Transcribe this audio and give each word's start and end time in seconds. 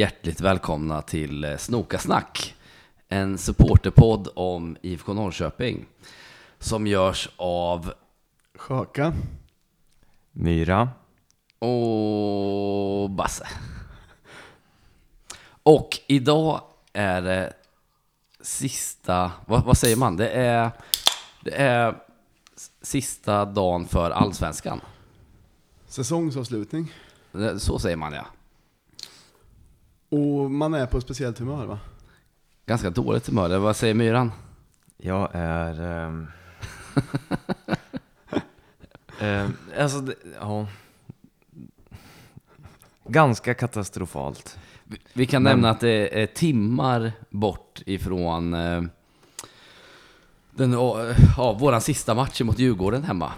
Hjärtligt 0.00 0.40
välkomna 0.40 1.02
till 1.02 1.44
eh, 1.44 1.56
Snokasnack. 1.56 2.54
En 3.08 3.38
supporterpodd 3.38 4.28
om 4.34 4.76
IFK 4.82 5.12
Norrköping. 5.12 5.86
Som 6.58 6.86
görs 6.86 7.28
av 7.36 7.92
Sjöka. 8.54 9.12
Myra. 10.32 10.88
och 11.58 13.10
Basse. 13.10 13.48
Och 15.62 15.98
idag 16.06 16.60
är 16.92 17.22
det 17.22 17.52
sista, 18.40 19.32
vad, 19.46 19.64
vad 19.64 19.78
säger 19.78 19.96
man? 19.96 20.16
Det 20.16 20.28
är, 20.28 20.70
det 21.44 21.54
är 21.54 21.94
sista 22.82 23.44
dagen 23.44 23.86
för 23.86 24.10
Allsvenskan. 24.10 24.80
Säsongsavslutning. 25.86 26.92
Så 27.58 27.78
säger 27.78 27.96
man 27.96 28.12
ja. 28.12 28.26
Och 30.10 30.50
man 30.50 30.74
är 30.74 30.86
på 30.86 30.98
ett 30.98 31.04
speciellt 31.04 31.38
humör 31.38 31.66
va? 31.66 31.78
Ganska 32.66 32.90
dåligt 32.90 33.26
humör. 33.26 33.44
eller 33.44 33.58
Vad 33.58 33.76
säger 33.76 33.94
Myran? 33.94 34.32
Jag 34.96 35.28
är... 35.32 35.80
ehm, 36.06 36.26
ehm, 39.20 39.52
alltså, 39.78 40.00
det, 40.00 40.14
ja. 40.40 40.66
Ganska 43.04 43.54
katastrofalt. 43.54 44.58
Vi- 44.84 44.98
Vi 45.12 45.26
kan 45.26 45.42
Men- 45.42 45.52
nämna 45.52 45.70
att 45.70 45.80
det 45.80 46.22
är 46.22 46.26
timmar 46.26 47.12
bort 47.30 47.82
ifrån 47.86 48.54
eh, 48.54 48.82
den, 50.50 50.72
ja, 51.36 51.52
våran 51.60 51.80
sista 51.80 52.14
match 52.14 52.40
mot 52.40 52.58
Djurgården 52.58 53.02
hemma. 53.04 53.32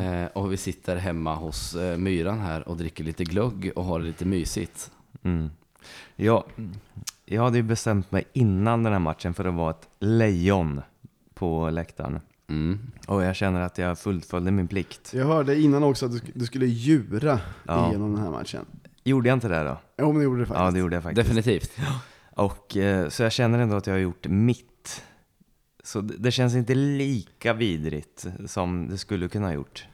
Eh, 0.00 0.26
och 0.26 0.52
vi 0.52 0.56
sitter 0.56 0.96
hemma 0.96 1.34
hos 1.34 1.74
eh, 1.74 1.98
Myran 1.98 2.40
här 2.40 2.68
och 2.68 2.76
dricker 2.76 3.04
lite 3.04 3.24
glögg 3.24 3.72
och 3.76 3.84
har 3.84 3.98
det 4.00 4.04
lite 4.06 4.24
mysigt. 4.24 4.90
Mm. 5.22 5.50
Jag, 6.16 6.44
jag 7.24 7.42
hade 7.42 7.56
ju 7.56 7.62
bestämt 7.62 8.12
mig 8.12 8.24
innan 8.32 8.82
den 8.82 8.92
här 8.92 9.00
matchen 9.00 9.34
för 9.34 9.44
att 9.44 9.54
vara 9.54 9.70
ett 9.70 9.88
lejon 10.00 10.80
på 11.34 11.70
läktaren. 11.70 12.20
Mm. 12.48 12.78
Och 13.06 13.22
jag 13.24 13.36
känner 13.36 13.60
att 13.60 13.78
jag 13.78 13.98
fullföljde 13.98 14.50
min 14.50 14.68
plikt. 14.68 15.12
Jag 15.14 15.26
hörde 15.26 15.60
innan 15.60 15.82
också 15.82 16.06
att 16.06 16.12
du, 16.12 16.18
sk- 16.18 16.32
du 16.34 16.46
skulle 16.46 16.66
djura 16.66 17.40
Ja. 17.66 17.88
igenom 17.88 18.12
den 18.14 18.22
här 18.22 18.30
matchen. 18.30 18.66
Gjorde 19.04 19.28
jag 19.28 19.36
inte 19.36 19.48
det 19.48 19.64
då? 19.64 19.78
Jo 19.98 20.06
men 20.06 20.18
det 20.18 20.24
gjorde 20.24 20.40
du 20.40 20.46
faktiskt. 20.46 20.64
Ja, 20.64 20.70
det 20.70 20.78
gjorde 20.78 20.96
jag 20.96 21.02
faktiskt. 21.02 21.26
Definitivt. 21.28 21.72
Och, 22.30 22.76
eh, 22.76 23.08
så 23.08 23.22
jag 23.22 23.32
känner 23.32 23.58
ändå 23.58 23.76
att 23.76 23.86
jag 23.86 23.94
har 23.94 23.98
gjort 24.00 24.26
mitt. 24.26 25.02
Så 25.84 26.00
det, 26.00 26.14
det 26.18 26.30
känns 26.30 26.54
inte 26.54 26.74
lika 26.74 27.52
vidrigt 27.52 28.26
som 28.46 28.88
det 28.88 28.98
skulle 28.98 29.28
kunna 29.28 29.46
ha 29.46 29.54
gjort. 29.54 29.86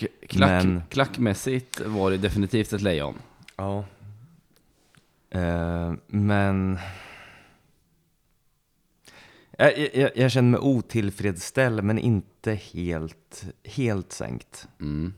K- 0.00 0.06
Klack, 0.28 0.50
Men- 0.64 0.82
Klackmässigt 0.88 1.80
var 1.86 2.10
det 2.10 2.16
definitivt 2.18 2.72
ett 2.72 2.82
lejon. 2.82 3.14
Ja. 3.56 3.84
Eh, 5.34 5.92
men... 6.06 6.78
Jag, 9.58 9.88
jag, 9.94 10.10
jag 10.14 10.30
känner 10.30 10.50
mig 10.50 10.60
otillfredsställd 10.60 11.84
men 11.84 11.98
inte 11.98 12.52
helt, 12.54 13.44
helt 13.64 14.12
sänkt. 14.12 14.68
Mm. 14.80 15.14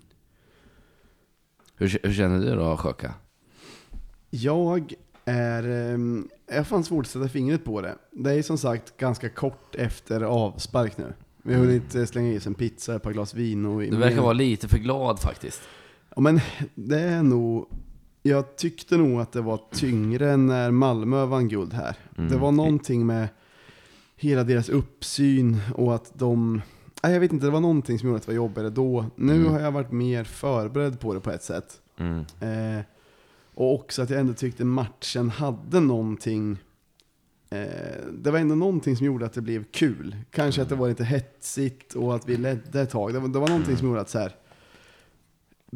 Hur, 1.77 1.99
hur 2.03 2.13
känner 2.13 2.39
du 2.39 2.55
då, 2.55 2.77
Sjöka? 2.77 3.15
Jag 4.31 4.93
är... 5.25 5.69
ehm, 5.69 6.29
Jag 6.47 6.57
har 6.57 6.65
fan 6.65 6.85
svårt 6.85 7.05
att 7.05 7.11
sätta 7.11 7.29
fingret 7.29 7.65
på 7.65 7.81
det. 7.81 7.95
Det 8.11 8.33
är 8.33 8.43
som 8.43 8.59
sagt 8.59 8.97
ganska 8.97 9.29
kort 9.29 9.75
efter 9.75 10.21
avspark 10.21 10.99
nu. 10.99 11.13
Vi 11.43 11.55
har 11.55 11.61
hunnit 11.61 11.95
eh, 11.95 12.05
slänga 12.05 12.33
i 12.33 12.39
oss 12.39 12.47
en 12.47 12.55
pizza, 12.55 12.95
ett 12.97 13.03
par 13.03 13.13
glas 13.13 13.35
vin 13.35 13.67
och... 13.67 13.81
Du 13.81 13.97
verkar 13.97 14.21
vara 14.21 14.33
lite 14.33 14.69
för 14.69 14.79
glad 14.79 15.21
faktiskt. 15.21 15.63
Ja 16.17 16.21
men 16.23 16.41
det 16.75 17.01
är 17.01 17.23
nog... 17.23 17.69
Jag 18.27 18.57
tyckte 18.57 18.97
nog 18.97 19.21
att 19.21 19.33
det 19.33 19.41
var 19.41 19.61
tyngre 19.73 20.37
när 20.37 20.71
Malmö 20.71 21.25
vann 21.25 21.49
guld 21.49 21.73
här. 21.73 21.97
Mm. 22.19 22.31
Det 22.31 22.37
var 22.37 22.53
någonting 22.53 23.07
med 23.07 23.29
hela 24.17 24.45
deras 24.45 24.69
uppsyn 24.69 25.61
och 25.75 25.95
att 25.95 26.13
de... 26.19 26.63
Nej, 27.03 27.13
jag 27.13 27.21
vet 27.21 27.33
inte, 27.33 27.47
det 27.47 27.51
var 27.53 27.61
någonting 27.61 27.99
som 27.99 28.09
gjorde 28.09 28.17
att 28.17 28.23
det 28.27 28.33
var 28.33 28.37
jobbigare 28.37 28.71
då. 28.71 29.07
Nu 29.17 29.35
Mm. 29.37 29.53
har 29.53 29.61
jag 29.61 29.73
varit 29.73 29.93
mer 29.93 30.25
förberedd 30.25 31.01
på 31.01 31.15
det 31.15 31.21
på 31.21 31.31
ett 31.31 31.43
sätt. 31.43 31.81
Mm. 31.99 32.19
Eh, 32.41 32.85
och 33.55 33.75
också 33.75 34.03
att 34.03 34.11
jag 34.11 34.21
ändå 34.21 34.33
tyckte 34.33 34.65
matchen 34.65 35.31
hade 35.31 35.81
någonting... 35.81 36.59
Eh, 37.51 37.59
det 38.13 38.31
var 38.31 38.39
ändå 38.39 38.55
någonting 38.55 38.97
som 38.97 39.07
gjorde 39.07 39.27
att 39.27 39.33
det 39.33 39.41
blev 39.43 39.65
kul. 39.65 40.17
Kanske 40.31 40.63
att 40.63 40.69
det 40.69 40.75
var 40.75 40.89
lite 40.89 41.05
hetsigt 41.05 41.95
och 41.95 42.15
att 42.15 42.29
vi 42.29 42.37
ledde 42.37 42.81
ett 42.81 42.91
tag. 42.91 43.13
Det 43.13 43.19
var, 43.21 43.29
det 43.29 43.39
var 43.39 43.49
någonting 43.49 43.77
som 43.77 43.89
gjorde 43.89 44.01
att 44.01 44.11
så 44.11 44.19
här 44.19 44.33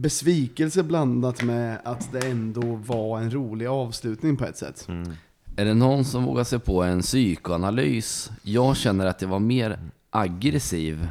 besvikelse 0.00 0.82
blandat 0.82 1.42
med 1.42 1.78
att 1.84 2.12
det 2.12 2.26
ändå 2.26 2.74
var 2.74 3.20
en 3.20 3.30
rolig 3.30 3.66
avslutning 3.66 4.36
på 4.36 4.44
ett 4.44 4.56
sätt. 4.56 4.86
Mm. 4.88 5.12
Är 5.56 5.64
det 5.64 5.74
någon 5.74 6.04
som 6.04 6.24
vågar 6.24 6.44
sig 6.44 6.58
på 6.58 6.82
en 6.82 7.00
psykoanalys? 7.02 8.30
Jag 8.42 8.76
känner 8.76 9.06
att 9.06 9.22
jag 9.22 9.28
var 9.28 9.38
mer 9.38 9.78
aggressiv 10.10 11.08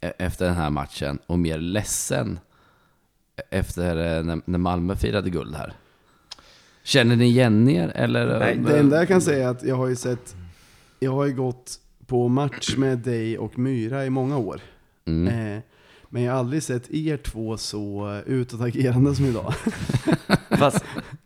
e- 0.00 0.12
efter 0.18 0.46
den 0.46 0.54
här 0.54 0.70
matchen 0.70 1.18
och 1.26 1.38
mer 1.38 1.58
ledsen 1.58 2.38
efter 3.50 3.96
eh, 4.18 4.24
när 4.24 4.40
när 4.44 4.58
Malmö 4.58 4.96
firade 4.96 5.30
guld 5.30 5.54
här. 5.54 5.72
Känner 6.82 7.16
ni 7.16 7.24
igen 7.24 7.68
er 7.68 7.92
eller? 7.94 8.38
Nej, 8.38 8.56
Det 8.56 8.78
enda 8.78 8.96
jag 8.96 9.08
kan 9.08 9.20
säga 9.20 9.46
är 9.48 9.50
att 9.50 9.62
jag 9.62 9.76
har 9.76 9.86
ju 9.86 9.96
sett, 9.96 10.36
jag 11.00 11.12
har 11.12 11.26
ju 11.26 11.34
gått 11.34 11.80
på 12.06 12.28
match 12.28 12.76
med 12.76 12.98
dig 12.98 13.38
och 13.38 13.58
Myra 13.58 14.06
i 14.06 14.10
många 14.10 14.38
år. 14.38 14.60
Mm. 15.04 15.56
Eh, 15.56 15.62
men 16.08 16.22
jag 16.22 16.32
har 16.32 16.38
aldrig 16.38 16.62
sett 16.62 16.90
er 16.90 17.16
två 17.16 17.56
så 17.56 18.20
utåtagerande 18.26 19.14
som 19.14 19.24
idag. 19.24 19.54
Fast, 20.50 20.84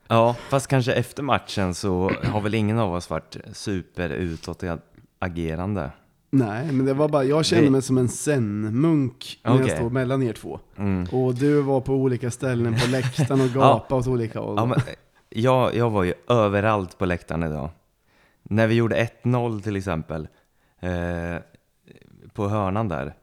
ja, 0.08 0.36
fast 0.50 0.66
kanske 0.66 0.92
efter 0.92 1.22
matchen 1.22 1.74
så 1.74 2.12
har 2.24 2.40
väl 2.40 2.54
ingen 2.54 2.78
av 2.78 2.94
oss 2.94 3.10
varit 3.10 3.36
super 3.52 4.10
utåtagerande. 4.10 5.90
Nej, 6.30 6.72
men 6.72 6.86
det 6.86 6.94
var 6.94 7.08
bara, 7.08 7.24
jag 7.24 7.44
kände 7.44 7.70
mig 7.70 7.82
som 7.82 7.98
en 7.98 8.08
zen-munk 8.08 9.40
när 9.42 9.52
jag 9.52 9.60
Okej. 9.60 9.76
stod 9.76 9.92
mellan 9.92 10.22
er 10.22 10.32
två. 10.32 10.60
Mm. 10.76 11.06
Och 11.12 11.34
du 11.34 11.62
var 11.62 11.80
på 11.80 11.94
olika 11.94 12.30
ställen 12.30 12.74
på 12.74 12.90
läktaren 12.90 13.40
och 13.40 13.48
gapade 13.54 14.00
åt 14.00 14.06
olika 14.06 14.40
håll. 14.40 14.54
Ja, 14.56 14.66
men, 14.66 14.80
jag, 15.28 15.74
jag 15.74 15.90
var 15.90 16.04
ju 16.04 16.14
överallt 16.28 16.98
på 16.98 17.06
läktaren 17.06 17.42
idag. 17.42 17.70
När 18.42 18.66
vi 18.66 18.74
gjorde 18.74 19.08
1-0 19.22 19.62
till 19.62 19.76
exempel, 19.76 20.28
eh, 20.80 21.36
på 22.32 22.48
hörnan 22.48 22.88
där. 22.88 23.14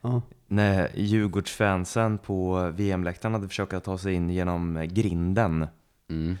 Ja. 0.00 0.22
När 0.52 0.90
Djurgårdsfansen 0.94 2.18
på 2.18 2.70
VM-läktaren 2.74 3.34
hade 3.34 3.48
försökt 3.48 3.72
att 3.72 3.84
ta 3.84 3.98
sig 3.98 4.14
in 4.14 4.30
genom 4.30 4.86
grinden. 4.90 5.66
Mm. 6.10 6.36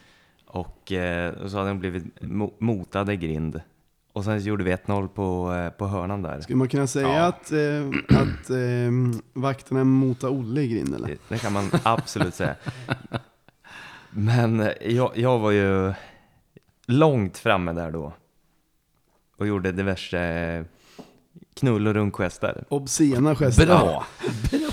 Och 0.46 0.92
eh, 0.92 1.46
så 1.46 1.56
hade 1.58 1.70
de 1.70 1.78
blivit 1.78 2.04
mo- 2.20 2.52
motade 2.58 3.16
grind. 3.16 3.60
Och 4.12 4.24
sen 4.24 4.40
gjorde 4.40 4.64
vi 4.64 4.74
1-0 4.74 5.08
på, 5.08 5.52
eh, 5.52 5.70
på 5.70 5.86
hörnan 5.86 6.22
där. 6.22 6.40
Skulle 6.40 6.56
man 6.56 6.68
kunna 6.68 6.86
säga 6.86 7.08
Ja. 7.08 7.24
att, 7.26 7.52
eh, 7.52 7.88
att 8.20 8.50
eh, 8.50 9.20
vakterna 9.32 9.84
motade 9.84 10.32
Olle 10.32 10.60
i 10.60 10.68
grind 10.68 10.94
eller? 10.94 11.08
Det, 11.08 11.18
det 11.28 11.38
kan 11.38 11.52
man 11.52 11.70
absolut 11.82 12.34
säga. 12.34 12.54
Men 14.10 14.68
jag, 14.80 15.12
jag 15.18 15.38
var 15.38 15.50
ju 15.50 15.92
långt 16.86 17.38
framme 17.38 17.72
där 17.72 17.90
då. 17.90 18.12
Och 19.36 19.46
gjorde 19.46 19.72
diverse 19.72 20.18
eh, 20.20 20.64
knull 21.54 21.86
och 21.86 21.94
runkgester. 21.94 22.64
Obscena 22.68 23.34
gester. 23.34 23.66
Bra! 23.66 24.06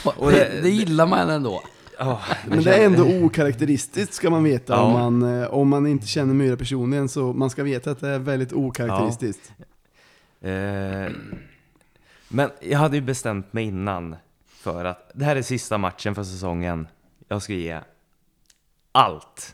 Bra. 0.04 0.14
Och 0.18 0.31
Det, 0.31 0.62
det- 0.62 0.70
gillar 0.70 1.08
man 1.08 1.30
ändå. 1.30 1.62
Oh, 2.00 2.22
Men 2.48 2.64
det 2.64 2.76
är 2.76 2.86
ändå 2.86 3.26
okaraktäristiskt 3.26 4.14
ska 4.14 4.30
man 4.30 4.44
veta 4.44 4.74
Ja. 4.74 4.81
om, 4.81 4.92
man, 5.20 5.42
eh, 5.42 5.48
om 5.48 5.70
man 5.70 5.88
inte 5.88 6.08
känner 6.08 6.34
Myra 6.34 6.58
personligen. 6.58 7.10
Så 7.10 7.34
man 7.34 7.50
ska 7.50 7.64
veta 7.64 7.92
att 7.92 8.00
det 8.00 8.08
är 8.10 8.20
väldigt 8.20 8.54
okaraktäristiskt. 8.54 9.52
Eh, 10.42 11.12
men 12.30 12.50
jag 12.62 12.80
hade 12.80 12.96
ju 12.96 13.02
bestämt 13.02 13.54
mig 13.54 13.66
innan 13.66 14.16
för 14.48 14.86
att 14.86 15.12
det 15.14 15.26
här 15.26 15.36
är 15.36 15.42
sista 15.42 15.78
matchen 15.78 16.16
för 16.16 16.24
säsongen. 16.24 16.88
Jag 17.28 17.42
ska 17.42 17.54
ge 17.54 17.80
allt. 18.92 19.54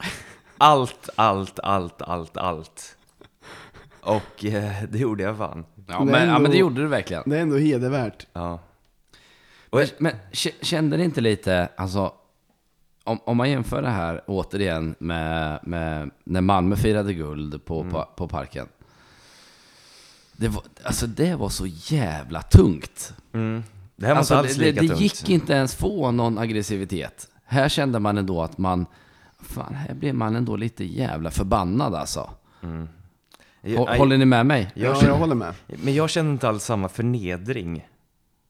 Allt, 0.57 1.09
allt, 1.15 1.59
allt, 1.59 2.01
allt, 2.01 2.37
allt. 2.37 2.97
Och 4.01 4.45
eh, 4.45 4.83
det 4.89 4.97
gjorde 4.97 5.23
jag 5.23 5.37
fan. 5.37 5.65
Ja 5.87 5.99
Men 5.99 6.07
men, 6.07 6.13
ja, 6.21 6.27
ändå- 6.27 6.39
men 6.41 6.51
det 6.51 6.57
gjorde 6.57 6.81
du 6.81 6.87
verkligen. 6.87 7.23
Det 7.25 7.37
är 7.37 7.41
ändå 7.41 7.57
hedervärt. 7.57 8.27
Ja. 8.33 8.59
Men, 9.71 9.87
men 9.97 10.13
kände 10.61 10.97
ni 10.97 11.03
inte 11.03 11.21
lite, 11.21 11.69
alltså, 11.77 12.13
om, 13.03 13.19
om 13.25 13.37
man 13.37 13.49
jämför 13.49 13.81
det 13.81 13.89
här 13.89 14.21
återigen 14.27 14.95
med, 14.99 15.59
med 15.63 16.09
när 16.23 16.41
Malmö 16.41 16.75
firade 16.75 17.13
guld 17.13 17.65
på, 17.65 17.89
på, 17.89 18.07
på 18.15 18.27
parken. 18.27 18.67
Det 20.33 20.47
var, 20.47 20.63
alltså 20.83 21.07
det 21.07 21.35
var 21.35 21.49
så 21.49 21.65
jävla 21.67 22.41
tungt. 22.41 23.13
Mm. 23.33 23.63
Det 23.95 24.05
här 24.05 24.13
var 24.13 24.19
Alltså, 24.19 24.33
inte 24.33 24.47
alls 24.47 24.57
det, 24.57 24.63
lika 24.65 24.81
det 24.81 24.87
tungt. 24.87 25.01
gick 25.01 25.29
inte 25.29 25.53
ens 25.53 25.75
få 25.75 26.11
någon 26.11 26.37
aggressivitet. 26.37 27.27
Här 27.45 27.69
kände 27.69 27.99
man 27.99 28.17
ändå 28.17 28.41
att 28.43 28.57
man, 28.57 28.85
fan 29.41 29.73
här 29.75 29.93
blev 29.93 30.15
man 30.15 30.35
ändå 30.35 30.55
lite 30.55 30.83
jävla 30.85 31.31
förbannad 31.31 31.95
alltså. 31.95 32.29
Jag- 32.61 32.69
Hå- 32.69 32.87
Håller 33.73 34.17
ni 34.17 34.25
med 34.25 34.45
mig? 34.45 34.71
Jag 34.73 34.95
ja, 34.95 35.07
jag 35.07 35.15
håller 35.15 35.35
med. 35.35 35.53
Men 35.67 35.93
jag 35.93 36.09
känner 36.09 36.31
inte 36.31 36.49
alls 36.49 36.63
samma 36.63 36.89
förnedring. 36.89 37.87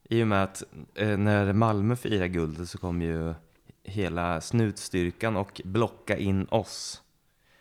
I 0.08 0.22
och 0.22 0.28
med 0.28 0.42
att 0.42 0.62
eh, 0.94 1.18
när 1.18 1.52
Malmö 1.52 1.96
firar 1.96 2.26
guldet 2.26 2.68
så 2.68 2.78
kom 2.78 3.02
ju 3.02 3.34
hela 3.84 4.40
snutstyrkan 4.40 5.36
och 5.36 5.60
blocka 5.64 6.16
in 6.16 6.44
oss. 6.44 7.02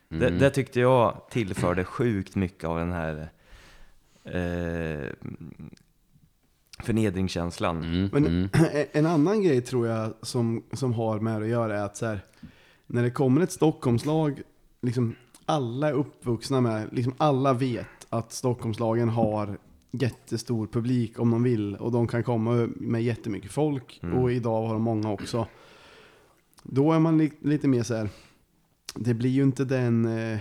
Det, 0.09 0.29
det 0.29 0.49
tyckte 0.49 0.79
jag 0.79 1.21
tillförde 1.29 1.83
sjukt 1.83 2.35
mycket 2.35 2.63
av 2.63 2.79
den 2.79 2.91
här 2.91 3.29
eh, 4.23 5.09
förnedringskänslan. 6.79 7.83
Mm. 7.83 8.09
Men 8.13 8.25
Mm. 8.25 8.49
en 8.91 9.05
annan 9.05 9.43
grej 9.43 9.61
tror 9.61 9.87
jag 9.87 10.13
som, 10.21 10.63
som 10.73 10.93
har 10.93 11.19
med 11.19 11.41
det 11.41 11.45
att 11.45 11.51
göra 11.51 11.79
är 11.79 11.85
att 11.85 11.97
så 11.97 12.05
här, 12.05 12.19
när 12.87 13.03
det 13.03 13.11
kommer 13.11 13.41
ett 13.41 13.51
Stockholmslag, 13.51 14.41
liksom 14.81 15.15
alla 15.45 15.89
är 15.89 15.93
uppvuxna 15.93 16.61
med, 16.61 16.87
liksom 16.91 17.13
alla 17.17 17.53
vet 17.53 17.87
att 18.09 18.31
Stockholmslagen 18.33 19.09
har 19.09 19.57
jättestor 19.91 20.67
publik 20.67 21.19
om 21.19 21.31
de 21.31 21.43
vill 21.43 21.75
och 21.75 21.91
de 21.91 22.07
kan 22.07 22.23
komma 22.23 22.69
med 22.75 23.03
jättemycket 23.03 23.51
folk 23.51 23.99
Mm. 24.03 24.17
och 24.17 24.31
idag 24.31 24.67
har 24.67 24.73
de 24.73 24.81
många 24.81 25.11
också. 25.11 25.47
Då 26.63 26.91
är 26.91 26.99
man 26.99 27.17
li, 27.17 27.31
lite 27.41 27.67
mer 27.67 27.83
så 27.83 27.95
här, 27.95 28.09
det 28.95 29.13
blir 29.13 29.29
ju 29.29 29.43
inte 29.43 29.65
den 29.65 30.05
eh, 30.17 30.39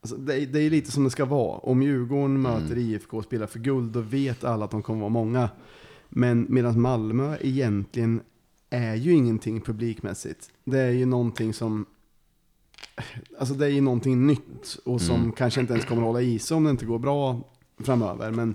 Alltså 0.00 0.16
det, 0.16 0.34
är- 0.42 0.46
det 0.46 0.60
är 0.60 0.70
lite 0.70 0.90
som 0.92 1.04
det 1.04 1.10
ska 1.10 1.24
vara. 1.24 1.58
Om 1.58 1.82
Djurgården 1.82 2.40
möter 2.42 2.78
IFK 2.78 3.16
och 3.16 3.24
spelar 3.24 3.46
för 3.46 3.58
guld, 3.58 3.92
då 3.92 4.00
vet 4.00 4.44
alla 4.44 4.64
att 4.64 4.70
de 4.70 4.82
kommer 4.82 5.00
vara 5.00 5.08
många. 5.10 5.50
Men 6.08 6.46
medan 6.48 6.80
Malmö 6.80 7.36
egentligen 7.40 8.20
är 8.70 8.94
ju 8.94 9.12
ingenting 9.12 9.60
publikmässigt. 9.60 10.50
Det 10.64 10.78
är 10.78 10.90
ju 10.90 11.06
någonting 11.06 11.52
som... 11.54 11.86
Alltså 13.38 13.54
det 13.54 13.66
är 13.66 13.70
ju 13.70 13.80
någonting 13.80 14.26
nytt 14.26 14.78
och 14.84 15.00
som 15.00 15.16
Mm. 15.16 15.32
kanske 15.32 15.60
inte 15.60 15.72
ens 15.72 15.86
kommer 15.86 16.02
hålla 16.02 16.20
i 16.20 16.38
sig 16.38 16.56
om 16.56 16.64
det 16.64 16.70
inte 16.70 16.86
går 16.86 16.98
bra 16.98 17.40
framöver. 17.78 18.30
Men 18.30 18.54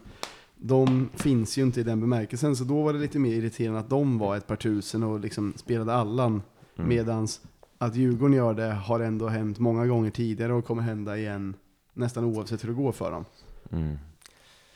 de 0.56 1.10
finns 1.16 1.58
ju 1.58 1.62
inte 1.62 1.80
i 1.80 1.84
den 1.84 2.00
bemärkelsen. 2.00 2.56
Så 2.56 2.64
då 2.64 2.82
var 2.82 2.94
det 2.94 3.00
lite 3.00 3.20
mer 3.20 3.34
irriterande 3.34 3.80
att 3.80 3.90
de 3.90 4.18
var 4.18 4.38
ett 4.38 4.48
par 4.48 4.56
tusen 4.56 5.04
och 5.04 5.20
liksom 5.20 5.54
spelade 5.56 5.94
allan. 5.94 6.42
Mm. 6.76 6.90
Medans 6.90 7.42
att 7.78 7.96
Djurgården 7.96 8.36
gör 8.38 8.54
det 8.54 8.72
har 8.74 9.00
ändå 9.00 9.28
hänt 9.28 9.60
många 9.60 9.88
gånger 9.88 10.10
tidigare 10.12 10.54
och 10.54 10.66
kommer 10.66 10.82
hända 10.82 11.18
igen 11.18 11.54
nästan 11.94 12.24
oavsett 12.26 12.64
hur 12.64 12.70
det 12.70 12.76
går 12.76 12.92
för 12.92 13.12
dem. 13.12 13.26
Mm. 13.72 13.98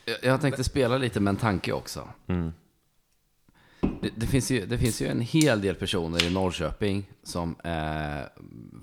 Jag, 0.06 0.18
jag 0.24 0.42
tänkte 0.42 0.64
spela 0.64 0.98
lite 0.98 1.20
med 1.20 1.32
en 1.32 1.38
tanke 1.38 1.72
också. 1.72 2.08
Mm. 2.28 2.52
Det, 4.06 4.12
det, 4.16 4.28
finns 4.28 4.52
ju, 4.52 4.66
det 4.66 4.78
finns 4.78 5.02
ju 5.02 5.08
en 5.08 5.22
hel 5.22 5.62
del 5.62 5.76
personer 5.76 6.24
i 6.24 6.34
Norrköping 6.34 7.10
som 7.24 7.56
är 7.64 8.30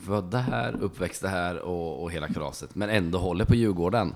födda 0.07 0.39
här, 0.39 0.77
uppväxta 0.81 1.29
här 1.29 1.59
och, 1.59 2.03
och 2.03 2.13
hela 2.13 2.29
kalaset, 2.29 2.75
men 2.75 2.91
ändå 2.91 3.19
håller 3.19 3.45
på 3.45 3.55
Djurgården. 3.55 4.15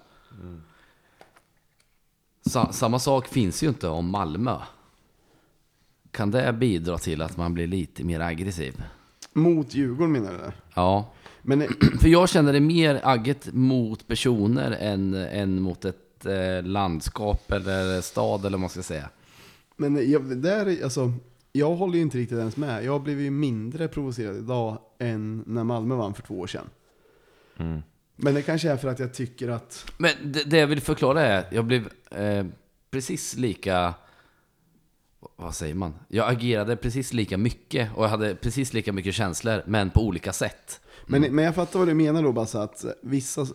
Sa, 2.47 2.73
samma 2.73 2.99
sak 2.99 3.29
finns 3.29 3.63
ju 3.63 3.69
inte 3.69 3.89
om 3.89 4.11
Malmö. 4.11 4.57
Kan 6.11 6.31
det 6.31 6.53
bidra 6.53 6.99
till 6.99 7.23
att 7.23 7.37
man 7.37 7.55
blir 7.55 7.67
lite 7.67 8.05
mer 8.05 8.21
aggressiv? 8.21 8.83
Mot 9.33 9.75
Djurgården 9.75 10.13
menar 10.13 10.33
du? 10.33 10.53
Ja, 10.75 11.13
Men 11.43 11.63
eh, 11.63 11.69
för 12.01 12.09
jag 12.09 12.29
känner 12.29 12.53
det 12.53 12.61
mer 12.61 13.01
agget 13.05 13.49
mot 13.53 14.07
personer 14.09 14.71
än, 14.81 15.15
än 15.15 15.63
mot 15.63 15.85
ett 15.85 16.27
eh, 16.27 16.63
landskap 16.63 17.53
eller 17.53 18.01
stad 18.01 18.41
eller 18.41 18.51
vad 18.51 18.61
man 18.61 18.71
ska 18.71 18.83
säga. 18.83 19.11
Men 19.77 20.11
jag, 20.11 20.37
där, 20.37 20.67
är- 20.67 20.85
alltså, 20.85 21.13
jag 21.53 21.75
håller 21.75 21.95
ju 21.95 22.03
inte 22.03 22.19
riktigt 22.19 22.39
ens 22.39 22.57
med. 22.57 22.85
Jag 22.85 23.03
blev 23.03 23.21
ju 23.21 23.31
mindre 23.31 23.89
provocerad 23.89 24.37
idag 24.37 24.79
än 24.99 25.45
när 25.47 25.65
Malmö 25.65 25.95
vann 25.95 26.15
för 26.15 26.23
två 26.23 26.41
år 26.41 26.47
sedan. 26.47 26.71
Mm. 27.59 27.83
Men 28.17 28.35
det 28.35 28.43
kanske 28.43 28.71
är 28.71 28.77
för 28.77 28.89
att 28.89 28.99
jag 28.99 29.15
tycker 29.15 29.49
att... 29.49 29.93
Men 29.99 30.11
det, 30.25 30.45
det 30.45 30.59
jag 30.59 30.67
vill 30.67 30.81
förklara 30.81 31.23
är, 31.23 31.45
jag 31.51 31.65
blev 31.65 31.89
eh, 32.11 32.47
precis 32.91 33.37
lika... 33.37 33.95
Vad 35.37 35.55
säger 35.55 35.75
man? 35.75 35.95
Jag 36.09 36.31
agerade 36.31 36.77
precis 36.77 37.13
lika 37.13 37.39
mycket 37.39 37.91
och 37.95 38.05
jag 38.05 38.09
hade 38.09 38.35
precis 38.35 38.73
lika 38.73 38.93
mycket 38.93 39.15
känslor, 39.15 39.63
men 39.67 39.91
på 39.91 40.07
olika 40.07 40.33
sätt. 40.33 40.81
Men, 41.07 41.23
men 41.23 41.45
jag 41.45 41.55
fattar 41.55 41.79
vad 41.79 41.89
du 41.89 41.95
menar 41.95 42.23
då, 42.23 42.33
bara 42.33 42.47
så 42.47 42.59
att 42.59 42.85
vissa... 43.03 43.47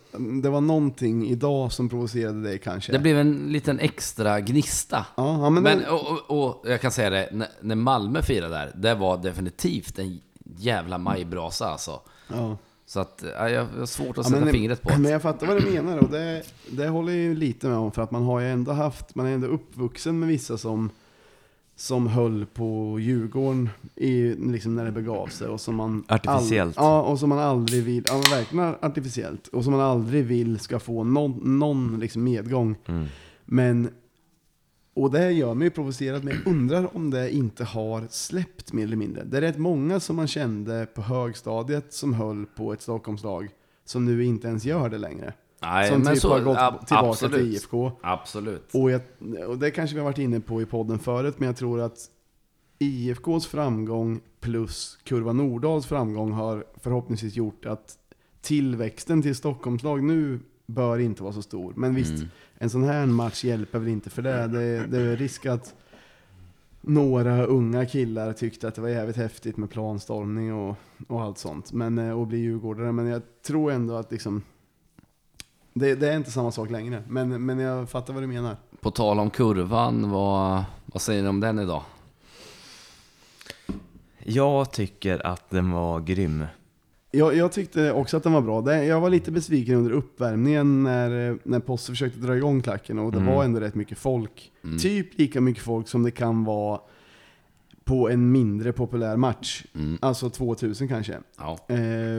Det 0.42 0.48
var 0.50 0.60
någonting 0.60 1.28
idag 1.28 1.72
som 1.72 1.88
provocerade 1.88 2.42
dig 2.42 2.58
kanske. 2.58 2.92
Det 2.92 2.98
blev 2.98 3.18
en 3.18 3.52
liten 3.52 3.78
extra 3.78 4.40
gnista. 4.40 5.06
Ja, 5.16 5.38
ja, 5.42 5.50
men, 5.50 5.62
Men, 5.62 5.78
det, 5.78 5.88
och, 5.90 6.30
och, 6.30 6.48
och 6.48 6.70
jag 6.70 6.80
kan 6.80 6.90
säga 6.92 7.10
det, 7.10 7.28
när, 7.32 7.48
när 7.60 7.74
Malmö 7.74 8.22
firade 8.22 8.54
där, 8.54 8.72
det 8.76 8.94
var 8.94 9.18
definitivt 9.18 9.98
en 9.98 10.20
jävla 10.56 10.98
majbrasa 10.98 11.66
alltså. 11.66 12.00
ja. 12.28 12.56
Så 12.86 13.00
att, 13.00 13.24
ja, 13.38 13.48
jag 13.48 13.66
har 13.78 13.86
svårt 13.86 14.10
att 14.10 14.16
Ja, 14.16 14.22
sätta 14.22 14.44
men, 14.44 14.52
fingret 14.54 14.82
på 14.82 14.88
Men 14.90 15.02
det. 15.02 15.10
jag 15.10 15.22
fattar 15.22 15.46
vad 15.46 15.62
du 15.62 15.70
menar 15.70 15.98
och 15.98 16.10
det, 16.10 16.42
det 16.70 16.88
håller 16.88 17.12
jag 17.12 17.22
ju 17.22 17.34
lite 17.34 17.66
med 17.66 17.76
om 17.76 17.92
för 17.92 18.02
att 18.02 18.10
man 18.10 18.22
har 18.22 18.40
ju 18.40 18.50
ändå 18.50 18.72
haft, 18.72 19.14
man 19.14 19.26
är 19.26 19.30
ändå 19.34 19.46
uppvuxen 19.46 20.18
med 20.18 20.28
vissa 20.28 20.58
som, 20.58 20.90
som 21.76 22.06
höll 22.06 22.46
på 22.46 22.98
Djurgården 23.00 23.68
i, 23.96 24.34
liksom 24.34 24.74
när 24.74 24.84
det 24.84 24.92
begav 24.92 25.26
sig 25.26 25.48
och 25.48 25.60
som 25.60 25.74
man 25.74 26.04
Artificiellt. 26.08 26.78
All, 26.78 26.84
ja, 26.84 27.02
och 27.02 27.18
som 27.18 27.28
man 27.28 27.38
aldrig 27.38 27.84
vill, 27.84 28.04
ja 28.06 28.22
verkligen 28.30 28.74
artificiellt 28.80 29.48
och 29.48 29.64
som 29.64 29.72
man 29.72 29.80
aldrig 29.80 30.24
vill 30.24 30.58
ska 30.58 30.78
få 30.78 31.04
någon, 31.04 31.58
någon 31.58 32.00
liksom 32.00 32.24
medgång. 32.24 32.76
Mm. 32.86 33.06
Men, 33.44 33.88
och 34.94 35.10
det 35.10 35.32
gör 35.32 35.54
mig 35.54 35.70
provocerad, 35.70 36.24
men 36.24 36.34
jag 36.34 36.52
undrar 36.52 36.96
om 36.96 37.10
det 37.10 37.34
inte 37.34 37.64
har 37.64 38.06
släppt 38.10 38.72
mer 38.72 38.84
eller 38.84 38.96
mindre. 38.96 39.24
Det 39.24 39.36
är 39.36 39.40
rätt 39.40 39.58
många 39.58 40.00
som 40.00 40.16
man 40.16 40.26
kände 40.26 40.86
på 40.94 41.02
högstadiet 41.02 41.92
som 41.92 42.14
höll 42.14 42.46
på 42.46 42.72
ett 42.72 42.82
Stockholmslag, 42.82 43.48
som 43.84 44.04
nu 44.04 44.24
inte 44.24 44.48
ens 44.48 44.64
gör 44.64 44.88
det 44.88 44.98
längre. 44.98 45.32
Nej, 45.62 45.88
som 45.88 46.04
typ 46.06 46.18
så, 46.18 46.32
har 46.32 46.40
gått 46.40 46.56
ab- 46.58 46.86
tillbaka 46.86 47.08
absolut. 47.08 47.34
till 47.36 47.54
IFK. 47.54 47.92
Absolut. 48.02 48.70
Och, 48.74 48.90
jag, 48.90 49.00
och 49.48 49.58
det 49.58 49.70
kanske 49.70 49.94
vi 49.94 50.00
har 50.00 50.04
varit 50.08 50.18
inne 50.18 50.40
på 50.40 50.62
i 50.62 50.66
podden 50.66 50.98
förut, 50.98 51.34
men 51.38 51.46
jag 51.46 51.56
tror 51.56 51.80
att 51.80 51.98
IFKs 52.78 53.46
framgång 53.46 54.20
plus 54.40 54.98
Kurva 55.04 55.32
Nordals 55.32 55.86
framgång 55.86 56.32
har 56.32 56.64
förhoppningsvis 56.80 57.36
gjort 57.36 57.66
att 57.66 57.98
tillväxten 58.40 59.22
till 59.22 59.34
Stockholmslag 59.36 60.02
nu 60.04 60.40
bör 60.66 60.98
inte 60.98 61.22
vara 61.22 61.32
så 61.32 61.42
stor. 61.42 61.72
Men 61.76 61.94
visst, 61.94 62.12
Mm. 62.16 62.28
en 62.58 62.70
sån 62.70 62.84
här 62.84 63.06
match 63.06 63.44
hjälper 63.44 63.78
väl 63.78 63.88
inte 63.88 64.10
för 64.10 64.22
det. 64.22 64.46
Det, 64.46 64.86
det 64.86 65.00
är 65.00 65.16
risk 65.16 65.46
att 65.46 65.74
några 66.80 67.44
unga 67.46 67.86
killar 67.86 68.32
tyckte 68.32 68.68
att 68.68 68.74
det 68.74 68.80
var 68.80 68.88
jävligt 68.88 69.16
häftigt 69.16 69.56
med 69.56 69.70
planstormning 69.70 70.52
och, 70.54 70.76
och 71.08 71.22
allt 71.22 71.38
sånt. 71.38 71.72
Men, 71.72 71.98
eh, 71.98 72.20
och 72.20 72.26
bli 72.26 72.38
djurgårdare. 72.38 72.92
Men 72.92 73.06
jag 73.06 73.22
tror 73.46 73.72
ändå 73.72 73.94
att 73.94 74.12
liksom, 74.12 74.42
det, 75.74 75.94
det 75.94 76.08
är 76.12 76.16
inte 76.16 76.30
samma 76.30 76.52
sak 76.52 76.70
längre. 76.70 77.02
Men, 77.08 77.46
men 77.46 77.58
jag 77.58 77.90
fattar 77.90 78.14
vad 78.14 78.22
du 78.22 78.26
menar. 78.26 78.56
På 78.80 78.90
tal 78.90 79.18
om 79.20 79.30
kurvan, 79.30 80.10
vad, 80.10 80.64
vad 80.86 81.02
säger 81.02 81.22
ni 81.22 81.28
om 81.28 81.40
den 81.40 81.58
idag? 81.58 81.82
Jag 84.18 84.72
tycker 84.72 85.26
att 85.26 85.50
den 85.50 85.70
var 85.70 86.00
grym. 86.00 86.44
Jag, 87.10 87.36
jag 87.36 87.52
tyckte 87.52 87.92
också 87.92 88.16
att 88.16 88.22
den 88.22 88.32
var 88.32 88.40
bra. 88.40 88.76
Jag 88.84 89.00
var 89.00 89.10
lite 89.10 89.30
besviken 89.30 89.74
under 89.74 89.90
uppvärmningen 89.92 90.82
när, 90.82 91.38
när 91.42 91.60
Posse 91.60 91.92
försökte 91.92 92.18
dra 92.20 92.36
igång 92.36 92.62
klacken 92.62 92.98
och 92.98 93.12
det 93.12 93.18
Mm. 93.18 93.34
var 93.34 93.44
ändå 93.44 93.60
rätt 93.60 93.74
mycket 93.74 93.98
folk. 93.98 94.52
Mm. 94.64 94.78
Typ 94.78 95.18
lika 95.18 95.40
mycket 95.40 95.62
folk 95.62 95.88
som 95.88 96.02
det 96.02 96.10
kan 96.10 96.44
vara 96.44 96.80
på 97.84 98.08
en 98.10 98.32
mindre 98.32 98.72
populär 98.72 99.16
match. 99.16 99.64
Mm. 99.74 99.98
Alltså 100.02 100.30
2000 100.30 100.88
kanske. 100.88 101.18
Ja. 101.38 101.58
Eh, 101.68 101.76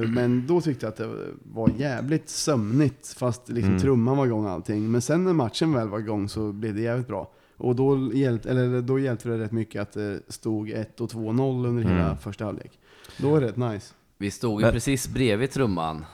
men 0.10 0.48
då 0.48 0.62
tyckte 0.62 0.86
jag 0.86 0.91
att 0.91 0.98
det 0.98 1.10
var 1.43 1.70
jävligt 1.77 2.29
sömnigt 2.29 3.08
fast 3.17 3.50
liksom 3.50 3.70
Mm. 3.70 3.82
trumman 3.82 4.17
var 4.17 4.25
igång 4.25 4.46
och 4.46 4.51
allting. 4.51 4.91
Men 4.91 5.01
sen 5.01 5.24
när 5.24 5.34
matchen 5.34 5.74
väl 5.74 5.88
var 5.89 6.00
igång 6.00 6.29
så 6.29 6.51
blev 6.51 6.75
det 6.75 6.82
jävligt 6.82 7.08
bra. 7.08 7.32
Och 7.58 7.75
då, 7.75 8.12
hjälpt, 8.13 8.46
eller 8.46 8.82
då 8.82 9.00
hjälpte 9.00 9.29
det 9.29 9.38
rätt 9.38 9.51
mycket 9.51 9.82
att 9.82 9.91
det 9.91 10.20
stod 10.27 10.70
1 10.70 11.01
och 11.01 11.10
2-0 11.10 11.65
under 11.67 11.84
hela 11.84 12.05
Mm. 12.05 12.17
första 12.17 12.46
halvlek. 12.46 12.79
Då 13.17 13.32
var 13.32 13.41
det 13.41 13.48
rätt 13.48 13.58
nice. 13.58 13.93
Vi 14.17 14.32
stod 14.32 14.60
ju 14.62 14.65
Men- 14.65 14.74
precis 14.74 15.08
bredvid 15.08 15.51
trumman 15.51 16.05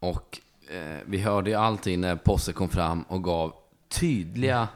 och 0.00 0.38
eh, 0.70 0.98
vi 1.06 1.18
hörde 1.18 1.50
ju 1.50 1.56
allting 1.56 2.00
när 2.00 2.16
Posse 2.16 2.52
kom 2.52 2.68
fram 2.68 3.02
och 3.02 3.24
gav 3.24 3.52
tydliga 4.00 4.68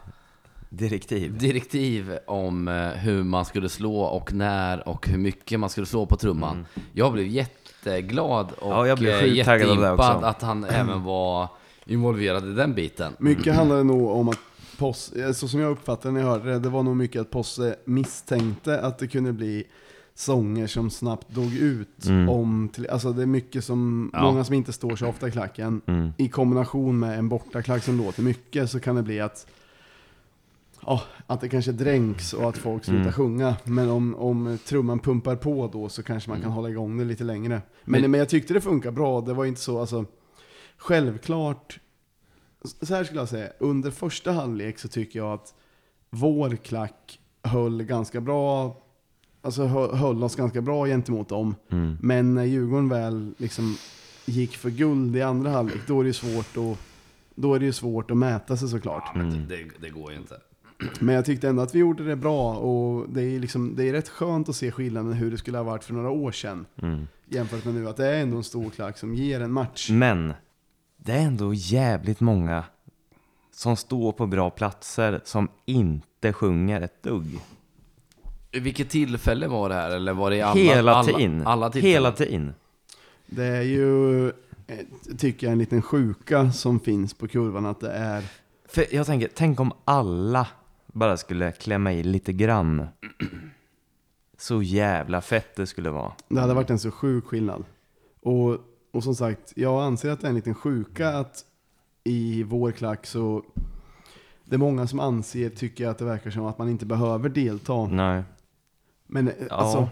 Direktiv. 0.72 1.38
direktiv 1.38 2.18
om 2.26 2.68
eh, 2.68 2.88
hur 2.88 3.22
man 3.22 3.44
skulle 3.44 3.68
slå 3.68 4.00
och 4.00 4.32
när 4.32 4.88
och 4.88 5.08
hur 5.08 5.18
mycket 5.18 5.60
man 5.60 5.70
skulle 5.70 5.86
slå 5.86 6.06
på 6.06 6.16
trumman. 6.16 6.66
Jag 6.92 7.12
blev 7.12 7.26
jätteglad 7.26 8.52
och 8.52 8.72
Ja, 8.72 8.86
jag 8.86 8.98
blev 8.98 9.14
eh, 9.14 9.34
jätteimpad 9.34 10.24
att 10.24 10.42
han 10.42 10.64
även 10.70 11.02
var 11.02 11.48
involverad 11.86 12.48
i 12.48 12.52
den 12.52 12.74
biten. 12.74 13.12
Mycket 13.18 13.54
handlade 13.54 13.84
nog 13.84 14.10
om 14.10 14.28
att 14.28 14.38
Posse, 14.78 15.34
så 15.34 15.48
som 15.48 15.60
jag 15.60 15.70
uppfattade 15.70 16.14
när 16.14 16.20
jag 16.20 16.28
hörde 16.28 16.50
det, 16.52 16.58
det 16.58 16.68
var 16.68 16.82
nog 16.82 16.96
mycket 16.96 17.20
att 17.20 17.30
Posse 17.30 17.76
misstänkte 17.84 18.80
att 18.80 18.98
det 18.98 19.06
kunde 19.08 19.32
bli 19.32 19.64
sånger 20.14 20.66
som 20.66 20.90
snabbt 20.90 21.28
dog 21.34 21.54
ut. 21.54 22.06
Mm. 22.06 22.28
Om 22.28 22.68
till, 22.72 22.88
alltså 22.88 23.12
det 23.12 23.22
är 23.22 23.26
mycket 23.26 23.64
som, 23.64 24.10
Ja. 24.12 24.22
många 24.22 24.44
som 24.44 24.54
inte 24.54 24.72
står 24.72 24.96
så 24.96 25.06
ofta 25.06 25.28
i 25.28 25.30
klacken. 25.30 25.80
Mm. 25.86 26.12
I 26.16 26.28
kombination 26.28 26.98
med 26.98 27.18
en 27.18 27.28
bortaklack 27.28 27.84
som 27.84 27.98
låter 27.98 28.22
mycket 28.22 28.70
så 28.70 28.80
kan 28.80 28.96
det 28.96 29.02
bli 29.02 29.20
att 29.20 29.46
Ja, 30.86 31.02
att 31.26 31.40
det 31.40 31.48
kanske 31.48 31.72
dränks 31.72 32.32
och 32.32 32.48
att 32.48 32.56
folk 32.58 32.84
slutar 32.84 33.00
Mm. 33.02 33.12
sjunga. 33.12 33.56
Men 33.64 33.88
om, 33.90 34.14
om 34.14 34.58
trumman 34.66 34.98
pumpar 34.98 35.36
på 35.36 35.70
då 35.72 35.88
så 35.88 36.02
kanske 36.02 36.30
man 36.30 36.36
kan 36.38 36.44
Mm. 36.44 36.54
hålla 36.54 36.68
igång 36.70 36.98
det 36.98 37.04
lite 37.04 37.24
längre. 37.24 37.62
Men, 37.84 38.00
Men- 38.02 38.10
men 38.10 38.18
jag 38.20 38.28
tyckte 38.28 38.54
det 38.54 38.60
funkar 38.60 38.90
bra. 38.90 39.20
Det 39.20 39.34
var 39.34 39.44
inte 39.44 39.60
så, 39.60 39.80
alltså 39.80 40.04
Självklart, 40.76 41.80
så 42.82 42.94
här 42.94 43.04
skulle 43.04 43.20
jag 43.20 43.28
säga. 43.28 43.48
Under 43.58 43.90
första 43.90 44.32
halvlek 44.32 44.78
så 44.78 44.88
tycker 44.88 45.18
jag 45.18 45.32
att 45.32 45.54
vår 46.10 46.56
klack 46.56 47.18
höll 47.42 47.82
ganska 47.82 48.20
bra. 48.20 48.76
Alltså 49.42 49.64
hö- 49.64 49.94
höll 49.96 50.24
oss 50.24 50.36
ganska 50.36 50.60
bra 50.60 50.86
gentemot 50.86 51.28
dem. 51.28 51.54
Mm. 51.70 51.96
Men 52.00 52.34
när 52.34 52.44
Djurgården 52.44 52.88
väl 52.88 53.34
liksom 53.38 53.76
gick 54.26 54.56
för 54.56 54.70
guld 54.70 55.16
i 55.16 55.22
andra 55.22 55.50
halvlek, 55.50 55.80
då 55.86 56.00
är 56.00 56.04
det 56.04 56.08
ju 56.08 56.12
svårt 56.12 56.56
att, 56.56 56.78
då 57.34 57.54
är 57.54 57.58
det 57.58 57.64
ju 57.64 57.72
svårt 57.72 58.10
att 58.10 58.16
mäta 58.16 58.56
sig 58.56 58.68
såklart. 58.68 59.02
Ja, 59.14 59.18
men 59.22 59.48
det, 59.48 59.56
det 59.80 59.90
går 59.90 60.12
ju 60.12 60.18
inte. 60.18 60.40
Men 61.00 61.14
jag 61.14 61.24
tyckte 61.24 61.48
ändå 61.48 61.62
att 61.62 61.74
vi 61.74 61.78
gjorde 61.78 62.04
det 62.04 62.16
bra 62.16 62.54
och 62.54 63.08
det 63.08 63.22
är, 63.22 63.40
liksom, 63.40 63.76
det 63.76 63.88
är 63.88 63.92
rätt 63.92 64.08
skönt 64.08 64.48
att 64.48 64.56
se 64.56 64.70
skillnaden 64.70 65.12
hur 65.12 65.30
det 65.30 65.38
skulle 65.38 65.58
ha 65.58 65.64
varit 65.64 65.84
för 65.84 65.94
några 65.94 66.10
år 66.10 66.32
sedan. 66.32 66.66
Mm. 66.82 67.08
Jämfört 67.28 67.64
med 67.64 67.74
nu, 67.74 67.88
att 67.88 67.96
det 67.96 68.06
är 68.06 68.20
ändå 68.22 68.36
en 68.36 68.44
stor 68.44 68.70
klack 68.70 68.98
som 68.98 69.14
ger 69.14 69.40
en 69.40 69.52
match. 69.52 69.90
Men 69.90 70.34
det 70.96 71.12
är 71.12 71.20
ändå 71.20 71.54
jävligt 71.54 72.20
många 72.20 72.64
som 73.52 73.76
står 73.76 74.12
på 74.12 74.26
bra 74.26 74.50
platser 74.50 75.20
som 75.24 75.48
inte 75.66 76.32
sjunger 76.32 76.80
ett 76.80 77.02
dugg. 77.02 77.38
Vilket 78.52 78.90
tillfälle 78.90 79.48
var 79.48 79.68
det 79.68 79.74
här? 79.74 79.90
Eller 79.90 80.12
var 80.12 80.30
det 80.30 80.42
alla, 80.42 80.60
Hela 80.60 80.94
alla, 80.94 81.04
tiden. 81.04 81.46
alla 81.46 81.70
tillfällen? 81.70 81.94
Hela 81.94 82.12
tiden. 82.12 82.54
Det 83.26 83.44
är 83.44 83.62
ju, 83.62 84.26
eh, 84.28 84.32
tycker 85.18 85.46
jag, 85.46 85.52
en 85.52 85.58
liten 85.58 85.82
sjuka 85.82 86.52
som 86.52 86.80
finns 86.80 87.14
på 87.14 87.28
kurvan 87.28 87.66
att 87.66 87.80
det 87.80 87.92
är 87.92 88.24
För 88.68 88.84
jag 88.94 89.06
tänker, 89.06 89.28
tänk 89.34 89.60
om 89.60 89.72
alla 89.84 90.46
bara 90.92 91.16
skulle 91.16 91.52
klämma 91.52 91.92
i 91.92 92.02
lite 92.02 92.32
grann. 92.32 92.86
Så 94.38 94.62
jävla 94.62 95.20
fett 95.20 95.56
det 95.56 95.66
skulle 95.66 95.90
vara. 95.90 96.12
Det 96.28 96.40
hade 96.40 96.54
varit 96.54 96.70
en 96.70 96.78
så 96.78 96.90
sjuk 96.90 97.24
skillnad. 97.24 97.64
Och, 98.22 98.56
och 98.92 99.04
som 99.04 99.14
sagt, 99.14 99.52
jag 99.56 99.82
anser 99.82 100.10
att 100.10 100.20
det 100.20 100.26
är 100.26 100.28
en 100.28 100.34
liten 100.34 100.54
sjuka 100.54 101.08
att 101.08 101.44
i 102.04 102.42
vår 102.42 102.70
klack 102.72 103.06
så 103.06 103.44
det 104.44 104.56
är 104.56 104.58
många 104.58 104.86
som 104.86 105.00
anser, 105.00 105.50
tycker 105.50 105.88
att 105.88 105.98
det 105.98 106.04
verkar 106.04 106.30
som 106.30 106.44
att 106.46 106.58
man 106.58 106.68
inte 106.68 106.86
behöver 106.86 107.28
delta. 107.28 107.86
Nej. 107.86 108.22
Men 109.06 109.28
eh, 109.28 109.34
Ja. 109.48 109.54
alltså, 109.56 109.88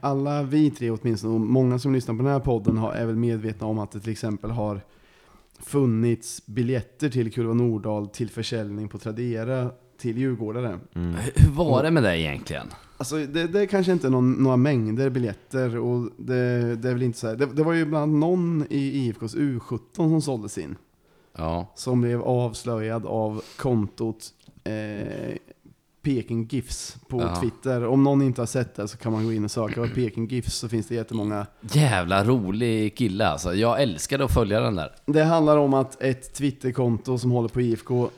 alla 0.00 0.42
vi 0.42 0.70
tre 0.70 0.90
åtminstone, 0.90 1.34
och 1.34 1.40
många 1.40 1.78
som 1.78 1.92
lyssnar 1.92 2.14
på 2.14 2.22
den 2.22 2.32
här 2.32 2.40
podden 2.40 2.76
har, 2.76 2.92
är 2.92 3.06
väl 3.06 3.16
medvetna 3.16 3.66
om 3.66 3.78
att 3.78 3.90
det 3.90 4.00
till 4.00 4.12
exempel 4.12 4.50
har 4.50 4.80
funnits 5.58 6.46
biljetter 6.46 7.10
till 7.10 7.32
Kurva 7.32 7.54
Nordahl 7.54 8.08
till 8.08 8.30
försäljning 8.30 8.88
på 8.88 8.98
Tradera 8.98 9.70
till 9.98 10.18
djurgårdare. 10.18 10.78
Mm. 10.94 11.14
Hur 11.34 11.50
var 11.50 11.82
det 11.82 11.90
med 11.90 12.02
det 12.02 12.18
egentligen? 12.20 12.66
Alltså 12.98 13.16
det, 13.16 13.46
det 13.46 13.60
är 13.60 13.66
kanske 13.66 13.92
inte 13.92 14.10
någon, 14.10 14.32
några 14.32 14.56
mängder 14.56 15.10
biljetter 15.10 15.78
och 15.78 16.10
det, 16.16 16.76
det 16.76 16.88
är 16.88 16.92
väl 16.92 17.02
inte 17.02 17.18
så 17.18 17.26
här. 17.26 17.36
Det, 17.36 17.46
det 17.46 17.62
var 17.62 17.72
ju 17.72 17.84
bland 17.84 18.18
någon 18.18 18.66
i 18.70 18.78
IFKs 19.06 19.34
U17 19.36 19.78
som 19.94 20.22
såldes 20.22 20.58
in. 20.58 20.76
Ja. 21.38 21.72
Som 21.74 22.00
blev 22.00 22.22
avslöjad 22.22 23.06
av 23.06 23.42
kontot 23.56 24.24
eh, 24.64 25.36
Peking 26.02 26.46
GIFs 26.50 26.96
på 27.08 27.20
Ja. 27.20 27.40
Twitter. 27.40 27.86
Om 27.86 28.04
någon 28.04 28.22
inte 28.22 28.40
har 28.40 28.46
sett 28.46 28.74
det 28.74 28.88
så 28.88 28.96
kan 28.98 29.12
man 29.12 29.24
gå 29.24 29.32
in 29.32 29.44
och 29.44 29.50
söka 29.50 29.74
på 29.74 29.88
Peking 29.94 30.26
GIFs 30.28 30.54
så 30.54 30.68
finns 30.68 30.86
det 30.86 30.94
jättemånga. 30.94 31.46
Jävla 31.60 32.24
rolig 32.24 32.96
kille 32.96 33.26
alltså. 33.26 33.54
Jag 33.54 33.82
älskade 33.82 34.24
att 34.24 34.34
följa 34.34 34.60
den 34.60 34.74
där. 34.74 34.94
Det 35.06 35.24
handlar 35.24 35.56
om 35.56 35.74
att 35.74 36.02
ett 36.02 36.34
Twitterkonto 36.34 37.18
som 37.18 37.30
håller 37.30 37.48
på 37.48 37.60
IFK 37.60 38.10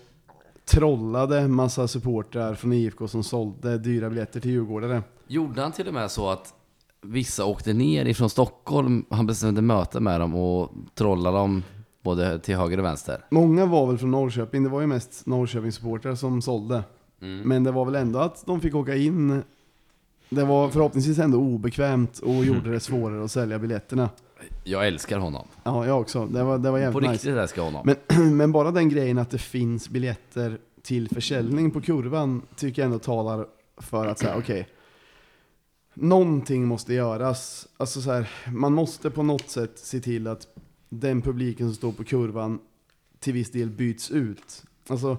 trollade 0.69 1.49
massa 1.49 1.89
supportrar 1.89 2.55
från 2.55 2.73
IFK 2.73 3.09
som 3.09 3.23
sålde 3.23 3.79
dyra 3.79 4.09
biljetter 4.09 4.41
till 4.41 4.51
djurgårdare. 4.51 5.03
Gjorde 5.27 5.63
han 5.63 5.73
till 5.73 5.89
och 5.89 5.95
med 5.95 6.11
så 6.11 6.31
att 6.31 6.55
vissa 7.03 7.45
åkte 7.45 7.73
ner 7.73 8.05
ifrån 8.05 8.31
Stockholm, 8.31 9.05
han 9.11 9.27
bestämde 9.27 9.63
möte 9.63 10.01
med 10.01 10.21
dem 10.21 10.35
och 10.35 10.71
trollade 10.95 11.37
dem 11.37 11.63
både 12.03 12.39
till 12.39 12.57
höger 12.57 12.79
och 12.79 12.85
vänster? 12.85 13.25
Många 13.31 13.67
var 13.67 13.87
väl 13.87 13.99
från 13.99 14.11
Norrköping, 14.11 14.63
det 14.63 14.69
var 14.69 14.81
ju 14.81 14.87
mest 14.87 15.27
Norrköpingssupportrar 15.27 16.15
som 16.15 16.43
sålde. 16.43 16.83
Men 17.21 17.65
det 17.65 17.71
var 17.71 17.85
väl 17.85 17.95
ändå 17.95 18.19
att 18.19 18.47
de 18.47 18.61
fick 18.61 18.75
åka 18.75 18.97
in. 18.97 19.43
Det 20.31 20.45
var 20.45 20.69
förhoppningsvis 20.69 21.19
ändå 21.19 21.39
obekvämt 21.39 22.19
och 22.19 22.45
gjorde 22.45 22.71
det 22.71 22.81
svårare 22.91 23.25
att 23.25 23.31
sälja 23.31 23.59
biljetterna. 23.59 24.09
Jag 24.65 24.87
älskar 24.87 25.19
honom. 25.19 25.47
Ja, 25.65 25.87
jag 25.87 26.01
också. 26.01 26.27
Det 26.27 26.43
var, 26.45 26.59
det 26.59 26.71
var 26.71 26.79
På 26.79 26.83
jävligt 26.83 27.11
riktigt 27.11 27.31
nice. 27.31 27.41
älskar 27.43 27.63
jag 27.63 27.71
honom. 27.71 27.95
Men, 28.09 28.37
men 28.37 28.53
bara 28.53 28.71
den 28.71 28.89
grejen 28.89 29.19
att 29.19 29.31
det 29.31 29.39
finns 29.39 29.89
biljetter 29.89 30.59
till 30.83 31.09
försäljning 31.09 31.71
på 31.71 31.81
kurvan 31.81 32.43
tycker 32.57 32.83
jag 32.83 32.87
ändå 32.87 32.99
talar 32.99 33.47
för 33.77 34.07
att 34.07 34.19
säga 34.19 34.37
okej. 34.39 34.69
någonting 35.95 36.67
måste 36.67 36.95
göras. 36.95 37.69
Alltså 37.77 38.01
så 38.01 38.13
här, 38.13 38.31
man 38.53 38.73
måste 38.75 39.11
på 39.11 39.23
något 39.23 39.51
sätt 39.51 39.79
se 39.79 40.01
till 40.01 40.27
att 40.27 40.47
den 40.89 41.23
publiken 41.23 41.67
som 41.67 41.75
står 41.75 41.93
på 41.93 42.05
kurvan 42.05 42.59
till 43.21 43.33
viss 43.33 43.51
del 43.53 43.71
byts 43.71 44.11
ut. 44.11 44.63
Alltså, 44.89 45.17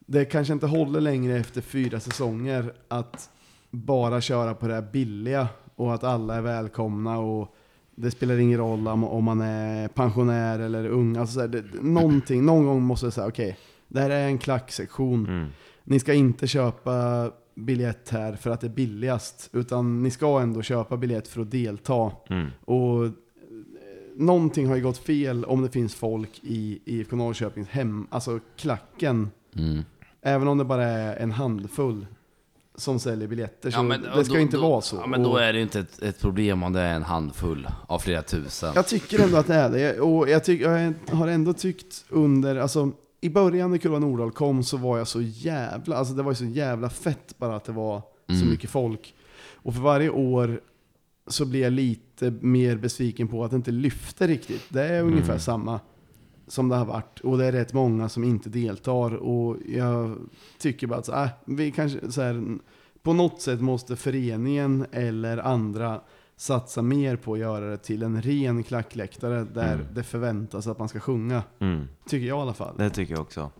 det 0.00 0.24
kanske 0.24 0.52
inte 0.52 0.66
håller 0.66 1.00
längre 1.00 1.36
efter 1.36 1.60
fyra 1.60 2.00
säsonger 2.00 2.72
att 2.88 3.30
bara 3.70 4.20
köra 4.20 4.54
på 4.54 4.68
det 4.68 4.74
här 4.74 4.88
billiga 4.92 5.48
och 5.74 5.94
att 5.94 6.04
alla 6.04 6.34
är 6.34 6.40
välkomna 6.42 7.18
och 7.18 7.54
det 7.96 8.10
spelar 8.10 8.38
ingen 8.38 8.58
roll 8.58 8.88
om, 8.88 9.04
om 9.04 9.24
man 9.24 9.40
är 9.40 9.88
pensionär 9.88 10.58
eller 10.58 10.88
ung. 10.88 11.16
Alltså 11.16 11.34
så 11.34 11.40
här, 11.40 11.48
det, 11.48 11.64
någonting, 11.82 12.44
någon 12.44 12.66
gång 12.66 12.82
måste 12.82 13.06
jag 13.06 13.12
säga 13.12 13.26
okej, 13.26 13.58
det 13.88 14.00
här 14.00 14.10
är 14.10 14.26
en 14.26 14.38
klacksektion. 14.38 15.26
Mm. 15.26 15.48
Ni 15.84 16.00
ska 16.00 16.14
inte 16.14 16.46
köpa 16.46 17.30
biljett 17.54 18.08
här 18.10 18.36
för 18.36 18.50
att 18.50 18.60
det 18.60 18.66
är 18.66 18.74
billigast, 18.74 19.50
utan 19.52 20.02
ni 20.02 20.10
ska 20.10 20.40
ändå 20.40 20.62
köpa 20.62 20.96
biljett 20.96 21.28
för 21.28 21.40
att 21.40 21.50
delta. 21.50 22.12
Mm. 22.30 22.46
Och 22.64 23.04
eh, 23.04 23.10
någonting 24.16 24.66
har 24.66 24.76
ju 24.76 24.82
gått 24.82 24.98
fel 24.98 25.44
om 25.44 25.62
det 25.62 25.70
finns 25.70 25.94
folk 25.94 26.40
i 26.42 26.80
IFK 26.84 27.16
Norrköpings 27.16 27.68
hem, 27.68 28.06
alltså 28.10 28.40
klacken. 28.56 29.30
Mm. 29.56 29.82
Även 30.22 30.48
om 30.48 30.58
det 30.58 30.64
bara 30.64 30.84
är 30.84 31.16
en 31.16 31.32
handfull 31.32 32.06
som 32.76 32.98
säljer 33.00 33.28
biljetter. 33.28 33.70
Så 33.70 33.78
Ja, 33.78 33.82
men 33.82 34.02
det 34.02 34.24
ska 34.24 34.34
då- 34.34 34.40
inte 34.40 34.56
då, 34.56 34.62
vara 34.70 34.80
så. 34.80 34.96
Ja, 34.96 35.06
men 35.06 35.22
då 35.22 35.30
Och 35.30 35.42
är 35.42 35.52
det 35.52 35.60
inte 35.60 35.80
ett, 35.80 36.02
ett 36.02 36.20
problem 36.20 36.62
om 36.62 36.72
det 36.72 36.80
är 36.80 36.94
en 36.94 37.02
handfull 37.02 37.68
av 37.86 37.98
flera 37.98 38.22
tusen. 38.22 38.72
Jag 38.74 38.86
tycker 38.86 39.22
ändå 39.24 39.36
att 39.36 39.46
det 39.46 39.54
är 39.54 39.70
det. 39.70 40.00
Och 40.00 40.28
jag, 40.28 40.44
tyck, 40.44 40.60
jag 40.60 40.94
har 41.10 41.28
ändå 41.28 41.52
tyckt 41.52 42.04
under, 42.08 42.56
alltså 42.56 42.90
i 43.20 43.28
början 43.30 43.70
när 43.70 43.78
Kurva 43.78 43.98
Nordahl 43.98 44.30
kom 44.30 44.62
så 44.64 44.76
var 44.76 44.98
jag 44.98 45.08
så 45.08 45.20
jävla, 45.22 45.96
alltså 45.96 46.14
det 46.14 46.22
var 46.22 46.30
ju 46.32 46.36
så 46.36 46.44
jävla 46.44 46.90
fett 46.90 47.34
bara 47.38 47.56
att 47.56 47.64
det 47.64 47.72
var 47.72 48.02
så 48.28 48.34
Mm. 48.34 48.50
mycket 48.50 48.70
folk. 48.70 49.14
Och 49.54 49.74
för 49.74 49.80
varje 49.80 50.10
år 50.10 50.60
så 51.26 51.44
blir 51.46 51.62
jag 51.62 51.72
lite 51.72 52.30
mer 52.40 52.76
besviken 52.76 53.28
på 53.28 53.44
att 53.44 53.50
det 53.50 53.56
inte 53.56 53.70
lyfter 53.70 54.28
riktigt. 54.28 54.62
Det 54.68 54.82
är 54.84 55.02
ungefär 55.02 55.38
samma 55.38 55.80
som 56.46 56.68
det 56.68 56.76
har 56.76 56.84
varit. 56.86 57.20
Och 57.20 57.38
det 57.38 57.46
är 57.46 57.52
rätt 57.52 57.72
många 57.72 58.08
som 58.08 58.24
inte 58.24 58.48
deltar. 58.48 59.14
Och 59.14 59.56
jag 59.68 60.16
tycker 60.58 60.86
bara 60.86 60.98
att 60.98 61.08
äh, 61.08 61.28
vi 61.44 61.70
kanske, 61.72 62.12
så 62.12 62.22
här, 62.22 62.58
på 63.02 63.12
något 63.12 63.40
sätt 63.40 63.60
måste 63.60 63.96
föreningen 63.96 64.86
eller 64.92 65.38
andra 65.38 66.00
satsa 66.36 66.82
mer 66.82 67.16
på 67.16 67.32
att 67.32 67.38
göra 67.38 67.70
det 67.70 67.76
till 67.76 68.02
en 68.02 68.22
ren 68.22 68.62
klackläktare 68.62 69.46
där 69.54 69.74
Mm. 69.74 69.86
det 69.94 70.02
förväntas 70.02 70.66
att 70.66 70.78
man 70.78 70.88
ska 70.88 71.00
sjunga. 71.00 71.42
Mm. 71.58 71.88
Tycker 72.08 72.26
jag 72.26 72.38
i 72.38 72.40
alla 72.40 72.54
fall. 72.54 72.74
Det 72.78 72.90
tycker 72.90 73.14
jag 73.14 73.22
också. 73.22 73.50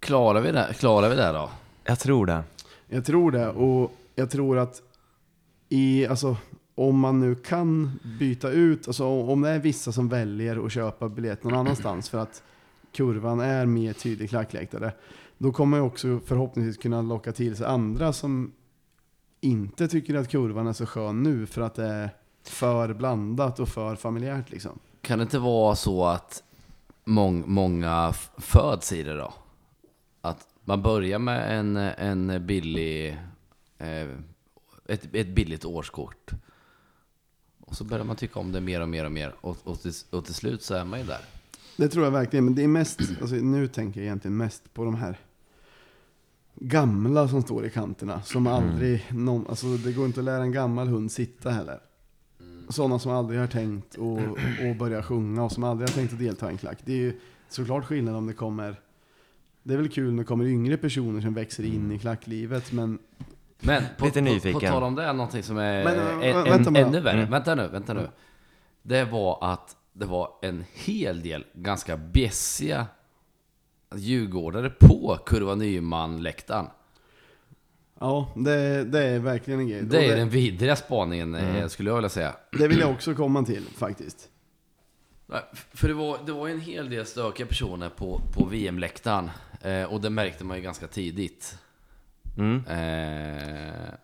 Klarar 0.00 0.40
vi 0.40 0.52
det, 0.52 0.74
klarar 0.78 1.08
vi 1.08 1.16
det 1.16 1.32
då? 1.32 1.50
Jag 1.84 1.98
tror 1.98 2.26
det. 2.26 2.42
Jag 2.88 3.04
tror 3.04 3.30
det 3.32 3.48
och 3.48 3.92
jag 4.14 4.30
tror 4.30 4.58
att 4.58 4.82
i, 5.68 6.06
alltså, 6.06 6.36
om 6.74 6.98
man 6.98 7.20
nu 7.20 7.34
kan 7.34 8.00
byta 8.18 8.50
ut, 8.50 8.88
alltså 8.88 9.04
om 9.04 9.40
det 9.40 9.48
är 9.48 9.58
vissa 9.58 9.92
som 9.92 10.08
väljer 10.08 10.66
att 10.66 10.72
köpa 10.72 11.08
biljett 11.08 11.44
någon 11.44 11.54
annanstans 11.54 12.08
för 12.08 12.18
att 12.18 12.42
kurvan 12.92 13.40
är 13.40 13.66
mer 13.66 13.92
tydlig 13.92 14.30
klackläktare, 14.30 14.92
då 15.38 15.52
kommer 15.52 15.78
man 15.78 15.86
också 15.86 16.20
förhoppningsvis 16.26 16.76
kunna 16.76 17.02
locka 17.02 17.32
till 17.32 17.56
sig 17.56 17.66
andra 17.66 18.12
som 18.12 18.52
inte 19.40 19.88
tycker 19.88 20.14
att 20.14 20.28
kurvan 20.28 20.66
är 20.66 20.72
så 20.72 20.86
skön 20.86 21.22
nu 21.22 21.46
för 21.46 21.62
att 21.62 21.74
det 21.74 21.84
är 21.84 22.10
för 22.42 22.94
blandat 22.94 23.60
och 23.60 23.68
för 23.68 23.96
familjärt 23.96 24.50
liksom. 24.50 24.78
Kan 25.00 25.18
det 25.18 25.22
inte 25.22 25.38
vara 25.38 25.76
så 25.76 26.04
att 26.04 26.42
mång, 27.04 27.44
många 27.46 28.12
föds 28.38 28.92
i 28.92 29.02
det 29.02 29.16
då? 29.16 29.34
Att 30.20 30.46
man 30.64 30.82
börjar 30.82 31.18
med 31.18 31.58
en, 31.58 31.76
en 31.76 32.46
billig, 32.46 33.18
eh, 33.78 34.08
ett, 34.88 35.14
ett 35.14 35.28
billigt 35.28 35.64
årskort. 35.64 36.30
Och 37.72 37.78
så 37.78 37.84
börjar 37.84 38.04
man 38.04 38.16
tycka 38.16 38.40
om 38.40 38.52
det 38.52 38.60
mer 38.60 38.80
och 38.80 38.88
mer 38.88 39.04
och 39.04 39.12
mer. 39.12 39.34
Och, 39.40 39.56
och, 39.64 39.82
till, 39.82 39.92
och 40.10 40.24
till 40.24 40.34
slut 40.34 40.62
så 40.62 40.74
är 40.74 40.84
man 40.84 41.00
ju 41.00 41.06
där. 41.06 41.20
Det 41.76 41.88
tror 41.88 42.04
jag 42.04 42.10
verkligen, 42.10 42.44
men 42.44 42.54
det 42.54 42.62
är 42.64 42.68
mest, 42.68 43.00
alltså 43.20 43.34
nu 43.34 43.68
tänker 43.68 44.00
jag 44.00 44.04
egentligen 44.04 44.36
mest 44.36 44.74
på 44.74 44.84
de 44.84 44.94
här 44.94 45.18
gamla 46.54 47.28
som 47.28 47.42
står 47.42 47.66
i 47.66 47.70
kanterna. 47.70 48.22
Som 48.22 48.46
aldrig, 48.46 49.06
någon, 49.12 49.46
alltså 49.46 49.66
det 49.66 49.92
går 49.92 50.06
inte 50.06 50.20
att 50.20 50.24
lära 50.24 50.42
en 50.42 50.52
gammal 50.52 50.88
hund 50.88 51.12
sitta 51.12 51.50
heller. 51.50 51.80
Sådana 52.68 52.98
som 52.98 53.12
aldrig 53.12 53.40
har 53.40 53.46
tänkt 53.46 53.94
och, 53.94 54.18
och 54.68 54.76
börja 54.78 55.02
sjunga 55.02 55.44
och 55.44 55.52
som 55.52 55.64
aldrig 55.64 55.88
har 55.88 55.94
tänkt 55.94 56.12
att 56.12 56.18
delta 56.18 56.48
i 56.48 56.52
en 56.52 56.58
klack. 56.58 56.78
Det 56.84 56.92
är 56.92 56.96
ju 56.96 57.20
såklart 57.48 57.84
skillnad 57.84 58.16
om 58.16 58.26
det 58.26 58.32
kommer, 58.32 58.80
det 59.62 59.74
är 59.74 59.78
väl 59.78 59.88
kul 59.88 60.12
när 60.12 60.22
det 60.22 60.26
kommer 60.26 60.44
yngre 60.44 60.76
personer 60.76 61.20
som 61.20 61.34
växer 61.34 61.64
in 61.64 61.92
i 61.92 61.98
klacklivet, 61.98 62.72
men 62.72 62.98
Men 63.64 63.82
på, 63.98 64.04
Lite 64.04 64.18
på, 64.20 64.24
nyfiken. 64.24 64.60
på 64.60 64.66
tal 64.66 64.82
om 64.82 64.94
det, 64.94 65.12
någonting 65.12 65.42
som 65.42 65.58
är 65.58 65.84
Men, 65.84 65.98
en, 65.98 66.36
en, 66.36 66.44
vänta 66.44 66.70
bara. 66.70 66.80
ännu 66.86 67.00
värre. 67.00 67.18
Mm. 67.18 67.30
Vänta 67.30 67.54
nu, 67.54 67.68
vänta 67.68 67.94
nu. 67.94 68.08
Det 68.82 69.04
var 69.04 69.38
att 69.52 69.76
det 69.92 70.06
var 70.06 70.30
en 70.42 70.64
hel 70.74 71.22
del 71.22 71.44
ganska 71.54 71.96
bjässiga 71.96 72.86
djurgårdare 73.94 74.70
på 74.70 75.18
Kurva 75.26 75.54
Nyman-läktaren. 75.54 76.66
ja, 78.00 78.32
det, 78.36 78.84
det 78.84 79.02
är 79.04 79.18
verkligen 79.18 79.60
en 79.60 79.68
grej. 79.68 79.82
Det 79.82 80.06
är 80.10 80.16
den 80.16 80.28
vidriga 80.28 80.76
spaningen, 80.76 81.34
eh, 81.34 81.68
skulle 81.68 81.90
jag 81.90 81.94
vilja 81.96 82.08
säga. 82.08 82.34
det 82.58 82.68
vill 82.68 82.78
jag 82.78 82.90
också 82.90 83.14
komma 83.14 83.42
till 83.42 83.64
faktiskt. 83.76 84.28
För 85.52 85.88
det 85.88 85.94
var, 85.94 86.18
det 86.26 86.32
var 86.32 86.48
en 86.48 86.60
hel 86.60 86.90
del 86.90 87.06
stökiga 87.06 87.46
personer 87.46 87.88
på, 87.88 88.20
på 88.34 88.44
VM-läktaren. 88.44 89.30
Eh, 89.62 89.84
och 89.84 90.00
det 90.00 90.10
märkte 90.10 90.44
man 90.44 90.56
ju 90.56 90.62
ganska 90.62 90.86
tidigt. 90.86 91.58
Mm. 92.36 92.64
Eh, 92.66 93.94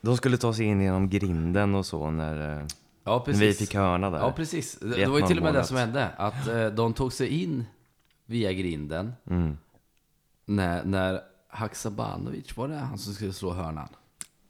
De 0.00 0.16
skulle 0.16 0.36
ta 0.36 0.52
sig 0.54 0.66
in 0.66 0.80
genom 0.80 1.08
grinden 1.08 1.74
och 1.74 1.86
så 1.86 2.10
när, 2.10 2.58
eh, 2.60 2.66
ja, 3.04 3.24
när 3.26 3.34
vi 3.34 3.52
fick 3.54 3.74
hörna 3.74 4.10
där. 4.10 4.18
Ja, 4.18 4.32
precis. 4.32 4.78
Det, 4.80 4.88
det 4.96 5.06
var 5.06 5.18
ju 5.18 5.26
till 5.26 5.36
och 5.38 5.42
med 5.44 5.52
det 5.52 5.56
målet. 5.58 5.66
som 5.68 5.76
hände. 5.76 6.08
Att 6.16 6.46
eh, 6.48 6.66
de 6.66 6.92
tog 6.94 7.12
sig 7.12 7.28
in 7.42 7.64
via 8.26 8.52
grinden 8.52 9.12
Mm. 9.30 9.58
när, 10.46 10.84
när 10.84 11.20
Haksabanovic, 11.48 12.56
var 12.56 12.68
det 12.68 12.76
han 12.76 12.98
som 12.98 13.14
skulle 13.14 13.32
slå 13.32 13.50
hörnan? 13.52 13.88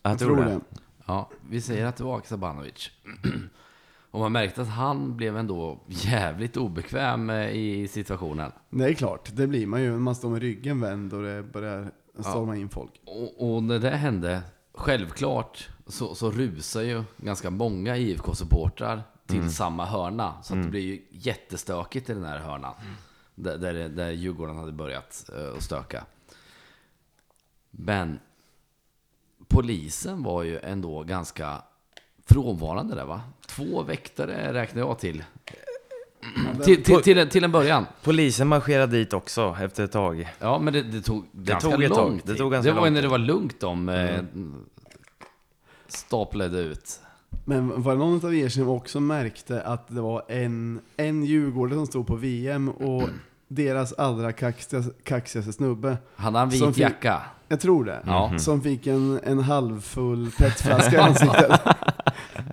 Jag 0.02 0.12
Jag 0.12 0.18
tror 0.18 0.37
tror 0.37 0.44
det. 0.44 0.50
det. 0.50 0.61
Ja, 1.06 1.30
vi 1.49 1.61
säger 1.61 1.87
att 1.87 1.97
det 1.97 2.04
var 2.04 2.14
Haksabanovic. 2.14 2.90
Och 4.12 4.20
man 4.20 4.32
märkte 4.32 4.62
att 4.62 4.68
han 4.68 5.16
blev 5.16 5.37
ändå 5.37 5.80
jävligt 5.87 6.56
obekväm 6.56 7.30
eh, 7.30 7.50
i 7.50 7.88
situationen. 7.88 8.52
Det 8.70 8.85
är 8.85 8.94
klart, 8.94 9.30
det 9.32 9.47
blir 9.47 9.66
man 9.66 9.82
ju 9.82 9.99
man 9.99 10.14
står 10.14 10.30
med 10.30 10.42
ryggen 10.42 10.80
vänd 10.80 11.12
och 11.14 11.23
det 11.23 11.42
börjar 11.42 11.90
storma 12.19 12.57
in 12.57 12.69
folk. 12.69 13.00
Och, 13.05 13.55
och 13.55 13.62
när 13.62 13.79
det 13.79 13.90
hände, 13.90 14.43
självklart 14.75 15.69
så, 15.87 16.14
så 16.14 16.31
rusar 16.31 16.83
ju 16.83 17.05
ganska 17.17 17.50
många 17.50 17.97
IFK-supportrar 17.97 19.02
till 19.26 19.55
samma 19.55 19.85
hörna. 19.85 20.43
Så 20.43 20.55
att 20.55 20.62
det 20.62 20.69
blir 20.69 20.81
ju 20.81 21.02
jättestökigt 21.11 22.11
i 22.11 22.14
den 22.14 22.25
här 22.25 22.38
hörnan. 22.38 22.75
Där, 23.35 23.59
där, 23.59 23.88
där 23.88 24.11
Djurgården 24.11 24.57
hade 24.57 24.73
börjat 24.73 25.31
uh, 25.37 25.57
att 25.57 25.62
stöka. 25.62 26.05
Men 27.71 28.21
polisen 29.49 30.23
var 30.23 30.43
ju 30.43 30.59
ändå 30.59 31.02
ganska 31.02 31.62
frånvarande 32.26 32.95
där 32.95 33.05
va? 33.05 33.21
Två 33.47 33.83
väktare 33.83 34.52
räknar 34.52 34.81
jag 34.81 34.99
till. 34.99 35.25
Till, 36.65 36.83
till, 36.85 37.03
till, 37.03 37.19
en, 37.19 37.29
till 37.29 37.45
en 37.45 37.53
början. 37.53 37.87
Polisen 38.03 38.49
marscherade 38.49 38.93
dit 38.99 39.12
också 39.12 39.57
efter 39.62 39.85
ett 39.85 39.93
tag. 39.93 40.29
Ja, 40.39 40.59
men 40.59 40.73
det, 40.73 40.83
det 40.83 41.03
tog 41.03 41.25
ganska 41.33 41.71
tog 41.71 41.83
ett 41.83 41.93
tag. 41.93 42.09
lång 42.09 42.17
Det 42.17 42.27
tid. 42.27 42.37
tog 42.37 42.53
ganska 42.53 42.69
det 42.71 42.75
var 42.75 42.81
lång 42.81 42.89
ju 42.89 42.95
när 42.95 43.03
det 43.03 43.09
var 43.09 43.19
lugnt 43.19 43.61
de 43.61 43.89
eh, 43.89 44.21
staplade 45.89 46.59
ut. 46.61 47.00
Men 47.45 47.83
var 47.83 47.93
det 47.93 47.99
någon 47.99 48.25
av 48.27 48.35
er 48.35 48.49
som 48.49 48.69
också 48.69 49.00
märkte 49.00 49.62
att 49.62 49.89
det 49.89 50.00
var 50.00 50.23
en, 50.29 50.81
en 50.97 51.25
djurgårdare 51.25 51.77
som 51.79 51.87
stod 51.87 52.07
på 52.07 52.17
VM 52.17 52.69
och 52.69 53.09
deras 53.49 53.93
allra 53.93 54.33
kaxigaste, 54.33 54.93
kaxigaste 55.05 55.53
snubbe, 55.53 55.97
Hade 56.17 56.39
han 56.39 56.50
Som 56.50 56.67
vit 56.69 56.75
fick- 56.77 56.83
jacka? 56.83 57.23
jag 57.49 57.61
tror 57.61 57.85
det, 57.85 58.03
Ja. 58.07 58.33
som 58.39 58.62
fick 58.62 58.87
en, 58.87 59.21
en 59.25 59.39
halvfull 59.39 60.31
petflaska 60.39 60.97
i 60.97 60.99
ansiktet. 60.99 61.61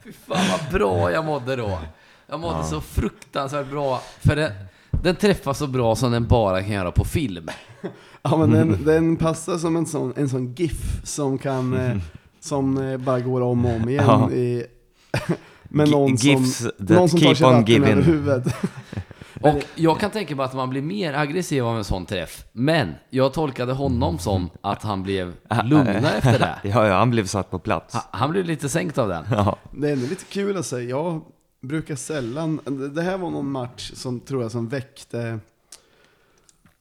Fy 0.04 0.12
fan 0.12 0.46
vad 0.52 0.72
bra 0.80 1.12
jag 1.12 1.26
mådde 1.26 1.56
då. 1.56 1.80
Jag 2.30 2.40
mådde 2.40 2.64
så 2.64 2.82
fruktansvärt 2.82 3.70
bra. 3.72 4.02
För 4.20 4.36
den, 4.36 4.52
den 4.92 5.16
träffar 5.16 5.54
så 5.54 5.68
bra 5.68 5.96
som 5.96 6.12
den 6.12 6.28
bara 6.28 6.62
kan 6.62 6.72
göra 6.72 6.92
på 6.92 7.06
film. 7.06 7.50
Ja 8.22 8.38
men 8.38 8.52
den, 8.52 8.84
den 8.86 9.16
passar 9.18 9.58
som 9.58 9.76
en 9.76 9.86
sån, 9.86 10.14
en 10.18 10.30
sån 10.30 10.54
GIF 10.54 11.02
som 11.04 11.38
kan, 11.38 11.74
eh, 11.78 11.98
som 12.40 12.78
eh, 12.78 12.98
bara 12.98 13.20
går 13.20 13.42
om 13.42 13.66
och 13.66 13.76
om 13.76 13.90
igen. 13.90 14.04
Ja. 14.08 14.32
I, 14.32 14.66
med 15.64 15.90
någon 15.90 16.18
som, 16.18 16.30
gifs 16.30 16.60
that 16.60 16.90
någon 16.90 17.10
som 17.10 17.20
tar 17.20 17.34
sig 17.34 17.64
giving. 17.68 17.92
över 17.92 18.02
huvudet. 18.02 18.56
Och 19.42 19.64
jag 19.76 20.00
kan 20.00 20.12
tänka 20.12 20.36
mig 20.36 20.46
att 20.46 20.54
man 20.54 20.70
blir 20.70 20.82
mer 20.82 21.14
aggressiv 21.14 21.66
av 21.66 21.78
en 21.78 21.84
sån 21.84 22.06
träff. 22.06 22.46
Men 22.52 22.96
jag 23.10 23.34
tolkade 23.34 23.74
honom 23.74 24.18
som 24.20 24.50
att 24.62 24.84
han 24.84 25.04
blev 25.04 25.34
lugnare 25.64 26.12
efter 26.18 26.40
det. 26.40 26.56
Ja, 26.64 26.88
ja, 26.88 26.98
han 26.98 27.10
blev 27.12 27.26
satt 27.26 27.52
på 27.52 27.60
plats. 27.60 27.94
Ha- 27.94 28.04
Han 28.12 28.32
blev 28.32 28.46
lite 28.46 28.70
sänkt 28.70 28.98
av 28.98 29.08
den. 29.10 29.26
Ja. 29.32 29.58
Det 29.72 29.88
är 29.90 29.94
ändå 29.94 30.08
lite 30.08 30.26
kul 30.26 30.58
att 30.58 30.66
säga. 30.66 30.90
Jag 30.90 31.22
brukar 31.62 31.96
sällan, 31.96 32.60
det- 32.96 33.02
här 33.02 33.18
var 33.18 33.30
någon 33.30 33.52
match 33.52 33.92
som 33.96 34.20
tror 34.20 34.42
jag 34.42 34.52
som 34.52 34.68
väckte, 34.68 35.40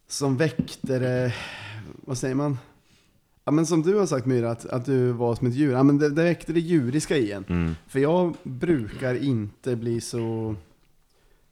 som 0.09 0.37
väckte 0.37 0.99
det, 0.99 1.35
vad 2.05 2.19
säger 2.19 2.35
man? 2.35 2.59
Ja 3.45 3.53
men 3.53 3.67
som 3.67 3.83
du 3.83 3.95
har 3.95 4.07
sagt 4.07 4.27
Myra, 4.27 4.51
att, 4.51 4.67
att 4.67 4.85
du 4.87 5.13
var 5.13 5.35
som 5.35 5.47
ett 5.47 5.55
djur. 5.55 5.73
Ja 5.73 5.83
men 5.83 5.99
det, 5.99 6.09
det 6.11 6.23
väckte 6.23 6.53
det 6.53 6.61
djuriska 6.61 7.17
i 7.17 7.33
en. 7.33 7.45
Mm. 7.49 7.75
För 7.89 7.99
jag 8.01 8.35
brukar 8.43 9.15
inte 9.25 9.77
bli 9.77 10.01
så, 10.01 10.55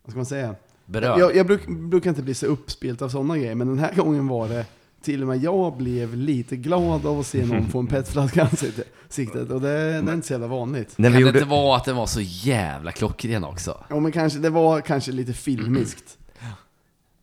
vad 0.02 0.10
ska 0.10 0.16
man 0.16 0.26
säga? 0.26 0.54
Berörd. 0.86 1.18
Jag, 1.18 1.36
jag 1.36 1.46
bruk, 1.46 1.66
brukar 1.68 2.10
inte 2.10 2.22
bli 2.22 2.34
så 2.34 2.46
uppspelt 2.46 3.02
av 3.02 3.08
sådana 3.08 3.38
grejer, 3.38 3.54
men 3.54 3.68
den 3.68 3.78
här 3.78 3.94
gången 3.96 4.28
var 4.28 4.48
det 4.48 4.66
till 5.04 5.22
och 5.22 5.28
med 5.28 5.42
jag 5.42 5.76
blev 5.76 6.16
lite 6.16 6.56
glad 6.56 7.06
av 7.06 7.20
att 7.20 7.26
se 7.26 7.46
någon 7.46 7.68
få 7.68 7.78
en 7.78 7.86
petflaska 7.86 8.40
i 8.40 8.42
ansiktet. 8.44 9.50
Och 9.50 9.60
det, 9.60 9.68
det 10.02 10.10
är 10.10 10.14
inte 10.14 10.26
så 10.26 10.32
jävla 10.32 10.46
vanligt. 10.46 10.94
När 10.98 11.08
kan 11.08 11.12
vi 11.12 11.18
det 11.22 11.26
gjorde... 11.28 11.38
inte 11.38 11.50
vara 11.50 11.76
att 11.76 11.84
den 11.84 11.96
var 11.96 12.06
så 12.06 12.20
jävla 12.20 12.92
klockren 12.92 13.44
också? 13.44 13.84
Ja 13.90 14.00
men 14.00 14.12
kanske, 14.12 14.38
det 14.38 14.50
var 14.50 14.80
kanske 14.80 15.12
lite 15.12 15.32
filmiskt. 15.32 16.18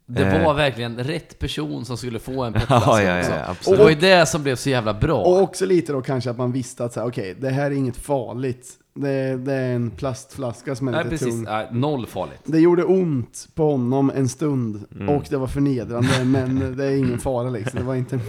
Det 0.08 0.26
Eh. 0.26 0.46
var 0.46 0.54
verkligen 0.54 0.98
rätt 1.04 1.40
person 1.40 1.86
som 1.86 1.98
skulle 1.98 2.20
få 2.20 2.44
en 2.44 2.54
Ja, 2.54 2.60
petflaska 2.60 3.04
ja, 3.04 3.20
också. 3.20 3.32
ja, 3.32 3.44
Och 3.44 3.50
absolut. 3.52 3.78
det 3.78 3.84
var 3.84 3.90
ju 3.90 3.96
det 3.96 4.26
som 4.26 4.44
blev 4.44 4.56
så 4.56 4.70
jävla 4.70 4.94
bra. 4.94 5.22
Och 5.24 5.42
också 5.42 5.66
lite 5.66 5.94
då 5.94 6.02
kanske 6.02 6.30
att 6.30 6.38
man 6.38 6.52
visste 6.52 6.86
att 6.86 6.94
så 6.94 7.00
här, 7.00 7.08
okej, 7.08 7.36
det 7.40 7.50
här 7.50 7.66
är 7.72 7.76
inget 7.76 7.98
farligt. 7.98 8.68
Det, 8.94 9.38
det 9.38 9.54
är 9.54 9.76
en 9.76 9.92
plastflaska 9.92 10.76
som 10.76 10.88
är 10.88 10.92
Nej, 10.92 11.04
lite 11.04 11.10
precis. 11.10 11.36
tung. 11.36 11.44
Nej, 11.44 11.68
noll 11.72 12.06
farligt. 12.08 12.42
Det 12.46 12.60
gjorde 12.60 12.84
ont 12.84 13.48
på 13.56 13.72
honom 13.72 14.12
en 14.16 14.30
stund 14.30 14.86
Mm. 14.96 15.10
och 15.10 15.24
det 15.30 15.38
var 15.38 15.48
förnedrande, 15.48 16.26
men 16.26 16.78
det 16.78 16.86
är 16.86 16.98
ingen 16.98 17.20
fara 17.20 17.50
liksom. 17.50 17.80
Det 17.80 17.86
var 17.86 17.96
inte 17.96 18.16
en, 18.16 18.22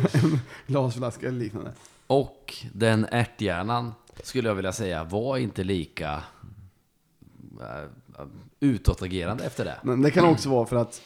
glasflaska 0.66 1.29
eller 1.29 1.38
liknande. 1.38 1.72
Och 2.07 2.55
den 2.72 3.07
ärthjärnan, 3.11 3.92
skulle 4.22 4.48
jag 4.48 4.55
vilja 4.55 4.72
säga, 4.72 5.05
var 5.05 5.37
inte 5.37 5.64
lika 5.64 6.22
äh, 7.61 8.25
utåtagerande 8.61 9.44
efter 9.44 9.64
det. 9.64 9.77
Men 9.83 10.03
det 10.03 10.11
kan 10.11 10.25
också 10.25 10.48
vara 10.48 10.66
för 10.66 10.77
att 10.77 11.03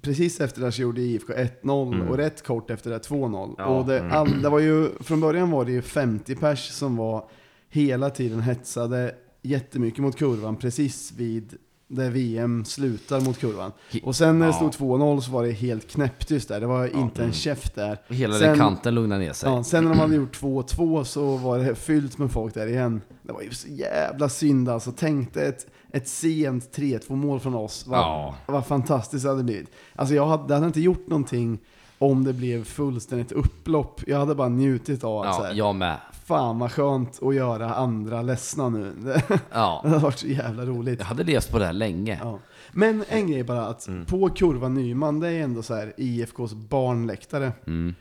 precis 0.00 0.40
efter 0.40 0.60
det 0.62 0.72
så 0.72 0.82
gjorde 0.82 1.00
IFK 1.00 1.32
1-0 1.32 2.08
och 2.08 2.16
rätt 2.16 2.44
kort 2.46 2.70
efter 2.70 2.90
det 2.90 2.98
2-0. 2.98 3.44
Mm. 3.44 3.54
Ja, 3.58 3.64
och 3.64 3.86
det, 3.86 3.98
mm. 3.98 4.12
all, 4.12 4.42
det 4.42 4.48
var 4.48 4.58
ju, 4.58 4.88
från 5.00 5.20
början 5.20 5.50
var 5.50 5.64
det 5.64 5.72
ju 5.72 5.82
50 5.82 6.36
pers 6.36 6.68
som 6.70 6.96
var 6.96 7.24
hela 7.70 8.10
tiden 8.10 8.40
hetsade 8.40 9.14
jättemycket 9.42 9.98
mot 10.00 10.16
kurvan 10.16 10.56
precis 10.56 11.12
vid 11.12 11.54
där 11.88 12.10
VM 12.10 12.64
slutar 12.64 13.20
mot 13.20 13.38
kurvan. 13.38 13.72
Och 14.02 14.16
sen 14.16 14.38
när 14.38 14.46
det 14.46 14.52
stod 14.52 14.70
2-0 14.70 15.20
så 15.20 15.30
var 15.30 15.44
det 15.44 15.52
helt 15.52 15.88
knäpptyst 15.90 16.48
där. 16.48 16.60
Det 16.60 16.66
var 16.66 16.86
inte 17.00 17.24
en 17.24 17.32
käft 17.32 17.74
där. 17.74 17.98
Hela 18.08 18.34
Sen- 18.34 18.48
den 18.48 18.58
kanten 18.58 18.94
lugnade 18.94 19.20
ner 19.24 19.32
sig. 19.32 19.50
Ja, 19.50 19.64
sen 19.64 19.84
när 19.84 19.90
de 19.90 19.98
hade 19.98 20.14
gjort 20.14 20.36
2-2 20.40 21.04
så 21.04 21.36
var 21.36 21.58
det 21.58 21.74
fyllt 21.74 22.18
med 22.18 22.30
folk 22.30 22.54
där 22.54 22.66
igen. 22.66 23.00
Det 23.22 23.32
var 23.32 23.42
ju 23.42 23.50
så 23.50 23.68
jävla 23.68 24.28
synd 24.28 24.68
alltså. 24.68 24.92
Tänkte 24.92 25.42
ett, 25.42 25.66
ett 25.92 26.08
sent 26.08 26.76
3-2 26.76 27.16
mål 27.16 27.40
från 27.40 27.54
oss. 27.54 27.86
Vad, 27.86 27.98
Ja. 27.98 28.34
vad 28.46 28.66
fantastiskt 28.66 29.24
det 29.24 29.30
hade 29.30 29.44
blivit. 29.44 29.70
Alltså 29.94 30.14
jag 30.14 30.26
hade, 30.26 30.48
det 30.48 30.54
hade 30.54 30.66
inte 30.66 30.80
gjort 30.80 31.06
någonting 31.08 31.58
om 32.00 32.24
det 32.24 32.32
blev 32.32 32.64
fullständigt 32.64 33.32
upplopp. 33.32 34.00
Jag 34.06 34.18
hade 34.18 34.34
bara 34.34 34.48
njutit 34.48 35.04
av 35.04 35.22
att 35.22 35.34
så 35.36 35.42
Ja, 35.42 35.46
här, 35.46 35.54
jag 35.54 35.74
med. 35.74 35.96
fan 36.26 36.58
vad 36.58 36.72
skönt 36.72 37.22
att 37.22 37.34
göra 37.34 37.74
andra 37.74 38.22
ledsna 38.22 38.68
nu. 38.68 38.92
Det, 39.04 39.22
Ja. 39.52 39.80
det 39.84 39.88
hade 39.88 40.02
varit 40.02 40.18
så 40.18 40.26
jävla 40.26 40.64
roligt. 40.66 40.98
Jag 40.98 41.06
hade 41.06 41.24
levt 41.24 41.50
på 41.50 41.58
det 41.58 41.66
här 41.66 41.72
länge. 41.72 42.18
Ja. 42.22 42.38
Men 42.72 43.04
en 43.08 43.30
grej 43.30 43.42
bara, 43.44 43.66
att 43.66 43.88
Mm. 43.88 44.04
på 44.06 44.28
kurva 44.28 44.68
Nyman, 44.68 45.20
det 45.20 45.28
är 45.28 45.42
ändå 45.42 45.62
så 45.62 45.74
här 45.74 45.92
IFKs 45.96 46.54
barnläktare. 46.54 47.52
Mm. 47.66 47.94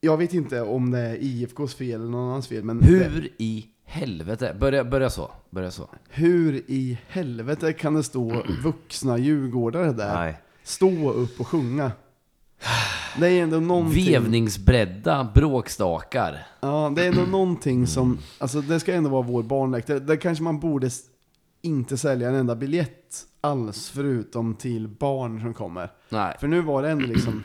Jag 0.00 0.16
vet 0.16 0.34
inte 0.34 0.60
om 0.60 0.90
det 0.90 0.98
är 0.98 1.16
IFKs 1.20 1.74
fel 1.74 1.94
eller 2.00 2.10
någon 2.10 2.28
annans 2.28 2.48
fel, 2.48 2.64
men 2.64 2.78
det, 2.80 2.86
Hur 2.86 3.28
i 3.38 3.66
helvete? 3.84 4.56
Börja, 4.60 4.84
börja 4.84 5.10
så. 5.10 5.30
Börja 5.50 5.70
så. 5.70 5.88
hur 6.08 6.54
i 6.66 6.98
helvete 7.08 7.72
kan 7.72 7.94
det 7.94 8.02
stå 8.02 8.42
vuxna 8.62 9.18
djurgårdare 9.18 9.92
där, 9.92 10.14
Nej. 10.14 10.40
stå 10.62 11.12
upp 11.12 11.40
och 11.40 11.46
sjunga? 11.46 11.92
Det 13.20 13.26
är 13.28 13.42
ändå 13.42 13.60
någonting, 13.60 14.04
Vevningsbredda 14.12 15.30
bråkstakar. 15.34 16.46
ja, 16.60 16.92
det 16.96 17.04
är 17.04 17.08
ändå 17.08 17.22
någonting 17.22 17.86
som, 17.86 18.18
alltså 18.38 18.60
det 18.60 18.80
ska 18.80 18.94
ändå 18.94 19.10
vara 19.10 19.22
vår 19.22 19.42
barnläktare. 19.42 19.98
Där 19.98 20.16
kanske 20.16 20.44
man 20.44 20.60
borde 20.60 20.90
inte 21.62 21.96
sälja 21.98 22.28
en 22.28 22.34
enda 22.34 22.56
biljett 22.56 23.26
alls, 23.40 23.90
förutom 23.90 24.54
till 24.54 24.88
barn 24.88 25.40
som 25.40 25.54
kommer. 25.54 25.92
Nej. 26.08 26.36
För 26.40 26.48
nu 26.48 26.60
var 26.60 26.82
det 26.82 26.90
ändå 26.90 27.06
liksom, 27.06 27.42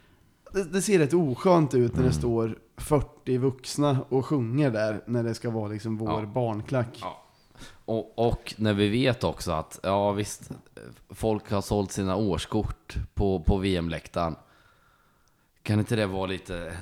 det, 0.52 0.64
det 0.64 0.82
ser 0.82 0.98
rätt 0.98 1.14
oskönt 1.14 1.74
ut 1.74 1.96
när 1.96 2.02
det 2.04 2.12
står 2.12 2.58
40 2.76 3.38
vuxna 3.38 3.98
och 4.08 4.26
sjunger 4.26 4.70
där, 4.70 5.00
när 5.06 5.22
det 5.22 5.34
ska 5.34 5.50
vara 5.50 5.68
liksom 5.68 5.96
vår 5.96 6.20
Ja. 6.20 6.26
barnklack. 6.26 6.98
Ja. 7.00 7.22
Och, 7.84 8.18
och 8.28 8.54
när 8.58 8.72
vi 8.74 8.88
vet 8.88 9.24
också 9.24 9.52
att, 9.52 9.80
ja 9.82 10.12
visst, 10.12 10.50
folk 11.10 11.50
har 11.50 11.60
sålt 11.60 11.92
sina 11.92 12.16
årskort 12.16 12.94
på, 13.14 13.40
på 13.40 13.56
VM-läktaren. 13.56 14.36
Kan 15.66 15.78
inte 15.78 15.96
det 15.96 16.06
vara 16.06 16.26
lite, 16.26 16.72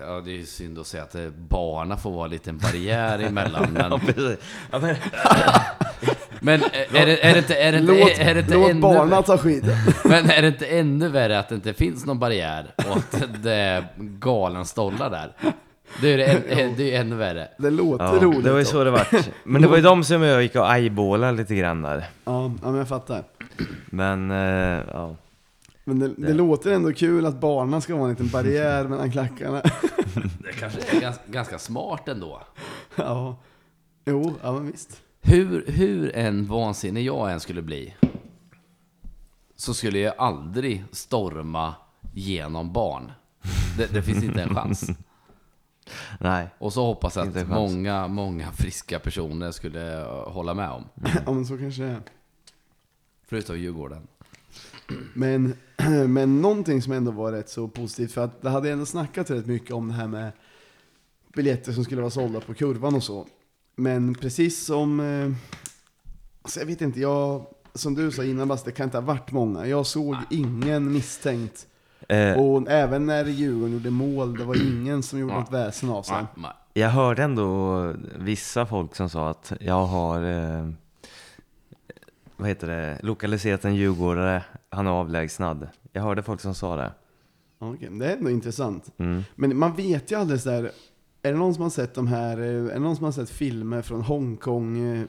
ja 0.00 0.20
det 0.24 0.30
är 0.30 0.36
ju 0.36 0.46
synd 0.46 0.78
att 0.78 0.86
säga 0.86 1.02
att 1.02 1.16
barna 1.36 1.96
får 1.96 2.10
vara 2.10 2.26
lite 2.26 2.50
en 2.50 2.58
barriär 2.58 3.18
emellan. 3.18 3.68
Men, 3.72 3.92
Ja, 4.70 4.78
men, 4.80 4.96
men 6.40 6.62
är, 6.62 7.06
det, 7.06 7.24
är 7.24 7.32
det 7.32 7.38
inte, 7.38 7.54
är 7.54 7.72
det 7.72 7.78
inte, 7.78 7.92
Låt, 7.92 8.18
är 8.18 8.34
det 8.34 8.40
inte 8.40 8.54
låt 8.54 8.70
ännu, 8.70 8.80
barnen 8.80 9.22
ta 9.22 9.38
skiten. 9.38 9.76
men 10.04 10.30
är 10.30 10.42
det 10.42 10.48
inte 10.48 10.66
ännu 10.66 11.08
värre 11.08 11.38
att 11.38 11.48
det 11.48 11.54
inte 11.54 11.74
finns 11.74 12.06
någon 12.06 12.18
barriär 12.18 12.74
och 12.76 12.96
att 12.96 13.42
det 13.42 13.52
är 13.52 13.84
galen 13.98 14.64
stollar 14.64 15.10
där? 15.10 15.32
Det 16.00 16.12
är, 16.12 16.18
det, 16.18 16.24
en, 16.62 16.76
det 16.76 16.96
är 16.96 17.00
ännu 17.00 17.16
värre. 17.16 17.48
Det 17.58 17.70
låter 17.70 18.04
Ja, 18.04 18.12
roligt. 18.20 18.44
det 18.44 18.52
var 18.52 18.58
ju 18.58 18.64
så 18.64 18.84
det 18.84 18.90
vart. 18.90 19.14
Men 19.44 19.62
det 19.62 19.68
var 19.68 19.76
ju 19.76 19.82
de 19.92 20.04
som 20.04 20.22
jag 20.22 20.42
gick 20.42 20.56
och 20.56 20.74
eyeballade 20.74 21.32
lite 21.36 21.54
grann 21.54 21.82
där. 21.82 22.04
Ja, 22.24 22.52
ja, 22.62 22.70
men 22.70 22.74
jag 22.74 22.88
fattar. 22.88 23.24
Men, 23.86 24.30
eh, 24.30 24.80
ja. 24.92 25.16
Men 25.84 25.98
det, 25.98 26.08
det 26.08 26.26
Det. 26.26 26.34
låter 26.34 26.72
ändå 26.72 26.92
kul 26.92 27.26
att 27.26 27.40
barnen 27.40 27.80
ska 27.82 27.94
vara 27.96 28.04
en 28.04 28.10
liten 28.10 28.28
barriär 28.28 28.88
mellan 28.88 29.12
klackarna. 29.12 29.62
Det 30.38 30.52
kanske 30.58 30.96
är 30.96 31.00
ganska, 31.00 31.22
ganska 31.26 31.58
smart 31.58 32.08
ändå. 32.08 32.42
ja. 32.96 33.36
Jo, 34.04 34.34
ja 34.42 34.52
men 34.52 34.66
visst. 34.72 35.00
Hur, 35.20 35.64
hur 35.66 36.16
en 36.16 36.46
vansinnig 36.46 37.02
jag 37.04 37.32
än 37.32 37.40
skulle 37.40 37.62
bli 37.62 37.94
så 39.56 39.74
skulle 39.74 39.98
jag 39.98 40.14
aldrig 40.18 40.84
storma 40.92 41.74
genom 42.12 42.72
barn. 42.72 43.12
Det, 43.78 43.92
det 43.92 44.02
finns 44.02 44.24
inte 44.24 44.42
en 44.42 44.54
chans. 44.54 44.90
Nej. 46.20 46.48
Och 46.58 46.72
så 46.72 46.86
hoppas 46.86 47.16
jag 47.16 47.38
att 47.38 47.48
många, 47.48 48.08
många 48.08 48.52
friska 48.52 48.98
personer 48.98 49.50
skulle 49.50 50.06
hålla 50.26 50.54
med 50.54 50.70
om. 50.70 50.84
Ja 51.26 51.32
men 51.32 51.46
så 51.46 51.58
kanske 51.58 51.82
det 51.82 51.88
är. 51.88 52.00
Förutom 53.26 53.58
Djurgården. 53.58 54.06
Men, 55.14 55.54
men 56.08 56.42
någonting 56.42 56.82
som 56.82 56.92
ändå 56.92 57.10
var 57.10 57.32
rätt 57.32 57.48
så 57.48 57.68
positivt, 57.68 58.12
för 58.12 58.24
att 58.24 58.42
det 58.42 58.50
hade 58.50 58.70
ändå 58.70 58.86
snackat 58.86 59.30
rätt 59.30 59.46
mycket 59.46 59.70
om 59.72 59.88
det 59.88 59.94
här 59.94 60.08
med 60.08 60.32
biljetter 61.34 61.72
som 61.72 61.84
skulle 61.84 62.00
vara 62.00 62.10
sålda 62.10 62.40
på 62.40 62.54
kurvan 62.54 62.94
och 62.94 63.02
så. 63.02 63.26
Men 63.76 64.14
precis 64.14 64.64
som, 64.64 65.00
eh, 65.00 65.32
alltså 66.42 66.60
jag 66.60 66.66
vet 66.66 66.80
inte, 66.80 67.00
jag, 67.00 67.46
som 67.74 67.94
du 67.94 68.10
sa 68.10 68.24
innan 68.24 68.48
Basse, 68.48 68.64
det 68.64 68.72
kan 68.72 68.84
inte 68.84 68.96
ha 68.96 69.02
varit 69.04 69.32
många. 69.32 69.66
Jag 69.66 69.86
såg 69.86 70.16
ingen 70.30 70.92
misstänkt. 70.92 71.66
Eh, 72.08 72.32
Och 72.40 72.70
även 72.70 73.06
när 73.06 73.24
Djurgården 73.24 73.72
gjorde 73.72 73.90
mål, 73.90 74.38
det 74.38 74.44
var 74.44 74.62
ingen 74.72 75.02
som 75.02 75.18
gjorde 75.18 75.34
något 75.34 75.52
väsen 75.52 75.90
av 75.90 76.02
sig. 76.02 76.16
Jag 76.74 76.88
hörde 76.88 77.22
ändå 77.22 77.92
vissa 78.18 78.66
folk 78.66 78.94
som 78.94 79.10
sa 79.10 79.28
att 79.30 79.52
jag 79.60 79.86
har, 79.86 80.22
eh, 80.24 80.68
vad 82.42 82.48
heter 82.48 82.66
det, 82.66 82.98
lokaliserat 83.02 83.64
en 83.64 83.74
djurgårdare, 83.74 84.44
han 84.70 84.86
är 84.86 84.90
avlägsnad. 84.90 85.68
Jag 85.92 86.02
hörde 86.02 86.22
folk 86.22 86.40
som 86.40 86.54
sa 86.54 86.76
det. 86.76 86.92
Okej, 87.58 87.88
det 87.90 88.06
är 88.06 88.16
ändå 88.16 88.30
intressant. 88.30 88.92
Mm. 88.98 89.22
Men 89.34 89.56
man 89.56 89.76
vet 89.76 90.12
ju 90.12 90.16
aldrig 90.16 90.40
sådär, 90.40 90.70
är 91.22 91.32
det 91.32 91.38
någon 91.38 91.54
som 91.54 91.62
har 91.62 91.70
sett 91.70 91.94
de 91.94 92.06
här, 92.06 92.38
eh, 92.38 92.44
är 92.44 92.72
det 92.72 92.78
någon 92.78 92.96
som 92.96 93.04
har 93.04 93.12
sett 93.12 93.30
filmer 93.30 93.82
från 93.82 94.02
Hongkong, 94.02 94.78
eh, 94.78 95.04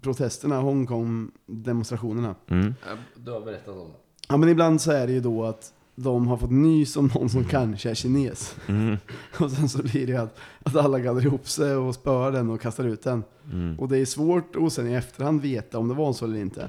protesterna, 0.00 0.60
Hongkong-demonstrationerna? 0.60 2.34
Mm. 2.48 2.74
Du 3.14 3.30
har 3.30 3.40
berättat 3.40 3.68
om 3.68 3.88
det. 3.88 3.98
Ja 4.28 4.36
men 4.36 4.48
ibland 4.48 4.80
så 4.80 4.92
är 4.92 5.06
det 5.06 5.12
ju 5.12 5.20
då 5.20 5.44
att 5.44 5.72
de 5.96 6.26
har 6.26 6.36
fått 6.36 6.50
nys 6.50 6.96
om 6.96 7.10
någon 7.14 7.28
som 7.28 7.44
kanske 7.44 7.90
är 7.90 7.94
kines. 7.94 8.56
Mm. 8.66 8.96
Och 9.38 9.50
sen 9.50 9.68
så 9.68 9.82
blir 9.82 10.06
det 10.06 10.16
att, 10.16 10.38
att 10.62 10.76
alla 10.76 10.98
gaddar 10.98 11.26
ihop 11.26 11.48
sig 11.48 11.74
och 11.76 11.94
spöar 11.94 12.32
den 12.32 12.50
och 12.50 12.60
kastar 12.60 12.84
ut 12.84 13.02
den. 13.02 13.24
Mm. 13.52 13.78
Och 13.78 13.88
det 13.88 13.98
är 13.98 14.04
svårt 14.04 14.56
att 14.56 14.72
sen 14.72 14.88
i 14.88 14.94
efterhand 14.94 15.40
veta 15.40 15.78
om 15.78 15.88
det 15.88 15.94
var 15.94 16.12
så 16.12 16.24
eller 16.24 16.38
inte. 16.38 16.68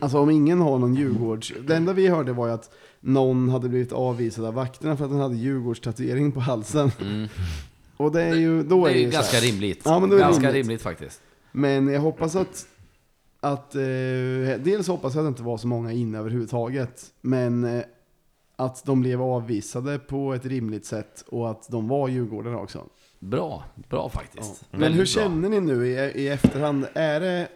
Alltså 0.00 0.18
om 0.18 0.30
ingen 0.30 0.60
har 0.60 0.78
någon 0.78 0.94
Djurgårds... 0.94 1.52
Det 1.66 1.76
enda 1.76 1.92
vi 1.92 2.08
hörde 2.08 2.32
var 2.32 2.46
ju 2.46 2.52
att 2.52 2.70
någon 3.00 3.48
hade 3.48 3.68
blivit 3.68 3.92
avvisad 3.92 4.44
av 4.44 4.54
vakterna 4.54 4.96
för 4.96 5.04
att 5.04 5.10
den 5.10 5.20
hade 5.20 5.36
Djurgårdstatuering 5.36 6.32
på 6.32 6.40
halsen. 6.40 6.90
Mm. 7.00 7.28
Och 7.96 8.12
det 8.12 8.22
är 8.22 8.34
ju... 8.34 8.62
Då 8.62 8.84
Det 8.84 8.90
är 8.90 8.94
det 8.94 9.00
ju 9.00 9.10
så 9.10 9.16
ganska 9.16 9.36
här. 9.36 9.44
rimligt. 9.46 9.82
Ja, 9.84 10.00
men 10.00 10.10
då 10.10 10.16
är 10.16 10.20
ganska 10.20 10.42
rimligt. 10.42 10.56
rimligt. 10.56 10.82
faktiskt. 10.82 11.20
Men 11.52 11.88
jag 11.88 12.00
hoppas 12.00 12.36
att... 12.36 12.66
att 13.40 13.74
eh, 13.74 13.80
dels 14.58 14.88
hoppas 14.88 15.14
jag 15.14 15.20
att 15.20 15.26
det 15.26 15.28
inte 15.28 15.42
var 15.42 15.58
så 15.58 15.66
många 15.66 15.92
inne 15.92 16.18
överhuvudtaget. 16.18 17.04
Men 17.20 17.64
eh, 17.64 17.82
att 18.56 18.84
de 18.84 19.00
blev 19.00 19.22
avvisade 19.22 19.98
på 19.98 20.34
ett 20.34 20.46
rimligt 20.46 20.86
sätt 20.86 21.24
och 21.28 21.50
att 21.50 21.68
de 21.68 21.88
var 21.88 22.08
djurgårdare 22.08 22.56
också. 22.56 22.84
Bra, 23.18 23.64
bra 23.88 24.08
faktiskt. 24.08 24.64
Men 24.70 24.80
Väldigt 24.80 25.00
hur 25.00 25.16
bra. 25.16 25.22
känner 25.22 25.48
ni 25.48 25.60
nu 25.60 25.86
i, 25.86 25.92
i 25.94 26.28
efterhand? 26.28 26.86
Är 26.94 27.20
det, 27.20 27.48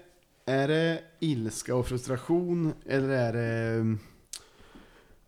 är 0.47 0.69
det 0.69 1.01
ilska 1.21 1.75
och 1.75 1.87
frustration 1.87 2.73
eller 2.87 3.09
är 3.09 3.33
det 3.33 3.75
mm, 3.75 3.99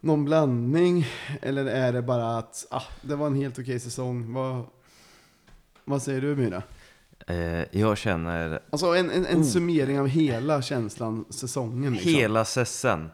någon 0.00 0.24
blandning? 0.24 1.06
Eller 1.42 1.64
är 1.66 1.92
det 1.92 2.02
bara 2.02 2.38
att 2.38 2.66
ah, 2.70 2.82
det 3.02 3.16
var 3.16 3.26
en 3.26 3.34
helt 3.36 3.58
okej 3.58 3.80
säsong? 3.80 4.32
Vad, 4.32 4.64
vad 5.84 6.02
säger 6.02 6.20
du 6.20 6.36
Myra? 6.36 6.62
Eh, 7.26 7.78
jag 7.80 7.98
känner 7.98 8.62
Alltså 8.70 8.86
en, 8.86 9.10
en, 9.10 9.26
en 9.26 9.38
Oh. 9.38 9.42
summering 9.44 10.00
av 10.00 10.06
hela 10.08 10.62
känslan, 10.62 11.24
säsongen 11.30 11.92
liksom. 11.92 12.12
hela 12.12 12.44
sessen. 12.44 13.10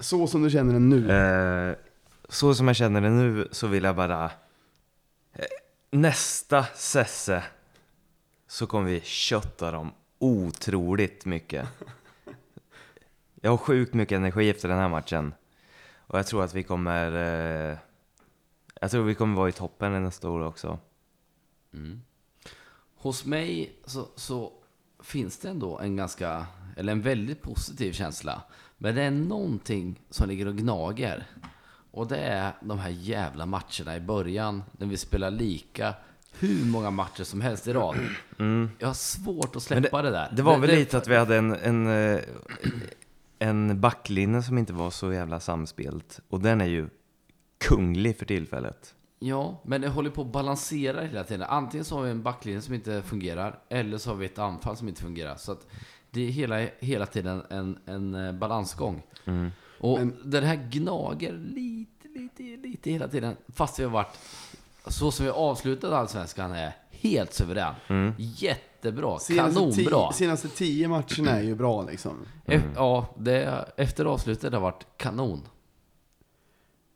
Så 0.00 0.26
som 0.26 0.42
du 0.42 0.50
känner 0.50 0.72
den 0.72 0.88
nu. 0.88 1.10
Eh, 1.12 1.76
så 2.28 2.54
som 2.54 2.66
jag 2.66 2.76
känner 2.76 3.00
det 3.00 3.10
nu 3.10 3.48
så 3.50 3.66
vill 3.66 3.84
jag 3.84 3.96
bara... 3.96 4.24
Eh, 5.32 5.44
nästa 5.90 6.64
sesse 6.64 7.44
så 8.46 8.66
kommer 8.66 8.90
vi 8.90 9.00
kötta 9.00 9.70
dem 9.70 9.92
otroligt 10.18 11.24
mycket. 11.24 11.68
Jag 13.40 13.50
har 13.50 13.56
sjukt 13.56 13.94
mycket 13.94 14.16
energi 14.16 14.50
efter 14.50 14.68
den 14.68 14.78
här 14.78 14.88
matchen. 14.88 15.34
Och 16.06 16.18
jag 16.18 16.26
tror 16.26 16.44
att 16.44 16.54
vi 16.54 16.62
kommer... 16.62 17.12
Eh, 17.12 17.78
jag 18.80 18.90
tror 18.90 19.04
vi 19.04 19.14
kommer 19.14 19.36
vara 19.36 19.48
i 19.48 19.52
toppen 19.52 19.96
i 19.96 20.00
nästa 20.00 20.30
år 20.30 20.40
också. 20.40 20.78
Mm. 21.72 22.02
Hos 22.96 23.24
mig 23.24 23.72
så, 23.84 24.08
så 24.14 24.52
finns 25.02 25.38
det 25.38 25.48
ändå 25.48 25.78
en 25.78 25.96
ganska, 25.96 26.46
eller 26.76 26.92
en 26.92 27.02
väldigt 27.02 27.42
positiv 27.42 27.92
känsla. 27.92 28.42
Men 28.78 28.94
det 28.94 29.02
är 29.02 29.10
någonting 29.10 30.00
som 30.10 30.28
ligger 30.28 30.46
och 30.46 30.56
gnager. 30.56 31.26
Och 31.90 32.08
det 32.08 32.18
är 32.18 32.52
de 32.60 32.78
här 32.78 32.90
jävla 32.90 33.46
matcherna 33.46 33.96
i 33.96 34.00
början, 34.00 34.62
när 34.72 34.86
vi 34.86 34.96
spelar 34.96 35.30
lika 35.30 35.94
hur 36.38 36.64
många 36.64 36.90
matcher 36.90 37.24
som 37.24 37.40
helst 37.40 37.66
i 37.66 37.72
rad. 37.72 37.96
Jag 38.78 38.86
har 38.86 38.94
svårt 38.94 39.56
att 39.56 39.62
släppa 39.62 40.02
det, 40.02 40.10
där. 40.10 40.32
Det 40.36 40.42
var 40.42 40.58
väl 40.58 40.70
lite 40.70 40.98
att 40.98 41.08
vi 41.08 41.16
hade 41.16 41.36
en, 41.36 41.54
en, 41.54 41.86
eh, 41.86 42.20
en 43.38 43.80
backlinje 43.80 44.42
som 44.42 44.58
inte 44.58 44.72
var 44.72 44.90
så 44.90 45.12
jävla 45.12 45.40
samspelt. 45.40 46.20
Och 46.28 46.40
den 46.40 46.60
är 46.60 46.66
ju 46.66 46.88
kunglig 47.58 48.18
för 48.18 48.26
tillfället. 48.26 48.94
Ja, 49.18 49.62
men 49.64 49.80
det 49.80 49.88
håller 49.88 50.10
på 50.10 50.22
att 50.22 50.32
balansera 50.32 51.00
hela 51.00 51.24
tiden. 51.24 51.46
Antingen 51.48 51.84
så 51.84 51.96
har 51.96 52.02
vi 52.02 52.10
en 52.10 52.22
backlinje 52.22 52.62
som 52.62 52.74
inte 52.74 53.02
fungerar, 53.02 53.58
eller 53.68 53.98
så 53.98 54.10
har 54.10 54.16
vi 54.16 54.26
ett 54.26 54.38
anfall 54.38 54.76
som 54.76 54.88
inte 54.88 55.02
fungerar. 55.02 55.36
Så 55.36 55.52
att 55.52 55.66
det 56.10 56.20
är 56.20 56.30
hela, 56.30 56.66
hela 56.80 57.06
tiden 57.06 57.42
en, 57.50 57.78
en 57.86 58.14
eh, 58.14 58.32
balansgång. 58.32 59.02
Och 59.80 59.98
Men- 59.98 60.16
det 60.30 60.40
här 60.40 60.68
gnager 60.70 61.32
lite, 61.32 62.08
lite, 62.08 62.42
lite 62.68 62.90
hela 62.90 63.08
tiden. 63.08 63.36
Fast 63.48 63.78
vi 63.78 63.84
har 63.84 63.90
varit, 63.90 64.18
så 64.86 65.10
som 65.10 65.24
vi 65.24 65.30
avslutade 65.30 65.96
Allsvenskan 65.96 66.52
är 66.52 66.72
helt 66.90 67.34
suverän. 67.34 67.74
Jättebra, 68.18 69.18
kanonbra. 69.36 69.72
tio, 69.72 70.12
senaste 70.12 70.48
tio 70.48 70.88
matcherna 70.88 71.30
är 71.30 71.42
ju 71.42 71.54
bra 71.54 71.82
liksom. 71.82 72.16
E- 72.46 72.60
Ja, 72.76 73.06
det, 73.18 73.64
efter 73.76 74.04
avslutet 74.04 74.52
har 74.52 74.60
varit 74.60 74.86
kanon. 74.96 75.42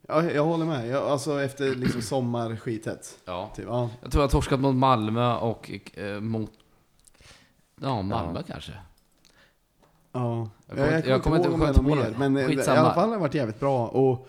Ja, 0.07 0.23
jag 0.23 0.45
håller 0.45 0.65
med. 0.65 0.87
Jag, 0.87 1.03
alltså 1.03 1.41
efter 1.41 1.75
liksom 1.75 2.01
sommarskitet. 2.01 3.19
Ja. 3.25 3.51
Typ, 3.55 3.65
ja. 3.65 3.89
Jag 4.01 4.11
tror 4.11 4.21
jag 4.21 4.27
har 4.27 4.31
torskat 4.31 4.59
mot 4.59 4.75
Malmö 4.75 5.35
och 5.35 5.71
eh, 5.93 6.19
mot... 6.19 6.51
Ja, 7.81 8.01
Malmö 8.01 8.43
kanske. 8.47 8.71
Ja, 10.15 10.49
Jag 10.67 10.77
kommer- 10.77 10.91
jag, 10.91 11.07
jag 11.07 11.23
kommer 11.23 11.37
inte 11.37 11.49
ihåg 11.49 11.59
inte 11.61 11.67
något 11.81 11.87
ihåg 11.89 11.97
mer. 11.97 12.11
det. 12.11 12.29
Men 12.29 12.47
Skitsamma. 12.47 12.77
i 12.77 12.79
alla 12.79 12.93
fall 12.93 13.09
har 13.09 13.15
det 13.15 13.21
varit 13.21 13.33
jävligt 13.33 13.59
bra. 13.59 13.87
Och, 13.87 14.27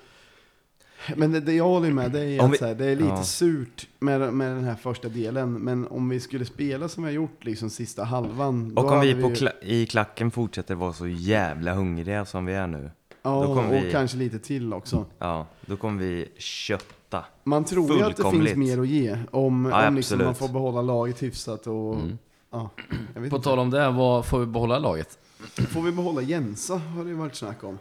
men 1.16 1.33
det, 1.33 1.40
det 1.40 1.53
jag 1.53 1.64
håller 1.64 1.90
med, 1.90 2.11
det 2.12 2.20
är 2.20 2.40
Om 2.40 2.47
att 2.47 2.53
vi- 2.53 2.59
så 2.59 2.66
här, 2.66 2.75
det 2.75 2.87
är 2.87 2.97
lite 2.97 3.09
ja. 3.09 3.23
surt 3.25 3.87
med, 3.99 4.35
med 4.35 4.51
den 4.57 4.64
här 4.64 4.75
första 4.75 5.09
delen. 5.09 5.53
Men 5.53 5.87
om 5.88 6.09
vi 6.09 6.20
skulle 6.20 6.44
spela 6.44 6.88
som 6.88 7.03
vi 7.03 7.09
har 7.11 7.14
gjort 7.14 7.44
liksom 7.44 7.70
sista 7.70 8.05
halvan. 8.05 8.75
då 8.75 8.83
Och 8.83 8.92
om 8.92 9.01
vi 9.01 9.07
ju- 9.07 9.23
kla- 9.23 9.62
i 9.62 9.87
klacken 9.87 10.31
fortsätter 10.31 10.75
vara 10.75 10.92
så 10.92 11.07
jävla 11.07 11.75
hungriga 11.75 12.25
som 12.25 12.47
vi 12.47 12.55
är 12.55 12.66
nu. 12.66 12.90
Ja, 13.23 13.42
då 13.42 13.55
kommer 13.55 13.79
och 13.79 13.85
vi- 13.85 13.92
kanske 13.92 14.16
lite 14.16 14.38
till 14.38 14.73
också. 14.75 15.05
Ja, 15.18 15.47
då 15.66 15.77
kommer 15.77 15.99
vi 16.03 16.29
kötta. 16.38 17.25
Man 17.44 17.64
tror 17.64 17.97
ju 17.97 18.03
att 18.03 18.16
det 18.16 18.31
finns 18.31 18.55
mer 18.57 18.81
att 18.81 18.88
ge. 18.88 19.18
Om, 19.31 19.68
Ja, 19.73 19.88
om 19.88 19.97
liksom 19.97 20.18
man 20.18 20.35
får 20.35 20.49
behålla 20.49 20.83
laget 20.83 21.23
hyfsat 21.23 21.66
och... 21.66 21.94
Mm. 21.94 22.18
Ja, 22.51 22.70
jag 23.14 23.20
vet 23.20 23.31
På 23.31 23.37
inte. 23.37 23.49
tal 23.49 23.59
om 23.59 23.70
det, 23.70 23.90
vad 23.90 24.27
får 24.27 24.38
vi 24.40 24.47
behålla 24.47 24.79
laget? 24.79 25.18
Får 25.47 25.83
vi 25.83 25.93
behålla 25.93 26.23
Jensa 26.23 26.77
har 26.79 27.05
det 27.05 27.11
ju 27.11 27.17
varit 27.17 27.35
snack 27.35 27.65
om. 27.65 27.79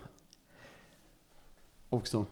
Också. 1.89 2.25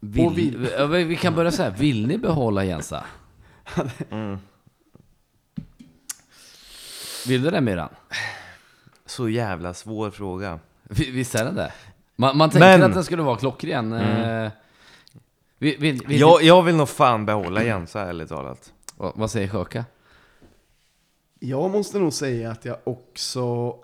Vill, 0.00 0.26
Och 0.26 0.38
vill- 0.38 0.68
Ja, 0.78 0.86
vi 0.86 1.04
vi 1.04 1.16
kan 1.16 1.34
börja 1.34 1.50
så 1.50 1.62
här. 1.62 1.70
Vill 1.70 2.06
ni 2.06 2.18
behålla 2.18 2.64
Jensa? 2.64 3.04
Mm. 4.10 4.38
Vill 7.26 7.42
du 7.42 7.50
det 7.50 7.60
Miran? 7.60 7.88
Så 9.06 9.28
jävla 9.28 9.74
svår 9.74 10.10
fråga. 10.10 10.58
Vi- 10.82 11.10
Visst 11.10 11.34
är 11.34 11.44
den 11.44 11.54
det? 11.54 11.72
Man, 12.16 12.36
man 12.36 12.50
tänker 12.50 12.66
Men- 12.78 12.82
att 12.82 12.94
den 12.94 13.04
skulle 13.04 13.22
vara 13.22 13.36
klockren. 13.36 13.92
Eh, 13.92 14.50
vill, 15.58 15.78
vill, 15.78 16.06
vill, 16.06 16.20
Jag, 16.20 16.42
jag 16.42 16.62
vill 16.62 16.74
nog 16.76 16.88
fan 16.88 17.26
behålla 17.26 17.64
Jensa 17.64 18.00
ärligt 18.00 18.28
talat. 18.28 18.72
vad, 18.96 19.12
vad 19.16 19.30
säger 19.30 19.48
Sjöka? 19.48 19.84
Jag 21.38 21.70
måste 21.70 21.98
nog 21.98 22.12
säga 22.12 22.50
att 22.50 22.64
jag 22.64 22.76
också 22.84 23.76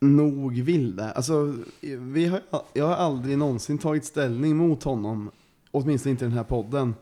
nog 0.00 0.60
vill 0.60 0.96
det. 0.96 1.12
Alltså, 1.12 1.54
vi 1.98 2.26
har, 2.26 2.40
jag 2.72 2.86
har 2.86 2.94
aldrig 2.94 3.38
någonsin 3.38 3.78
tagit 3.78 4.04
ställning 4.04 4.56
mot 4.56 4.82
honom. 4.82 5.30
Åtminstone 5.70 6.10
inte 6.10 6.24
i 6.24 6.28
den 6.28 6.36
här 6.36 6.44
podden. 6.44 6.94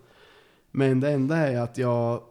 Men 0.70 1.00
det 1.00 1.11
enda 1.11 1.37
är 1.37 1.61
att 1.61 1.78
jag... 1.78 2.22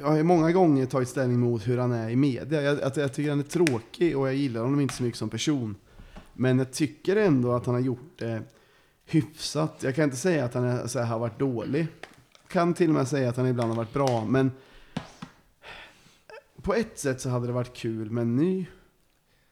Jag 0.00 0.06
har 0.06 0.22
många 0.22 0.52
gånger 0.52 0.86
tagit 0.86 1.08
ställning 1.08 1.40
mot 1.40 1.68
hur 1.68 1.78
han 1.78 1.92
är 1.92 2.10
i 2.10 2.16
media. 2.16 2.62
Jag, 2.62 2.80
att 2.80 2.96
jag 2.96 3.14
tycker 3.14 3.30
han 3.30 3.38
är 3.38 3.44
tråkig 3.44 4.18
och 4.18 4.28
jag 4.28 4.34
gillar 4.34 4.60
honom 4.60 4.80
inte 4.80 4.94
så 4.94 5.02
mycket 5.02 5.18
som 5.18 5.28
person. 5.28 5.74
Men 6.32 6.58
jag 6.58 6.72
tycker 6.72 7.16
ändå 7.16 7.52
att 7.52 7.66
han 7.66 7.74
har 7.74 7.82
gjort 7.82 8.18
det 8.18 8.42
hyfsat. 9.06 9.76
Jag 9.80 9.94
kan 9.94 10.04
inte 10.04 10.16
säga 10.16 10.44
att 10.44 10.54
han 10.54 10.64
är, 10.64 10.86
så 10.86 10.98
här, 10.98 11.06
har 11.06 11.18
varit 11.18 11.38
dålig. 11.38 11.86
Kan 12.48 12.74
till 12.74 12.88
och 12.88 12.94
med 12.94 13.08
säga 13.08 13.28
att 13.28 13.36
han 13.36 13.46
ibland 13.46 13.70
har 13.70 13.76
varit 13.76 13.92
bra. 13.92 14.24
Men 14.24 14.50
på 16.62 16.74
ett 16.74 16.98
sätt 16.98 17.20
så 17.20 17.28
hade 17.28 17.46
det 17.46 17.52
varit 17.52 17.74
kul 17.74 18.10
med 18.10 18.22
en 18.22 18.36
ny. 18.36 18.66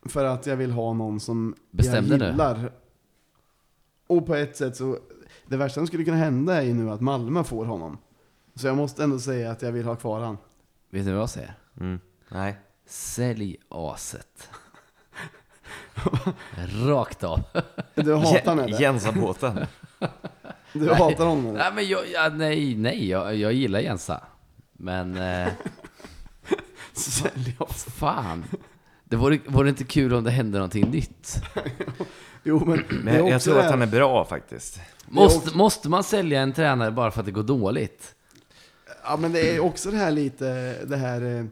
För 0.07 0.25
att 0.25 0.47
jag 0.47 0.57
vill 0.57 0.71
ha 0.71 0.93
någon 0.93 1.21
som 1.21 1.55
Bestämde 1.71 2.11
jag 2.11 2.21
du? 2.21 2.27
gillar. 2.27 2.73
Och 4.07 4.27
på 4.27 4.35
ett 4.35 4.57
sätt 4.57 4.77
så, 4.77 4.99
det 5.47 5.57
värsta 5.57 5.75
som 5.81 5.87
skulle 5.87 6.05
kunna 6.05 6.17
hända 6.17 6.55
är 6.57 6.63
ju 6.63 6.75
nu 6.75 6.91
att 6.91 7.01
Malmö 7.01 7.45
får 7.45 7.65
honom. 7.65 7.99
Så 8.55 8.67
jag 8.67 8.77
måste 8.77 9.05
ändå 9.05 9.19
säga 9.19 9.51
att 9.51 9.63
jag 9.63 9.73
vill 9.73 9.87
ha 9.87 9.97
kvar 9.97 10.21
han. 10.21 10.39
Vet 10.91 11.07
ni 11.07 11.13
vad 11.13 11.21
jag 11.21 11.31
säger? 11.31 11.55
Mm. 11.81 12.01
Nej. 12.29 12.57
Sälj 12.87 13.57
aset. 13.69 14.49
Rakt 16.87 17.25
av. 17.25 17.41
Du 17.95 18.15
hatar 18.15 18.57
eller? 18.57 18.81
Jensabåten. 18.81 19.67
Du 20.75 20.93
hatar 20.93 21.27
honom 21.27 21.47
eller? 21.47 21.59
Nej, 21.59 21.73
men 21.75 21.89
jag, 21.89 22.01
ja, 22.15 22.29
nej, 22.35 22.77
nej 22.77 23.09
jag, 23.09 23.37
jag 23.37 23.53
gillar 23.53 23.81
Jensa. 23.81 24.25
Men 24.73 25.17
eh, 25.17 25.49
Sälj 26.93 27.57
oss. 27.59 27.85
fan. 27.85 28.45
Det 29.13 29.17
vore, 29.17 29.39
vore 29.47 29.69
inte 29.69 29.85
kul 29.85 30.15
om 30.15 30.25
det 30.25 30.31
hände 30.31 30.59
någonting 30.59 30.91
nytt. 30.91 31.43
Jo 32.43 32.65
men, 32.67 32.77
det 32.77 32.85
Men 33.05 33.15
jag, 33.15 33.29
jag 33.29 33.37
också 33.37 33.51
tror 33.51 33.59
det 33.59 33.65
att 33.65 33.71
han 33.71 33.83
är 33.83 33.87
bra 33.87 34.25
faktiskt. 34.25 34.81
Måste, 35.09 35.57
måste 35.57 35.89
man 35.89 36.05
sälja 36.05 36.41
en 36.41 36.53
tränare 36.53 36.91
bara 36.91 37.11
för 37.11 37.21
att 37.21 37.27
det 37.27 37.33
går 37.33 37.43
dåligt? 37.43 38.15
Ja 39.05 39.17
men 39.17 39.33
det 39.33 39.57
är 39.57 39.61
också 39.61 39.91
det 39.91 39.97
här 39.97 40.11
lite, 40.11 40.77
det 40.85 40.97
här 40.97 41.39
eh, 41.39 41.45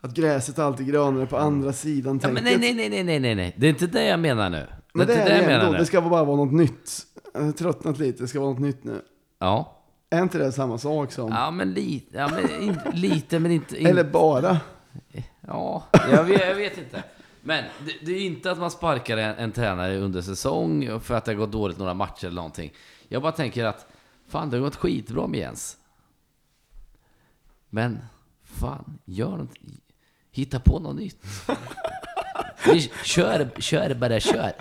att 0.00 0.14
gräset 0.14 0.58
alltid 0.58 0.86
grönare 0.86 1.26
på 1.26 1.36
andra 1.36 1.72
sidan 1.72 2.20
Ja, 2.22 2.28
men 2.28 2.44
nej, 2.44 2.58
nej, 2.58 2.74
nej, 2.74 3.04
nej, 3.04 3.20
nej, 3.20 3.34
nej. 3.34 3.54
Det 3.58 3.66
är 3.66 3.70
inte 3.70 3.86
det 3.86 4.04
jag 4.04 4.20
menar 4.20 4.50
nu. 4.50 4.66
Men 4.94 5.06
det 5.06 5.14
är 5.14 5.18
jag 5.18 5.40
det 5.40 5.46
menar 5.46 5.60
ändå, 5.60 5.72
nu. 5.72 5.78
det 5.78 5.86
ska 5.86 6.00
bara 6.00 6.24
vara 6.24 6.36
något 6.36 6.52
nytt. 6.52 6.90
Jag 7.34 7.40
har 7.40 7.52
tröttnat 7.52 7.98
lite, 7.98 8.22
det 8.22 8.28
ska 8.28 8.40
vara 8.40 8.50
något 8.50 8.60
nytt 8.60 8.84
nu. 8.84 9.00
Ja. 9.38 9.82
Är 10.10 10.22
inte 10.22 10.38
det 10.38 10.52
samma 10.52 10.78
sak 10.78 11.12
som? 11.12 11.30
Ja, 11.30 11.50
men 11.50 11.72
lite, 11.72 12.16
ja, 12.16 12.28
men 12.28 12.62
in, 12.62 12.78
lite, 12.92 13.38
men 13.38 13.50
inte... 13.52 13.80
In, 13.80 13.86
Eller 13.86 14.04
bara? 14.04 14.60
Ja, 15.46 15.84
jag 15.92 16.24
vet, 16.24 16.40
jag 16.40 16.54
vet 16.54 16.78
inte. 16.78 17.02
Men 17.40 17.64
det, 17.86 17.92
det 18.02 18.12
är 18.12 18.20
inte 18.20 18.50
att 18.50 18.58
man 18.58 18.70
sparkar 18.70 19.16
en, 19.16 19.36
en 19.36 19.52
tränare 19.52 19.98
under 19.98 20.22
säsong 20.22 21.00
för 21.00 21.14
att 21.14 21.24
det 21.24 21.32
har 21.32 21.36
gått 21.36 21.52
dåligt 21.52 21.78
några 21.78 21.94
matcher 21.94 22.26
eller 22.26 22.36
någonting. 22.36 22.72
Jag 23.08 23.22
bara 23.22 23.32
tänker 23.32 23.64
att 23.64 23.86
fan, 24.28 24.50
det 24.50 24.56
har 24.56 24.64
gått 24.64 24.76
skitbra 24.76 25.26
med 25.26 25.40
Jens. 25.40 25.76
Men 27.70 27.98
fan, 28.44 28.98
gör 29.04 29.36
något. 29.36 29.54
Hitta 30.30 30.60
på 30.60 30.78
något 30.78 30.96
nytt. 30.96 31.24
Kör, 33.04 33.60
kör 33.60 33.94
bara 33.94 34.20
kör. 34.20 34.52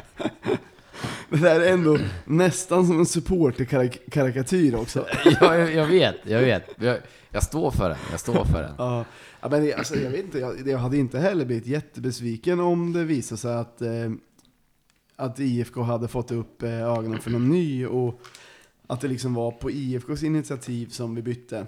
Det 1.30 1.38
där 1.38 1.60
är 1.62 1.74
ändå 1.74 1.98
nästan 2.26 2.88
som 2.88 3.00
en 3.00 3.06
supporterkarikatyr 3.06 4.76
också. 4.76 5.06
Ja, 5.26 5.56
jag, 5.58 5.74
jag 5.74 5.86
vet, 5.86 6.15
jag 6.24 6.39
vet. 6.39 6.70
Jag, 6.78 6.98
jag 7.30 7.44
står 7.44 7.72
för 7.72 7.89
den, 7.89 7.98
jag 8.12 8.20
står 8.20 8.46
för 8.46 8.62
den. 8.62 9.06
Ja, 9.42 9.48
men 9.52 9.62
det- 9.62 9.74
alltså, 9.74 9.96
jag 9.96 10.12
vet 10.12 10.26
inte, 10.26 10.40
jag, 10.40 10.68
jag 10.68 10.78
hade 10.78 10.98
inte 10.98 11.20
heller 11.20 11.46
blivit 11.46 11.68
jättebesviken 11.68 12.60
om 12.60 12.94
det 12.94 13.04
visade 13.04 13.40
sig 13.40 13.54
att, 13.56 13.82
eh, 13.82 14.12
att 15.16 15.40
IFK 15.40 15.82
hade 15.82 16.08
fått 16.08 16.32
upp 16.32 16.64
eh, 16.64 16.82
ögonen 16.98 17.20
för 17.20 17.32
någon 17.32 17.50
ny 17.50 17.86
och 17.86 18.20
att 18.88 19.02
det 19.02 19.08
liksom 19.08 19.34
var 19.34 19.52
på 19.52 19.72
IFKs 19.72 20.24
initiativ 20.24 20.88
som 20.88 21.16
vi 21.16 21.22
bytte. 21.22 21.66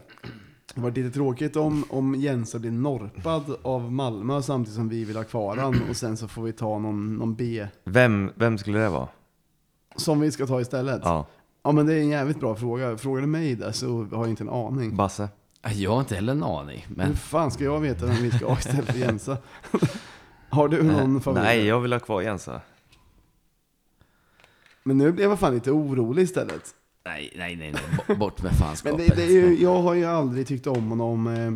Det 0.75 0.81
var 0.81 0.91
lite 0.91 1.11
tråkigt 1.11 1.55
om, 1.55 1.83
om 1.89 2.15
Jensa 2.15 2.59
blir 2.59 2.71
norpad 2.71 3.55
av 3.61 3.91
Malmö 3.91 4.41
samtidigt 4.41 4.75
som 4.75 4.89
vi 4.89 5.03
vill 5.05 5.15
ha 5.15 5.23
kvar 5.23 5.57
han 5.57 5.81
och 5.89 5.95
sen 5.95 6.17
så 6.17 6.27
får 6.27 6.43
vi 6.43 6.51
ta 6.53 6.79
någon, 6.79 7.15
någon 7.15 7.35
B 7.35 7.67
Vem, 7.83 8.31
vem 8.35 8.57
skulle 8.57 8.79
det 8.79 8.89
vara? 8.89 9.07
som 9.95 10.19
vi 10.19 10.31
ska 10.31 10.47
ta 10.47 10.61
istället. 10.61 11.01
Ja. 11.03 11.27
Ja, 11.63 11.71
men 11.71 11.85
det 11.85 11.93
är 11.93 11.99
en 11.99 12.09
jävligt 12.09 12.39
bra 12.39 12.55
fråga. 12.55 12.97
Frågar 12.97 13.21
du 13.21 13.27
mig 13.27 13.55
där 13.55 13.71
så 13.71 14.03
har 14.03 14.17
jag 14.23 14.29
inte 14.29 14.43
en 14.43 14.49
aning. 14.49 14.95
Basse. 14.95 15.29
Jag 15.71 15.91
har 15.91 15.99
inte 15.99 16.15
heller 16.15 16.33
en 16.33 16.43
aning, 16.43 16.85
Hur 16.89 16.95
men 16.95 17.15
fan 17.15 17.51
ska 17.51 17.63
jag 17.63 17.79
veta 17.79 18.05
vem 18.05 18.15
vi 18.15 18.31
ska 18.31 18.47
ha 18.47 18.57
istället 18.57 18.85
för 18.91 18.99
Jensa? 18.99 19.37
Har 20.49 20.67
du 20.67 20.83
någon 20.83 21.21
favorit? 21.21 21.43
Nej, 21.43 21.65
jag 21.65 21.79
vill 21.79 21.93
ha 21.93 21.99
kvar 21.99 22.21
Jensa. 22.21 22.61
Men 24.83 24.97
nu 24.97 25.11
blev 25.11 25.29
jag 25.29 25.39
fan 25.39 25.53
lite 25.53 25.71
orolig 25.71 26.23
istället. 26.23 26.75
nej, 27.05 27.33
nej, 27.37 27.55
nej, 27.55 27.71
nej. 27.73 27.81
Bo- 28.07 28.15
bort 28.15 28.41
med 28.43 28.51
Men 28.51 28.59
fanskapet. 28.59 29.07
det, 29.07 29.15
det 29.15 29.23
är 29.23 29.29
ju, 29.31 29.61
jag 29.61 29.81
har 29.81 29.93
ju 29.93 30.05
aldrig 30.05 30.47
tyckt 30.47 30.67
om 30.67 30.89
honom. 30.89 31.27
Eh, 31.27 31.53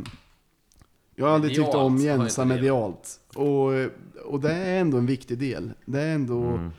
jag 1.15 1.25
har 1.25 1.33
aldrig 1.33 1.55
tyckt 1.55 1.75
om 1.75 1.95
Medialt 1.95 2.19
Jensa 2.21 2.45
medialt. 2.45 3.19
Och, 3.35 3.71
och 4.25 4.39
det 4.41 4.53
är 4.53 4.79
ändå 4.81 4.97
en 4.97 5.05
viktig 5.05 5.37
del. 5.39 5.71
Det 5.85 6.01
är 6.01 6.15
ändå 6.15 6.41
Mm. 6.43 6.69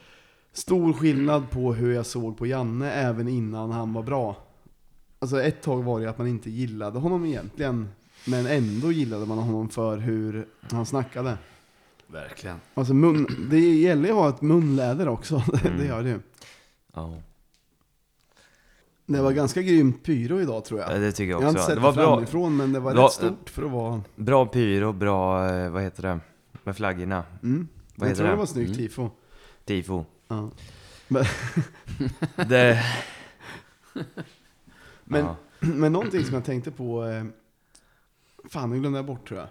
stor 0.53 0.93
skillnad 0.93 1.51
på 1.51 1.75
hur 1.75 1.95
jag 1.95 2.07
såg 2.07 2.39
på 2.39 2.47
Janne 2.47 2.93
även 2.93 3.29
innan 3.29 3.71
han 3.71 3.93
var 3.93 4.03
bra. 4.03 4.37
Alltså 5.19 5.43
ett 5.43 5.63
tag 5.63 5.83
var 5.83 6.01
det 6.01 6.11
att 6.11 6.19
man 6.19 6.27
inte 6.27 6.51
gillade 6.51 6.99
honom 6.99 7.25
egentligen. 7.25 7.89
Men 8.27 8.47
ändå 8.47 8.93
gillade 8.93 9.27
man 9.27 9.39
honom 9.39 9.69
för 9.69 9.97
hur 9.97 10.47
han 10.71 10.87
snackade. 10.87 11.39
Verkligen. 12.07 12.61
Alltså 12.75 12.95
mun, 12.95 13.47
det 13.51 13.61
gäller 13.61 14.05
ju 14.05 14.11
att 14.11 14.17
ha 14.17 14.29
ett 14.29 14.43
munläder 14.43 15.09
också. 15.09 15.43
det 15.63 15.69
Mm. 15.69 15.87
gör 15.87 16.03
det 16.03 16.09
ju. 16.09 16.21
Ja, 16.95 17.15
Det 19.07 19.21
var 19.23 19.33
ganska 19.33 19.63
grymt 19.63 20.03
pyro 20.05 20.41
idag 20.41 20.65
tror 20.65 20.81
jag. 20.81 20.93
Ja, 20.93 20.99
det 20.99 21.13
tycker 21.13 21.31
jag 21.31 21.41
Jag 21.43 21.47
har 21.47 21.49
inte 21.51 21.61
också. 21.61 21.67
sett 21.67 21.77
Det 21.77 21.81
det, 21.81 21.85
var 21.87 21.93
bra, 21.93 22.15
framifrån 22.17 22.57
men 22.57 22.73
det 22.73 22.81
var 22.81 22.93
Bra- 22.95 23.05
rätt 23.07 23.13
stort 23.13 23.51
för 23.51 23.63
att 23.63 23.71
vara... 23.71 24.03
bra 24.17 24.47
pyro, 24.47 24.93
bra, 24.93 25.51
eh, 25.55 25.71
vad 25.71 25.83
heter 25.83 26.03
det, 26.03 26.21
med 26.65 26.77
flaggorna. 26.77 27.25
Mm. 27.43 27.69
Vad 27.95 28.09
jag 28.09 28.17
tror 28.17 28.27
det 28.27 28.33
det? 28.33 28.37
var 28.39 28.47
snyggt 28.47 28.69
Mm. 28.69 28.79
tifo. 28.79 29.11
Tifo. 29.65 30.05
Ja. 30.29 30.51
Det, 32.49 32.85
Men, 35.11 35.25
ja. 35.25 35.37
men 35.61 35.93
någonting 35.93 36.25
som 36.25 36.35
jag 36.35 36.45
tänkte 36.45 36.71
på... 36.71 37.05
Eh, 37.05 37.25
fan, 38.45 38.71
nu 38.71 38.81
glömde 38.81 38.99
jag 38.99 39.07
bort 39.07 39.29
tror 39.29 39.41
jag. 39.41 39.49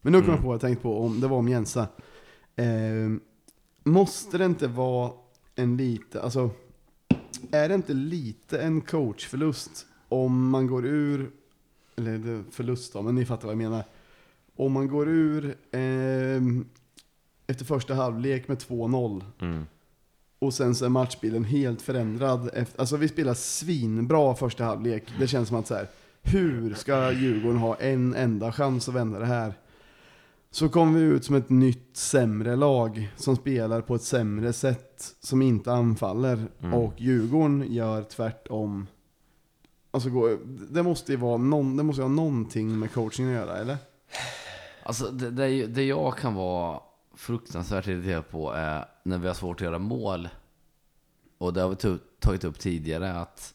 Men 0.00 0.12
nu 0.12 0.18
kom 0.18 0.24
Mm. 0.24 0.34
jag 0.34 0.42
på 0.42 0.46
vad 0.48 0.54
jag 0.54 0.60
tänkte 0.60 0.82
på, 0.82 1.00
om, 1.04 1.20
det 1.20 1.28
var 1.28 1.36
om 1.36 1.48
Jensa. 1.48 1.88
Eh, 2.56 2.66
måste 3.84 4.38
det 4.38 4.44
inte 4.44 4.66
vara 4.68 5.12
en 5.54 5.76
lite, 5.76 6.22
alltså... 6.22 6.50
Är 7.50 7.68
det 7.68 7.74
inte 7.74 7.94
lite 7.94 8.58
en 8.62 8.80
coachförlust 8.80 9.86
om 10.08 10.50
man 10.50 10.66
går 10.66 10.86
ur, 10.86 11.30
eller 11.96 12.44
förlust 12.50 12.92
då, 12.92 13.02
men 13.02 13.14
ni 13.14 13.26
fattar 13.26 13.42
vad 13.48 13.52
jag 13.52 13.58
menar. 13.58 13.84
Om 14.56 14.72
man 14.72 14.88
går 14.88 15.08
ur 15.08 15.44
eh, 15.70 16.42
efter 17.46 17.64
första 17.64 17.94
halvlek 17.94 18.48
med 18.48 18.58
2-0 18.58 19.24
Mm. 19.40 19.66
Och 20.38 20.54
sen 20.54 20.74
så 20.74 20.84
är 20.84 20.88
matchbilden 20.88 21.44
helt 21.44 21.82
förändrad. 21.82 22.50
Efter, 22.52 22.80
alltså 22.80 22.96
vi 22.96 23.08
spelar 23.08 23.34
svinbra 23.34 24.34
första 24.34 24.64
halvlek. 24.64 25.04
Det 25.18 25.26
känns 25.26 25.48
som 25.48 25.56
att 25.56 25.66
så 25.66 25.74
här, 25.74 25.88
hur 26.22 26.74
ska 26.74 27.12
Djurgården 27.12 27.58
ha 27.58 27.76
en 27.76 28.14
enda 28.14 28.52
chans 28.52 28.88
att 28.88 28.94
vända 28.94 29.18
det 29.18 29.26
här? 29.26 29.54
Så 30.50 30.68
kommer 30.68 30.98
vi 30.98 31.04
ut 31.04 31.24
som 31.24 31.34
ett 31.34 31.50
nytt 31.50 31.96
sämre 31.96 32.56
lag 32.56 33.12
som 33.16 33.36
spelar 33.36 33.80
på 33.80 33.94
ett 33.94 34.02
sämre 34.02 34.52
sätt, 34.52 35.14
som 35.20 35.42
inte 35.42 35.72
anfaller. 35.72 36.46
Mm. 36.62 36.74
Och 36.74 36.94
Djurgården 36.96 37.64
gör 37.72 38.02
tvärtom. 38.02 38.86
Alltså 39.90 40.10
det 40.70 40.82
måste 40.82 41.12
ju 41.12 41.18
vara 41.18 41.36
någon, 41.36 41.76
det 41.76 41.82
måste 41.82 42.02
ha 42.02 42.08
någonting 42.08 42.78
med 42.78 42.92
coaching 42.92 43.26
att 43.26 43.32
göra, 43.32 43.56
eller? 43.56 43.76
Alltså 44.82 45.10
det, 45.10 45.30
det, 45.30 45.66
det 45.66 45.84
jag 45.84 46.16
kan 46.16 46.34
vara 46.34 46.80
fruktansvärt 47.16 47.86
irriterad 47.86 48.30
på 48.30 48.52
är 48.52 48.84
när 49.02 49.18
vi 49.18 49.26
har 49.26 49.34
svårt 49.34 49.56
att 49.56 49.64
göra 49.64 49.78
mål. 49.78 50.28
Och 51.38 51.52
det 51.52 51.60
har 51.60 51.68
vi 51.68 51.98
tagit 52.20 52.44
upp 52.44 52.58
tidigare 52.58 53.20
att 53.20 53.54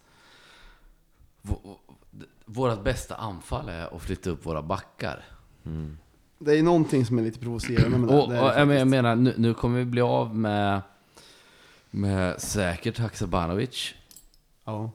vårt 2.45 2.84
bästa 2.84 3.15
anfall 3.15 3.69
är 3.69 3.95
att 3.95 4.02
flytta 4.02 4.30
upp 4.30 4.45
våra 4.45 4.62
backar. 4.62 5.26
Mm. 5.65 5.97
Det 6.39 6.58
är 6.60 6.63
någonting 6.63 7.06
som 7.06 7.19
är 7.19 7.24
lite 7.24 7.39
provocerande 7.39 7.97
med 7.97 8.10
det. 8.10 8.13
Och, 8.17 8.24
och 8.24 8.30
det 8.30 8.36
det 8.36 8.60
jag, 8.60 8.67
men- 8.67 8.78
jag 8.78 8.88
menar, 8.88 9.15
nu, 9.15 9.34
nu 9.38 9.54
kommer 9.54 9.80
vi 9.80 9.86
bli 9.86 10.02
av 10.02 10.36
med, 10.36 10.82
med 11.91 12.41
säkert 12.41 12.97
Haksabanovic. 13.00 13.93
Ja. 14.63 14.91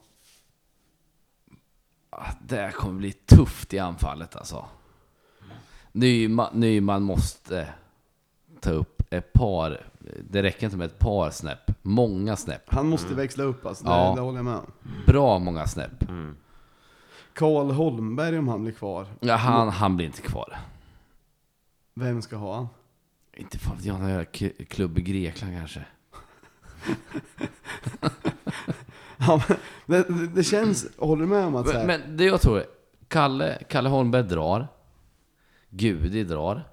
Ah, 2.11 2.31
Det 2.49 2.73
kommer 2.75 2.99
bli 2.99 3.13
tufft 3.13 3.75
i 3.75 3.79
anfallet 3.79 4.37
alltså. 4.37 4.65
Nyman, 5.93 6.49
Nyman 6.61 7.03
måste 7.03 7.69
ta 8.71 8.73
upp 8.73 9.03
ett 9.11 9.33
par, 9.33 9.87
det 10.31 10.43
räcker 10.43 10.65
inte 10.67 10.77
med 10.77 10.87
ett 10.87 10.99
par 10.99 11.31
snäpp, 11.31 11.71
många 11.83 12.37
snäpp. 12.37 12.63
Han 12.67 12.89
måste 12.89 13.15
växla 13.15 13.45
upp 13.45 13.67
alltså, 13.67 13.85
det, 13.85 13.91
Ja. 13.91 14.13
det 14.17 14.21
håller 14.21 14.39
jag 14.39 14.45
med 14.45 14.55
om. 14.57 14.73
Bra 15.07 15.39
många 15.39 15.67
snäpp. 15.67 16.09
Mm. 16.09 16.37
Karl 17.33 17.71
Holmberg 17.71 18.39
om 18.39 18.49
han 18.49 18.63
blir 18.63 18.73
kvar. 18.73 19.07
Ja, 19.21 19.35
han, 19.37 19.69
han 19.69 19.97
blir 19.97 20.07
inte 20.07 20.23
kvar. 20.23 20.57
Vem 21.95 22.23
ska 22.23 22.37
ha 22.37 22.55
han? 22.55 22.69
Inte 23.37 23.59
fan 23.59 23.77
vet 23.77 23.85
jag, 23.85 24.01
någon 24.01 24.09
jävla 24.09 24.25
k- 24.25 24.65
klubb 24.69 24.99
i 24.99 25.03
Grekland 25.03 25.59
kanske. 25.59 25.85
Ja, 29.19 29.43
men 29.49 29.57
det, 29.87 30.09
det, 30.09 30.27
det 30.27 30.45
känns, 30.45 30.87
håller 30.99 31.23
du 31.23 31.29
med 31.29 31.45
om 31.45 31.57
att 31.57 31.67
så 31.69 31.73
här, 31.73 31.87
Men, 31.87 32.01
men 32.01 32.17
det 32.17 32.25
jag 32.25 32.41
tror, 32.41 32.63
Kalle, 33.09 33.59
Kalle 33.69 33.89
Holmberg 33.89 34.23
drar. 34.23 34.69
Gudi 35.71 36.25
drar. 36.25 36.69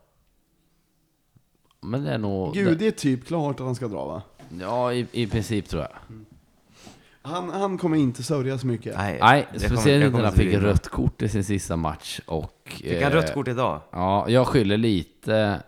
Men 1.84 2.04
det 2.04 2.12
är 2.12 2.18
nog... 2.18 2.54
Gud, 2.54 2.78
det 2.78 2.88
är 2.88 2.92
typ 2.92 3.26
klart 3.28 3.60
att 3.60 3.66
han 3.66 3.76
ska 3.76 3.88
dra 3.88 4.06
va? 4.06 4.22
Ja, 4.60 4.94
i, 4.94 5.08
i 5.12 5.28
princip 5.28 5.70
tror 5.70 5.82
jag. 5.82 5.92
Han, 7.22 7.50
han 7.50 7.78
kommer 7.78 7.98
inte 7.98 8.24
sörja 8.24 8.58
så 8.58 8.68
mycket. 8.68 8.98
Nej, 8.98 9.18
Nej, 9.22 9.48
det 9.54 9.60
kommer- 9.60 9.60
speciellt 9.76 9.88
jag 9.88 9.96
inte 9.96 10.06
kommer 10.12 10.18
när 10.24 10.30
han 10.30 10.38
fick 10.38 10.48
vinna. 10.54 10.64
rött 10.68 10.88
kort 10.88 11.22
i 11.22 11.30
sin 11.30 11.44
sista 11.44 11.76
match. 11.78 12.20
Och, 12.26 12.62
Fick 12.66 13.02
han 13.04 13.12
eh, 13.12 13.16
rött 13.16 13.34
kort 13.34 13.48
idag? 13.48 13.82
Ja, 13.92 14.30
jag 14.30 14.48
skyller 14.48 14.78
lite... 14.78 15.62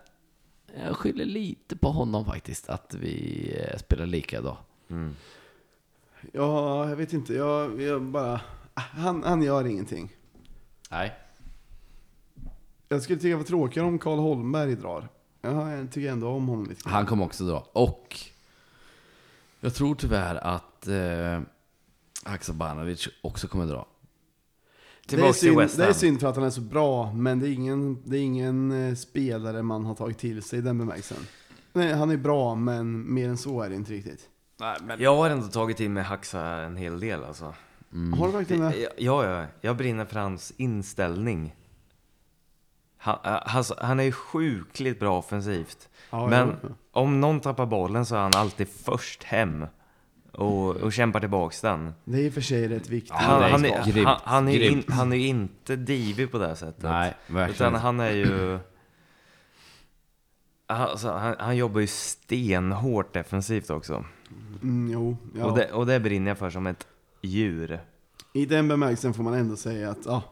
Jag 0.87 0.95
skyller 0.95 1.25
lite 1.25 1.75
på 1.77 1.89
honom 1.91 2.25
faktiskt, 2.25 2.69
att 2.69 2.95
vi 2.99 3.47
eh, 3.71 3.77
spelar 3.77 4.05
lika 4.05 4.41
då. 4.41 4.57
Mm. 4.89 5.15
Ja, 6.31 6.89
jag 6.89 6.95
vet 6.95 7.13
inte. 7.13 7.33
Jag, 7.33 7.81
jag 7.81 8.01
bara... 8.01 8.41
Han, 8.73 9.23
han 9.23 9.41
gör 9.43 9.67
ingenting. 9.67 10.09
Nej. 10.91 11.13
Jag 12.89 13.01
skulle 13.01 13.19
tycka 13.19 13.29
det 13.29 13.35
var 13.35 13.43
tråkigare 13.43 13.87
om 13.87 13.99
Karl 13.99 14.19
Holmberg 14.19 14.75
drar. 14.75 15.07
Ja, 15.45 15.71
jag 15.71 15.91
tycker 15.91 16.11
ändå 16.11 16.27
om 16.27 16.47
honom 16.47 16.65
lite. 16.65 16.89
Han 16.89 17.05
kommer 17.05 17.25
också 17.25 17.43
dra. 17.43 17.67
Och 17.73 18.19
jag 19.59 19.73
tror 19.73 19.95
tyvärr 19.95 20.35
att 20.35 20.87
eh, 20.87 21.41
Haksabanovic 22.23 23.07
också 23.21 23.47
kommer 23.47 23.65
dra. 23.65 23.87
det, 25.07 25.15
är 25.15 25.33
synd, 25.33 25.57
det 25.77 25.85
är 25.85 25.93
synd 25.93 26.19
för 26.19 26.27
att 26.27 26.35
han 26.35 26.45
är 26.45 26.49
så 26.49 26.61
bra, 26.61 27.13
men 27.13 27.39
det 27.39 27.49
är 27.49 27.53
ingen, 27.53 28.01
det 28.05 28.17
är 28.17 28.21
ingen 28.21 28.71
eh, 28.71 28.95
spelare 28.95 29.61
man 29.61 29.85
har 29.85 29.95
tagit 29.95 30.17
till 30.17 30.43
sig 30.43 30.59
i 30.59 30.61
den 30.61 30.77
bemärkelsen. 30.77 31.17
Nej, 31.73 31.93
han 31.93 32.11
är 32.11 32.17
bra, 32.17 32.55
men 32.55 33.13
mer 33.13 33.29
än 33.29 33.37
så 33.37 33.61
är 33.61 33.69
det 33.69 33.75
inte 33.75 33.91
riktigt. 33.91 34.29
Nej, 34.59 34.77
men... 34.83 35.01
Jag 35.01 35.15
har 35.15 35.29
ändå 35.29 35.47
tagit 35.47 35.77
till 35.77 35.89
mig 35.89 36.03
Haxa 36.03 36.41
en 36.41 36.77
hel 36.77 36.99
del 36.99 37.23
alltså. 37.23 37.53
Har 38.17 38.27
du 38.27 38.33
verkligen 38.33 38.61
det? 38.61 38.89
Ja, 38.97 39.25
ja, 39.25 39.45
jag 39.61 39.77
brinner 39.77 40.05
för 40.05 40.19
hans 40.19 40.53
inställning. 40.57 41.55
Han, 43.05 43.17
alltså, 43.23 43.75
han 43.81 43.99
är 43.99 44.03
ju 44.03 44.11
sjukligt 44.11 44.99
bra 44.99 45.17
offensivt. 45.17 45.89
Ja, 46.09 46.27
Men 46.27 46.55
ja. 46.61 46.69
om 46.91 47.21
någon 47.21 47.39
tappar 47.39 47.65
bollen 47.65 48.05
så 48.05 48.15
är 48.15 48.19
han 48.19 48.31
alltid 48.35 48.67
först 48.67 49.23
hem 49.23 49.65
och, 50.31 50.75
och 50.75 50.93
kämpar 50.93 51.19
tillbaks 51.19 51.61
den. 51.61 51.93
Det 52.03 52.17
är 52.17 52.21
i 52.21 52.29
och 52.29 52.33
för 52.33 52.41
sig 52.41 52.67
rätt 52.67 52.89
viktigt. 52.89 53.09
Ja, 53.09 53.17
Han, 53.17 53.51
han, 53.51 53.65
är, 53.65 53.85
grymt, 53.85 54.07
han, 54.07 54.19
han, 54.23 54.47
är 54.47 54.51
ju 54.51 54.69
in, 54.69 54.83
han 54.87 55.13
är 55.13 55.17
ju 55.17 55.27
inte 55.27 55.75
divig 55.75 56.31
på 56.31 56.37
det 56.37 56.47
här 56.47 56.55
sättet. 56.55 56.83
Nej, 56.83 57.13
verkligen 57.27 57.71
Utan 57.71 57.81
han 57.81 57.99
är 57.99 58.11
ju... 58.11 58.59
Alltså, 60.67 61.11
han, 61.11 61.35
han 61.39 61.57
jobbar 61.57 61.81
ju 61.81 61.87
stenhårt 61.87 63.13
defensivt 63.13 63.69
också. 63.69 64.05
Mm, 64.61 64.93
jo, 64.93 65.17
ja. 65.35 65.45
Och, 65.45 65.57
det, 65.57 65.71
och 65.71 65.85
det 65.85 65.99
brinner 65.99 66.31
jag 66.31 66.37
för 66.37 66.49
som 66.49 66.67
ett 66.67 66.87
djur. 67.21 67.79
I 68.33 68.45
den 68.45 68.67
bemärkelsen 68.67 69.13
får 69.13 69.23
man 69.23 69.33
ändå 69.33 69.55
säga 69.55 69.89
att 69.89 70.05
ja, 70.05 70.23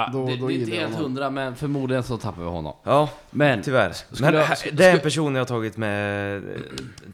Ja, 0.00 0.08
Då- 0.12 0.26
det, 0.26 0.36
då 0.36 0.46
det 0.48 0.54
är 0.54 0.58
inte 0.58 0.76
helt 0.76 0.94
hundra, 0.96 1.30
men 1.30 1.56
förmodligen 1.56 2.02
så 2.02 2.16
tappar 2.18 2.42
vi 2.42 2.48
honom. 2.48 2.74
Ja, 2.82 3.08
Men 3.30 3.62
tyvärr. 3.62 3.92
Men 4.20 4.34
jag- 4.34 4.58
skulle- 4.58 4.76
det 4.76 4.84
är 4.84 4.94
en 4.94 5.00
person 5.00 5.34
jag 5.34 5.40
har 5.40 5.46
tagit 5.46 5.76
med, 5.76 6.42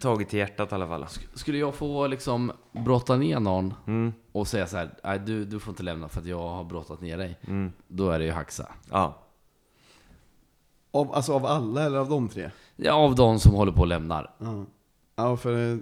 tagit 0.00 0.28
till 0.28 0.38
hjärtat 0.38 0.72
i 0.72 0.74
alla 0.74 0.86
fall. 0.86 1.06
skulle 1.34 1.58
jag 1.58 1.74
få 1.74 2.06
liksom 2.06 2.52
brotta 2.72 3.16
ner 3.16 3.40
någon 3.40 3.74
Mm, 3.86 4.12
och 4.32 4.46
säga 4.48 4.66
så 4.66 4.76
här, 4.76 4.90
nej 5.04 5.18
du, 5.18 5.44
du 5.44 5.60
får 5.60 5.70
inte 5.72 5.82
lämna 5.82 6.08
för 6.08 6.20
att 6.20 6.26
jag 6.26 6.48
har 6.48 6.64
brottat 6.64 7.00
ner 7.00 7.18
dig. 7.18 7.38
mm, 7.46 7.72
Då 7.88 8.10
är 8.10 8.18
det 8.18 8.24
ju 8.24 8.30
Haxa. 8.32 8.66
ja. 8.90 9.18
av, 10.90 11.14
alltså 11.14 11.32
av 11.34 11.46
alla 11.46 11.82
eller 11.84 11.98
av 11.98 12.08
de 12.08 12.28
tre? 12.28 12.50
Ja, 12.76 12.92
av 12.92 13.14
de 13.14 13.38
som 13.38 13.54
håller 13.54 13.72
på 13.72 13.80
och 13.80 13.86
lämnar. 13.86 14.30
Ja, 14.38 14.64
ja 15.16 15.36
för 15.36 15.52
det, 15.52 15.78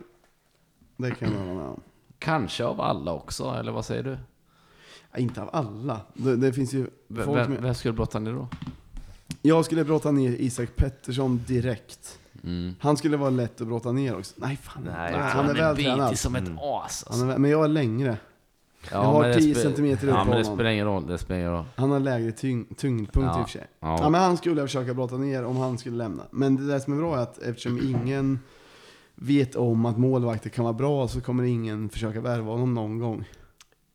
det 0.97 1.11
kan 1.15 1.33
jag 1.33 1.39
hålla 1.39 1.55
med 1.55 1.65
om. 1.69 1.81
Kanske 2.19 2.65
av 2.65 2.81
alla 2.81 3.13
också, 3.13 3.45
eller 3.59 3.73
vad 3.73 3.85
säger 3.85 4.03
du? 4.03 4.19
Ja, 5.13 5.19
inte 5.19 5.43
av 5.43 5.51
alla. 5.53 6.01
Det, 6.15 6.37
det 6.37 6.53
finns 6.53 6.73
ju 6.75 6.83
V- 7.09 7.23
folk 7.25 7.39
vem, 7.39 7.51
med, 7.51 7.63
vem 7.63 7.75
skulle 7.75 7.95
brotta 7.95 8.19
ner 8.19 8.33
då? 8.33 8.49
Jag 9.43 9.65
skulle 9.65 9.85
brotta 9.85 10.11
ner 10.11 10.31
Isak 10.39 10.77
Pettersson 10.77 11.43
direkt. 11.47 12.19
Mm. 12.45 12.75
Han 12.81 12.97
skulle 12.97 13.17
vara 13.17 13.31
lätt 13.31 13.61
att 13.61 13.67
brotta 13.67 13.93
ner 13.93 14.17
också. 14.19 14.35
Nej 14.37 14.57
fan, 14.57 14.83
Nej, 14.87 15.15
han 15.19 15.49
är 15.49 15.55
vältränad. 15.55 16.19
som 16.19 16.35
ett 16.37 16.41
Mm. 16.47 16.59
as. 16.59 16.61
Han 16.63 17.13
Alltså. 17.13 17.25
är, 17.25 17.29
väl- 17.29 17.39
men 17.39 17.51
jag 17.51 17.65
är 17.65 17.69
längre. 17.69 18.17
Ja, 18.83 18.89
jag 18.93 18.99
har 19.03 19.21
men 19.21 19.31
det 19.31 19.37
10 19.39 19.55
spe- 19.55 19.63
centimeter 19.63 20.09
upp 20.09 20.15
Ja, 20.15 20.19
på 20.25 20.29
men 20.31 20.37
det 20.39 20.43
honom. 20.45 20.57
spelar 20.57 20.71
ingen 20.71 20.87
roll. 20.87 21.07
Det 21.07 21.19
spelar 21.19 21.41
ingen 21.41 21.53
roll. 21.53 21.65
Han 21.77 21.91
har 21.91 22.01
lägre 22.01 22.33
tyng, 22.33 22.65
tyngdpunkt 22.77 23.29
Ja. 23.33 23.41
i 23.41 23.43
och 23.43 23.49
för 23.49 23.59
sig. 23.59 23.67
Ja. 23.81 23.99
Ja, 24.01 24.09
men 24.11 24.21
han 24.21 24.37
skulle 24.37 24.61
jag 24.61 24.69
försöka 24.69 24.95
brotta 24.95 25.17
ner 25.17 25.45
om 25.45 25.57
han 25.57 25.79
skulle 25.79 25.97
lämna. 25.97 26.23
Men 26.31 26.57
det 26.57 26.67
där 26.67 26.79
som 26.79 26.93
är 26.93 26.97
bra 26.97 27.17
är 27.19 27.23
att 27.23 27.39
eftersom 27.39 27.79
ingen 27.83 28.39
vet 29.15 29.55
om 29.57 29.87
att 29.87 29.99
målvakter 29.99 30.51
kan 30.51 30.65
vara 30.65 30.75
bra 30.75 31.09
så 31.09 31.21
kommer 31.21 31.45
ingen 31.45 31.89
försöka 31.89 32.21
värva 32.21 32.51
honom 32.53 32.75
någon 32.75 32.99
gång. 32.99 33.25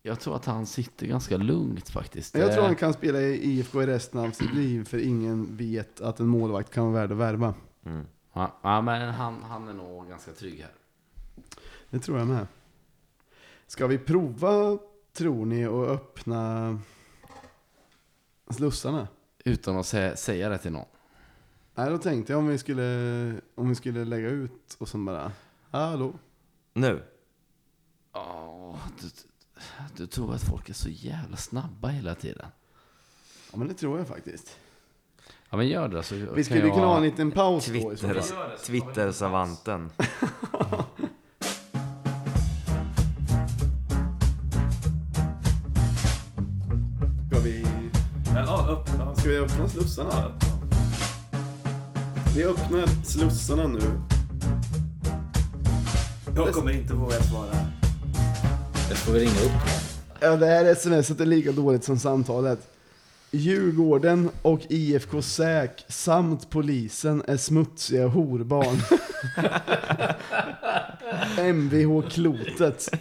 Jag 0.08 0.20
tror 0.20 0.36
att 0.36 0.46
han 0.46 0.65
sitter 0.65 1.08
ganska 1.08 1.38
lugnt 1.38 1.89
faktiskt. 1.89 2.36
Jag 2.36 2.52
tror 2.52 2.63
Eh, 2.63 2.65
han 2.65 2.76
kan 2.76 2.93
spela 2.93 3.22
i 3.22 3.52
IFK 3.52 3.84
i 3.84 3.86
resten 3.86 4.20
av 4.20 4.32
sitt 4.32 4.54
liv 4.54 4.84
för 4.84 4.98
ingen 4.98 5.58
vet 5.58 6.02
att 6.02 6.20
en 6.20 6.28
målvakt 6.28 6.72
kan 6.72 6.91
vara 6.91 7.02
värd 7.02 7.12
att 7.12 7.17
värva. 7.17 7.54
Mm. 7.86 8.06
Ja, 8.34 8.82
men 8.82 9.13
han, 9.13 9.43
han 9.43 9.67
är 9.67 9.74
nog 9.74 10.10
ganska 10.10 10.32
trygg 10.32 10.60
här. 10.60 10.72
Det 11.89 12.00
tror 12.00 12.17
jag 12.17 12.28
med. 12.28 12.48
Ska 13.67 13.88
vi 13.88 13.98
prova, 13.98 14.78
tror 15.13 15.46
ni, 15.46 15.65
att 15.65 15.89
öppna 15.89 16.80
slussarna? 18.50 19.08
Utan 19.46 19.78
att 19.78 19.86
sä 19.86 20.15
säga 20.15 20.50
det 20.50 20.58
till 20.58 20.72
någon. 20.72 20.86
Nej, 21.76 21.89
då 21.89 21.98
tänkte 21.98 22.34
jag 22.34 22.39
om 22.39 22.48
vi 22.48 22.58
skulle, 22.58 23.41
om 23.56 23.70
vi 23.70 23.76
skulle 23.76 24.06
lägga 24.06 24.30
ut 24.30 24.78
och 24.78 24.88
så 24.88 24.98
bara, 24.98 25.32
hallå? 25.72 26.13
Nu? 26.74 27.04
Ja, 28.13 28.80
du, 29.02 29.08
du 29.98 30.08
tror 30.08 30.34
att 30.34 30.43
folk 30.43 30.70
är 30.70 30.74
så 30.74 30.89
jävla 30.89 31.38
snabba 31.38 31.88
hela 31.88 32.15
tiden. 32.15 32.46
Ja, 33.52 33.58
men 33.58 33.67
det 33.67 33.74
tror 33.74 33.98
jag 33.98 34.08
faktiskt. 34.08 34.58
Ja, 35.50 35.58
men 35.58 35.67
gör 35.67 35.88
det 35.88 36.04
så 36.04 36.15
Vi 36.15 36.43
skulle 36.43 36.62
kunna 36.62 36.86
ha 36.86 36.98
en 36.98 37.04
liten 37.04 37.32
paus 37.32 37.65
då 37.65 37.72
Twitter, 37.72 38.22
fall. 38.22 38.58
Twitter-savanten. 38.65 39.89
Ska 47.30 47.39
vi, 47.39 47.65
ska 49.17 49.30
vi 49.30 49.38
öppna 49.38 49.70
slussarna? 49.70 50.32
Vi 52.36 52.43
öppnar 52.43 52.88
slussarna 53.04 53.67
nu. 53.67 54.02
Jag 56.36 56.54
kommer 56.54 56.72
inte 56.72 56.93
våga 56.93 57.22
svara. 57.24 57.77
Jag 58.89 58.97
får 58.97 59.12
väl 59.12 59.21
ringa 59.21 59.32
upp 59.32 59.52
Ja, 60.19 60.36
det 60.36 60.45
här 60.45 60.76
smset 60.76 61.19
är 61.19 61.26
lika 61.26 61.52
dåligt 61.52 61.84
som 61.84 62.00
samtalet. 62.00 62.60
Djurgården 63.32 64.30
och 64.41 64.60
IFK 64.69 65.21
Säk 65.21 65.86
samt 65.88 66.50
polisen 66.50 67.23
är 67.28 67.38
smutsiga 67.38 68.08
horbarn. 68.08 68.78
Mvh 71.54 72.10
Klotet. 72.10 72.89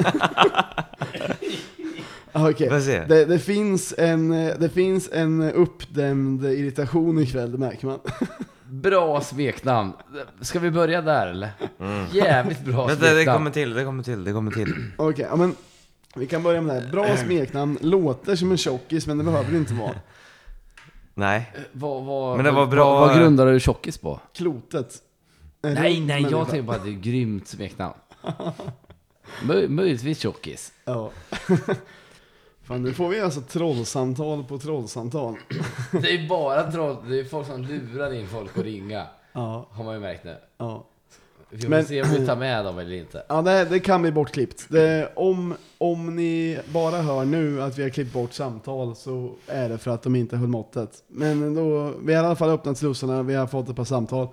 Okej, 2.32 2.68
det, 3.08 3.24
det, 3.24 3.38
finns 3.38 3.94
en, 3.98 4.30
det 4.58 4.68
finns 4.74 5.08
en 5.12 5.42
uppdämd 5.42 6.44
irritation 6.44 7.18
ikväll, 7.18 7.52
det 7.52 7.58
märker 7.58 7.86
man. 7.86 7.98
Bra 8.70 9.20
smeknamn. 9.20 9.92
Ska 10.40 10.58
vi 10.58 10.70
börja 10.70 11.02
där 11.02 11.26
eller? 11.26 11.50
Jävligt 12.12 12.64
bra 12.64 12.74
Mm. 12.74 12.86
Vänta, 12.86 13.04
det 13.04 13.10
smeknamn. 13.10 13.38
kommer 13.38 13.50
till, 13.50 13.74
det 13.74 13.84
kommer 13.84 14.02
till, 14.02 14.24
det 14.24 14.32
kommer 14.32 14.50
till. 14.50 14.74
Okej, 14.96 15.26
ja, 15.30 15.36
men 15.36 15.54
vi 16.16 16.26
kan 16.26 16.42
börja 16.42 16.60
med 16.60 16.76
det 16.76 16.80
här. 16.80 16.92
Bra 16.92 17.16
smeknamn, 17.16 17.78
låter 17.80 18.36
som 18.36 18.50
en 18.50 18.56
tjockis 18.56 19.06
men 19.06 19.18
det 19.18 19.24
behöver 19.24 19.50
det 19.50 19.56
inte 19.58 19.74
vara. 19.74 19.94
Nej. 21.14 21.52
Vad, 21.72 22.04
vad, 22.04 22.36
Men 22.36 22.44
det 22.44 22.50
var 22.50 22.66
bra- 22.66 23.00
Vad, 23.00 23.08
vad 23.08 23.18
grundar 23.18 23.46
du 23.46 23.60
tjockis 23.60 23.98
på? 23.98 24.20
Klotet. 24.34 24.94
En 25.62 25.74
Nej, 25.74 25.94
rund 25.96 26.06
nej, 26.06 26.16
människa. 26.22 26.36
jag 26.36 26.48
tänkte 26.48 26.62
bara 26.66 26.76
att 26.76 26.84
det 26.84 26.90
är 26.90 27.00
grymt 27.00 27.48
smeknamn. 27.48 27.94
Möj, 29.44 29.68
möjligtvis 29.68 30.18
tjockis. 30.18 30.72
Ja. 30.84 31.10
Fan, 32.62 32.82
nu 32.82 32.92
får 32.92 33.08
vi 33.08 33.20
alltså 33.20 33.40
trollsamtal 33.40 34.44
på 34.44 34.58
trollsamtal. 34.58 35.36
Det 35.92 36.10
är 36.10 36.28
bara 36.28 36.72
troll, 36.72 36.96
det 37.10 37.20
är 37.20 37.24
folk 37.24 37.46
som 37.46 37.62
lurar 37.62 38.12
in 38.14 38.26
folk 38.28 38.58
att 38.58 38.64
ringa. 38.64 39.06
Ja, 39.32 39.68
Har 39.70 39.84
man 39.84 39.94
ju 39.94 40.00
märkt 40.00 40.24
nu. 40.24 40.36
ja. 40.58 40.86
Vi 41.50 41.58
får 41.62 41.68
Men- 41.68 41.84
se 41.84 42.02
om 42.02 42.08
vi 42.10 42.26
tar 42.26 42.36
med 42.36 42.64
dem 42.64 42.78
eller 42.78 42.92
inte. 42.96 43.22
Ja, 43.28 43.42
det, 43.42 43.64
det 43.64 43.80
kan 43.80 44.02
bli 44.02 44.12
bortklippt. 44.12 44.66
Det, 44.68 45.12
om, 45.16 45.54
om 45.78 46.16
ni 46.16 46.58
bara 46.72 46.96
hör 47.02 47.24
nu 47.24 47.62
att 47.62 47.78
vi 47.78 47.82
har 47.82 47.90
klippt 47.90 48.12
bort 48.12 48.32
samtal 48.32 48.96
så 48.96 49.34
är 49.46 49.68
det 49.68 49.78
för 49.78 49.90
att 49.90 50.02
de 50.02 50.16
inte 50.16 50.36
höll 50.36 50.48
måttet. 50.48 50.90
Men 51.08 51.54
då, 51.54 51.92
vi 52.04 52.14
har 52.14 52.22
i 52.22 52.26
alla 52.26 52.36
fall 52.36 52.50
öppnat 52.50 52.78
slussarna, 52.78 53.22
vi 53.22 53.34
har 53.34 53.46
fått 53.46 53.68
ett 53.68 53.76
par 53.76 53.84
samtal. 53.84 54.28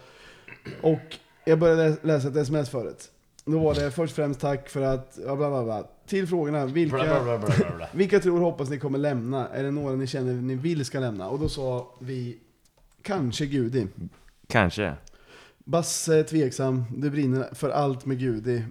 Och 0.81 0.99
jag 1.45 1.59
började 1.59 1.95
läsa 2.01 2.27
ett 2.27 2.35
sms 2.35 2.69
förut. 2.69 3.09
Då 3.45 3.59
var 3.59 3.73
det 3.75 3.91
först 3.91 4.11
och 4.11 4.15
främst 4.15 4.39
tack 4.39 4.69
för 4.69 4.81
att, 4.81 5.19
ja, 5.25 5.35
bla 5.35 5.49
bla 5.49 5.63
bla. 5.63 5.83
Till 6.07 6.27
frågorna, 6.27 6.65
vilka, 6.65 6.95
Bla, 6.95 7.05
bla, 7.05 7.23
bla, 7.23 7.37
bla, 7.37 7.55
bla, 7.57 7.75
bla. 7.77 7.87
vilka 7.91 8.19
tror 8.19 8.35
och 8.39 8.45
hoppas 8.45 8.69
ni 8.69 8.79
kommer 8.79 8.99
lämna? 8.99 9.47
Är 9.49 9.63
det 9.63 9.71
några 9.71 9.95
ni 9.95 10.07
känner 10.07 10.33
ni 10.33 10.55
vill 10.55 10.85
ska 10.85 10.99
lämna? 10.99 11.29
Och 11.29 11.39
då 11.39 11.49
sa 11.49 11.91
vi, 11.99 12.37
kanske 13.01 13.45
Gudi. 13.45 13.87
Kanske. 14.47 14.93
Basse 15.63 16.15
är 16.19 16.23
tveksam, 16.23 16.85
du 16.97 17.09
brinner 17.09 17.49
för 17.53 17.69
allt 17.69 18.05
med 18.05 18.19
Gudi. 18.19 18.65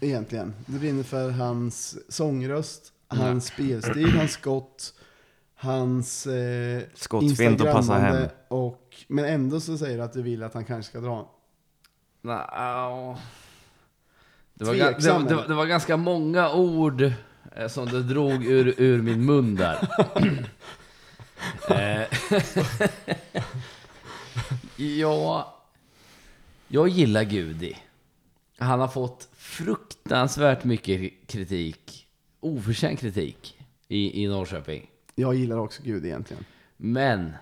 Egentligen. 0.00 0.54
Det 0.66 0.78
brinner 0.78 1.02
för 1.02 1.30
hans 1.30 1.96
sångröst, 2.08 2.92
hans 3.08 3.46
spelstil, 3.46 4.10
hans 4.18 4.32
skott, 4.32 4.94
hans 5.54 6.26
eh, 6.26 6.82
Skottfint 6.94 7.60
att 7.60 7.72
passa 7.72 7.94
hem. 7.94 8.28
Och, 8.48 8.96
men 9.08 9.24
ändå 9.24 9.60
så 9.60 9.78
säger 9.78 9.96
du 9.96 10.02
att 10.02 10.12
du 10.12 10.22
vill 10.22 10.42
att 10.42 10.54
han 10.54 10.64
kanske 10.64 10.90
ska 10.90 11.00
dra. 11.00 11.30
Nej, 12.20 12.44
ja. 12.50 13.18
det, 14.54 14.64
var, 14.64 14.74
ga- 14.74 14.92
Tveksam, 14.92 15.22
det, 15.22 15.28
det, 15.28 15.34
eller? 15.34 15.48
det 15.48 15.54
var 15.54 15.66
ganska 15.66 15.96
många 15.96 16.52
ord 16.52 17.12
eh, 17.56 17.68
som 17.68 17.86
du 17.86 18.02
drog 18.02 18.44
ur, 18.44 18.74
ur 18.80 19.02
min 19.02 19.24
mun 19.24 19.56
där. 19.56 19.88
Eh, 21.68 22.06
ja, 25.00 25.61
jag 26.72 26.88
gillar 26.88 27.24
Gudi. 27.24 27.76
Han 28.58 28.80
har 28.80 28.88
fått 28.88 29.28
fruktansvärt 29.32 30.64
mycket 30.64 31.12
kritik, 31.26 32.08
oförtjänt 32.40 33.00
kritik, 33.00 33.58
i, 33.88 34.22
i 34.24 34.28
Norrköping. 34.28 34.90
Jag 35.14 35.34
gillar 35.34 35.56
också 35.56 35.82
Gud 35.82 36.04
egentligen. 36.04 36.44
Men, 36.76 37.32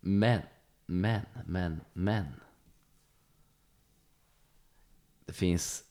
men, 0.00 0.40
men, 0.86 1.20
men, 1.46 1.80
men. 1.92 2.24
Det 5.26 5.32
finns, 5.32 5.84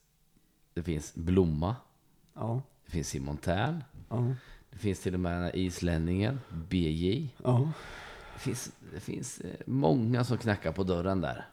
det 0.74 0.84
finns 0.84 1.16
Blomma, 1.16 1.76
Ja, 2.34 2.62
det 2.86 2.92
finns 2.92 3.08
Simon 3.08 3.38
Tern, 3.38 3.84
ja, 4.10 4.34
det 4.70 4.78
finns 4.78 5.00
till 5.00 5.14
och 5.14 5.20
med 5.20 5.34
den 5.34 5.44
här 5.44 5.56
islänningen, 5.56 6.40
BJ. 6.50 7.30
ja. 7.44 7.72
Det 8.34 8.40
finns, 8.40 8.72
det 8.94 9.00
finns 9.00 9.40
eh, 9.40 9.60
många 9.66 10.24
som 10.24 10.38
knackar 10.38 10.72
på 10.72 10.84
dörren 10.84 11.22
där. 11.22 11.48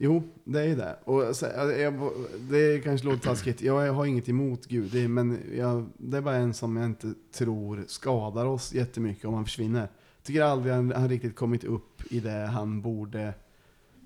Jo, 0.00 0.22
det 0.44 0.60
är 0.60 0.76
det. 0.76 0.98
Och 1.04 1.36
så, 1.36 1.46
jag, 1.78 2.12
det 2.50 2.84
kanske 2.84 3.06
låter 3.06 3.20
taskigt. 3.20 3.62
Jag 3.62 3.92
har 3.92 4.06
inget 4.06 4.28
emot 4.28 4.66
Gudi, 4.66 5.08
men 5.08 5.40
jag, 5.56 5.88
det 5.96 6.16
är 6.16 6.20
bara 6.20 6.36
en 6.36 6.54
som 6.54 6.76
jag 6.76 6.86
inte 6.86 7.14
tror 7.32 7.84
skadar 7.88 8.46
oss 8.46 8.74
jättemycket 8.74 9.24
om 9.24 9.34
han 9.34 9.44
försvinner. 9.44 9.88
Tycker 10.22 10.42
aldrig 10.42 10.74
han 10.74 10.92
han 10.92 11.08
riktigt 11.08 11.36
kommit 11.36 11.64
upp 11.64 12.12
i 12.12 12.20
det 12.20 12.46
han 12.46 12.82
borde. 12.82 13.34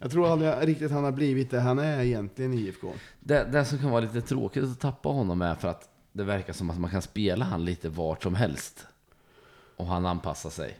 Jag 0.01 0.11
tror 0.11 0.33
aldrig 0.33 0.69
riktigt 0.69 0.91
han 0.91 1.05
har 1.05 1.13
blivit 1.13 1.51
det 1.51 1.61
han 1.61 1.79
är 1.79 2.03
egentligen 2.03 2.53
i 2.53 2.57
IFK. 2.57 2.93
Det, 3.21 3.45
det 3.53 3.65
som 3.65 3.79
kan 3.79 3.91
vara 3.91 4.01
lite 4.01 4.21
tråkigt 4.21 4.65
att 4.65 4.81
tappa 4.81 5.09
honom 5.09 5.43
är 5.43 5.55
för 5.55 5.69
att 5.69 5.89
det 6.13 6.25
verkar 6.25 6.53
som 6.53 6.71
att 6.71 6.81
man 6.81 6.91
kan 6.91 7.03
spela 7.03 7.45
han 7.45 7.65
lite 7.65 7.89
vart 7.89 8.23
som 8.23 8.35
helst. 8.35 8.87
Och 9.77 9.87
han 9.87 10.07
anpassar 10.07 10.51
sig. 10.51 10.79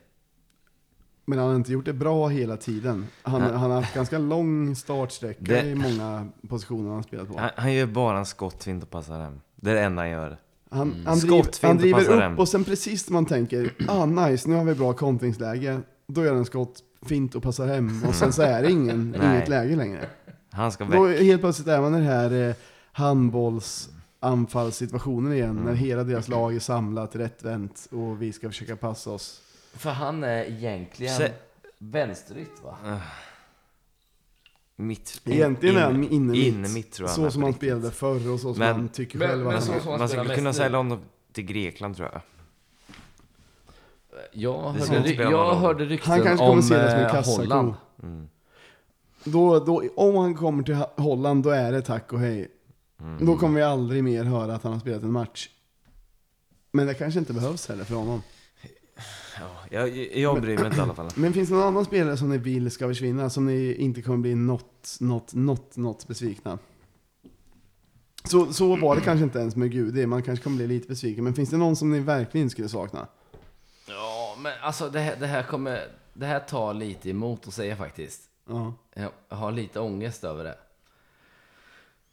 Men 1.25 1.39
han 1.39 1.49
har 1.49 1.57
inte 1.57 1.73
gjort 1.73 1.85
det 1.85 1.93
bra 1.93 2.29
hela 2.29 2.57
tiden. 2.57 3.07
Han, 3.23 3.43
han 3.43 3.71
har 3.71 3.81
haft 3.81 3.95
ganska 3.95 4.19
lång 4.19 4.77
startsträcka 4.77 5.41
Det- 5.43 5.63
i 5.69 5.75
många 5.75 6.27
positioner 6.49 6.87
han 6.89 6.97
har 6.97 7.03
spelat 7.03 7.29
på. 7.29 7.39
Han, 7.39 7.51
han 7.57 7.75
gör 7.75 7.87
bara 7.87 8.19
en 8.19 8.27
skottfint 8.27 8.83
och 8.83 8.91
passar 8.91 9.21
hem. 9.21 9.41
Det 9.57 9.71
är 9.71 9.75
det 9.75 9.81
enda 9.81 10.03
han 10.03 10.11
gör. 10.11 10.37
Han, 10.71 10.93
Mm. 10.93 11.07
han, 11.07 11.19
driver, 11.19 11.43
Skottfint 11.43 11.69
han 11.69 11.77
driver 11.77 12.01
upp 12.15 12.21
hem. 12.21 12.39
och 12.39 12.49
sen 12.49 12.65
precis 12.65 13.09
när 13.09 13.13
man 13.13 13.27
tänker 13.27 13.75
ah 13.89 14.07
nice, 14.07 14.49
nu 14.49 14.55
har 14.57 14.65
vi 14.65 14.75
bra 14.75 14.93
kontringsläge. 14.93 15.81
Då 16.07 16.25
gör 16.25 16.35
han 16.35 16.45
skott 16.45 16.81
fint 17.07 17.35
och 17.35 17.43
passar 17.43 17.67
hem 17.67 18.05
och 18.09 18.15
sen 18.15 18.33
så 18.33 18.43
är 18.43 18.63
det 18.63 18.71
ingen, 18.71 19.15
inget 19.23 19.49
läge 19.49 19.77
längre. 19.77 20.07
Han 20.51 20.73
ska 20.73 20.85
Då 20.85 21.05
väck. 21.05 21.21
helt 21.21 21.41
plötsligt 21.41 21.69
är 21.69 21.81
man 21.81 21.95
i 21.95 21.99
den 21.99 22.07
här 22.07 22.49
eh, 22.49 22.55
handbollsanfallssituationen 22.93 25.33
igen. 25.33 25.51
Mm. 25.51 25.65
När 25.65 25.75
hela 25.75 26.05
deras 26.05 26.29
lag 26.29 26.55
är 26.55 26.61
samlat, 26.61 27.17
rättvänt 27.17 27.89
och 27.91 28.23
vi 28.23 28.33
ska 28.33 28.49
försöka 28.49 28.77
passa 28.77 29.11
oss. 29.11 29.41
För 29.75 29.91
han 29.91 30.25
är 30.25 30.45
egentligen 30.45 31.17
Se- 31.17 31.33
vänsterytt 31.79 32.63
va? 32.65 33.01
Mitt, 34.77 35.21
Egentligen 35.25 35.77
är 35.77 35.81
han 35.83 36.05
inne 36.05 36.39
inne 36.39 36.69
mitt 36.69 36.93
tror 36.93 37.09
jag 37.09 37.17
Så 37.17 37.31
som 37.31 37.43
han 37.43 37.53
spelade 37.55 37.91
förr 37.91 38.31
och 38.31 38.41
så 38.41 38.55
som 38.55 38.59
Men- 38.59 38.77
han 38.77 38.89
tycker 38.89 39.19
Men- 39.19 39.29
själv 39.29 39.45
men 39.45 39.63
så- 39.63 39.73
han 39.73 39.81
så- 39.81 39.91
han 39.91 39.99
Man 39.99 40.09
skulle 40.09 40.35
kunna 40.35 40.53
sälja 40.53 40.79
honom 40.79 41.01
till 41.33 41.45
Grekland 41.45 41.97
tror 41.97 42.09
jag. 42.13 42.21
Jag 44.33 44.63
hörde, 44.73 45.13
jag 45.13 45.55
hörde 45.55 45.85
rykten 45.85 46.11
Han 46.13 46.23
kanske 46.23 46.37
kommer 46.47 46.53
om 46.53 46.63
se 46.63 46.75
det 46.75 46.91
som 46.91 46.99
en 46.99 47.05
eh, 47.07 47.11
kassako. 47.13 47.41
Holland. 47.43 47.75
Mm. 48.03 48.29
Då, 49.25 49.61
då, 49.61 49.83
om 49.97 50.17
han 50.17 50.35
kommer 50.35 50.63
till 50.63 50.75
Holland, 50.97 51.43
då 51.45 51.51
är 51.51 51.73
det 51.73 51.83
tack 51.83 52.13
och 52.13 52.19
hej. 52.21 52.49
Mm. 53.01 53.27
Då 53.27 53.37
kommer 53.37 53.57
vi 53.57 53.63
aldrig 53.63 54.05
mer 54.05 54.25
höra 54.25 54.55
att 54.55 54.63
han 54.63 54.73
har 54.73 54.81
spelat 54.81 55.03
en 55.03 55.13
match. 55.13 55.49
Men 56.73 56.87
det 56.87 56.95
kanske 56.95 57.21
inte 57.21 57.33
behövs 57.33 57.69
heller 57.69 57.85
för 57.85 57.95
honom. 57.95 58.23
Ja, 59.41 59.51
jag, 59.71 59.97
jag 60.19 60.41
bryr 60.41 60.57
mig 60.57 60.67
inte 60.67 60.79
i 60.79 60.81
alla 60.81 60.95
fall. 60.95 61.11
Men 61.15 61.33
finns 61.33 61.49
det 61.49 61.55
någon 61.55 61.65
annan 61.65 61.85
spelare 61.85 62.17
som 62.17 62.29
ni 62.29 62.39
vill 62.39 62.71
ska 62.71 62.89
försvinna, 62.89 63.31
som 63.31 63.47
ni 63.47 63.75
inte 63.75 64.03
kommer 64.03 64.19
bli 64.19 64.35
något, 64.35 64.97
något, 65.01 65.35
något, 65.35 65.77
något 65.77 66.09
besvikna? 66.09 66.59
Så, 68.25 68.53
så 68.53 68.77
var 68.77 68.97
det 68.97 69.03
kanske 69.03 69.25
inte 69.25 69.39
ens 69.39 69.57
med 69.57 69.71
Gudi, 69.71 70.07
man 70.07 70.23
kanske 70.23 70.43
kommer 70.43 70.57
bli 70.57 70.67
lite 70.67 70.89
besviken. 70.89 71.25
Men 71.25 71.35
finns 71.35 71.51
det 71.51 71.57
någon 71.57 71.77
som 71.77 71.91
ni 71.91 72.01
verkligen 72.01 72.51
skulle 72.51 72.69
sakna? 72.69 73.07
Ja, 73.89 74.37
men 74.39 74.53
alltså 74.63 74.89
det 74.89 75.01
här, 75.01 75.17
det 75.17 75.27
här 75.27 75.43
kommer... 75.43 75.81
Det 76.15 76.27
här 76.27 76.41
tar 76.41 76.75
lite 76.75 77.11
emot 77.11 77.49
att 77.49 77.55
säga 77.55 77.77
faktiskt. 77.77 78.21
Ja. 78.49 78.75
Jag 78.95 79.37
har 79.37 79.53
lite 79.53 79.81
ångest 79.81 80.25
över 80.25 80.45
det. 80.45 80.59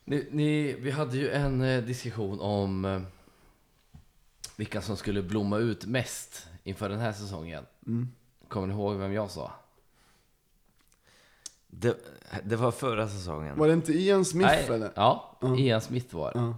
Ni, 0.06 0.28
ni, 0.32 0.74
vi 0.80 0.92
hade 0.92 1.18
ju 1.18 1.30
en 1.30 1.62
eh, 1.62 1.84
diskussion 1.84 2.40
om 2.40 2.86
eh, 2.86 3.02
vilka 4.56 4.82
som 4.82 4.98
skulle 4.98 5.22
blomma 5.22 5.58
ut 5.58 5.86
mest 5.86 6.48
inför 6.70 6.90
den 6.90 7.00
här 7.00 7.12
säsongen. 7.12 7.66
Mm. 7.88 8.10
Kommer 8.48 8.68
ni 8.68 8.74
ihåg 8.74 8.96
vem 8.96 9.14
jag 9.14 9.32
sa? 9.32 9.52
Det, 11.68 11.98
det 12.44 12.56
var 12.56 12.72
förra 12.72 13.08
säsongen. 13.08 13.58
Var 13.60 13.68
det 13.68 13.74
inte 13.74 13.94
Ian 13.94 14.26
Smith 14.26 14.72
eller? 14.72 14.92
Ja, 14.96 15.38
Ja. 15.42 15.58
Ian 15.58 15.82
Smith 15.82 16.16
var 16.16 16.34
det. 16.34 16.40
Ja. 16.40 16.58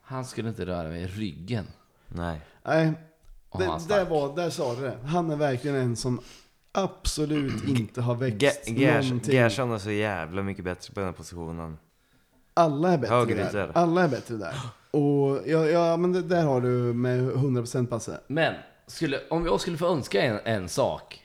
Han 0.00 0.24
skulle 0.24 0.48
inte 0.48 0.66
röra 0.66 0.88
mig 0.88 1.02
i 1.02 1.06
ryggen. 1.06 1.66
Nej. 2.08 2.40
Nej, 2.64 2.86
det, 2.86 2.94
han 3.50 3.60
där, 3.68 3.78
stack. 3.78 4.10
var, 4.10 4.36
där 4.36 4.50
sa 4.50 4.74
du 4.74 4.80
det. 4.82 4.98
Han 5.04 5.30
är 5.30 5.36
verkligen 5.36 5.76
en 5.76 5.96
som 5.96 6.20
absolut 6.72 7.64
inte 7.68 8.00
har 8.00 8.14
växt 8.14 8.68
någonting. 8.68 9.34
Gerson 9.34 9.72
är 9.72 9.78
så 9.78 9.90
jävla 9.90 10.42
mycket 10.42 10.64
bättre 10.64 10.94
på 10.94 11.00
den 11.00 11.06
här 11.08 11.14
positionen. 11.14 11.78
Alla 12.54 12.92
är 12.92 12.98
bättre 12.98 13.14
Högerytter. 13.14 13.52
där. 13.66 13.72
Alla 13.74 14.02
är 14.04 14.08
bättre 14.08 14.36
där. 14.36 14.54
Och 14.90 15.40
ja, 15.46 15.66
ja 15.66 15.96
men 15.96 16.12
det, 16.12 16.22
där 16.22 16.44
har 16.44 16.60
du 16.60 16.68
med 16.92 17.20
100% 17.20 17.86
Passe. 17.86 18.20
Men, 18.26 18.54
skulle, 18.90 19.20
om 19.28 19.46
jag 19.46 19.60
skulle 19.60 19.78
få 19.78 19.86
önska 19.86 20.22
en, 20.22 20.40
en 20.44 20.68
sak. 20.68 21.22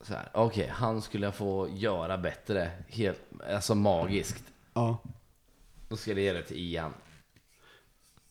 Så 0.00 0.14
här, 0.14 0.28
okej, 0.34 0.68
han 0.74 1.02
skulle 1.02 1.26
jag 1.26 1.34
få 1.34 1.68
göra 1.72 2.18
bättre, 2.18 2.70
helt, 2.88 3.20
alltså 3.50 3.74
magiskt. 3.74 4.44
ja. 4.74 4.98
Då 5.88 5.96
skulle 5.96 6.20
jag 6.20 6.34
ge 6.34 6.40
det 6.40 6.46
till 6.46 6.56
Ian. 6.56 6.92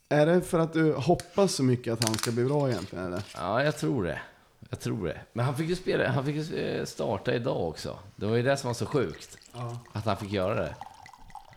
Är 0.10 0.26
det 0.26 0.42
för 0.42 0.60
att 0.60 0.74
du 0.74 0.94
hoppas 0.94 1.54
så 1.54 1.64
mycket 1.64 1.94
att 1.94 2.04
han 2.04 2.14
ska 2.18 2.32
bli 2.32 2.46
bra 2.46 2.70
egentligen 2.70 3.06
eller? 3.06 3.24
Ja, 3.36 3.64
jag 3.64 3.78
tror 3.78 4.04
det. 4.04 4.22
Jag 4.70 4.80
tror 4.80 5.06
det. 5.06 5.22
Men 5.34 5.46
han 5.46 5.56
fick 5.56 5.70
ju 5.70 5.76
spela, 5.76 6.10
han 6.10 6.26
fick 6.26 6.36
ju 6.36 6.58
eh, 6.60 6.86
starta 6.86 7.34
idag 7.34 7.68
också. 7.68 8.00
Det 8.16 8.26
var 8.26 8.36
ju 8.36 8.44
det 8.44 8.58
som 8.58 8.68
var 8.68 8.74
så 8.74 8.86
sjukt. 8.86 9.38
Ja. 9.54 9.80
Att 9.92 10.06
han 10.06 10.18
fick 10.18 10.32
göra 10.32 10.56
det. 10.56 10.76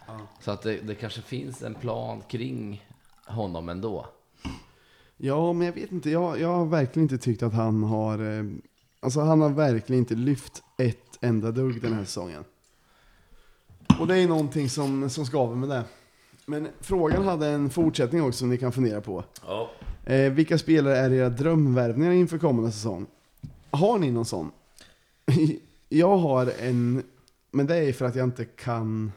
Ja. 0.07 0.21
Så 0.41 0.51
att 0.51 0.63
det, 0.63 0.77
det 0.77 0.95
kanske 0.95 1.23
finns 1.23 1.63
en 1.63 1.75
plan 1.75 2.23
kring 2.29 2.87
honom 3.27 3.69
ändå. 3.69 4.07
Ja, 5.25 5.53
men 5.53 5.67
jag 5.67 5.75
vet 5.75 5.93
inte. 5.93 6.11
Jag, 6.11 6.41
jag 6.41 6.49
har 6.49 6.67
verkligen 6.67 7.05
inte 7.05 7.19
tyckt 7.19 7.43
att 7.43 7.55
han 7.55 7.83
har... 7.83 8.39
Eh, 8.39 8.45
alltså 9.01 9.21
han 9.21 9.41
har 9.41 9.51
verkligen 9.51 9.99
inte 9.99 10.15
lyft 10.15 10.63
ett 10.79 11.19
enda 11.21 11.51
dugg 11.51 11.83
den 11.83 11.93
här 11.93 12.05
säsongen. 12.05 12.45
Och 14.01 14.07
det 14.07 14.19
är 14.19 14.29
någonting 14.29 14.69
som, 14.69 15.11
som 15.11 15.27
skaver 15.27 15.57
med 15.57 15.69
det. 15.69 15.85
Men 16.47 16.69
frågan 16.81 17.25
hade 17.25 17.47
en 17.47 17.71
fortsättning 17.71 18.23
också 18.23 18.39
som 18.39 18.49
ni 18.49 18.59
kan 18.59 18.73
fundera 18.73 19.01
på. 19.01 19.25
Ja. 19.47 19.71
Eh, 20.05 20.33
vilka 20.33 20.59
spelare 20.59 20.97
är 20.97 21.13
era 21.13 21.29
drömvärvningar 21.29 22.13
inför 22.13 22.39
kommande 22.39 22.73
säsong? 22.73 23.07
Har 23.71 23.99
ni 23.99 24.11
någon 24.11 24.25
sån? 24.25 24.51
Jag 25.89 26.17
har 26.17 26.53
en, 26.61 27.03
men 27.51 27.67
det 27.67 27.77
är 27.77 27.93
för 27.93 28.05
att 28.05 28.17
jag 28.17 28.25
inte 28.25 28.45
kan... 28.45 29.13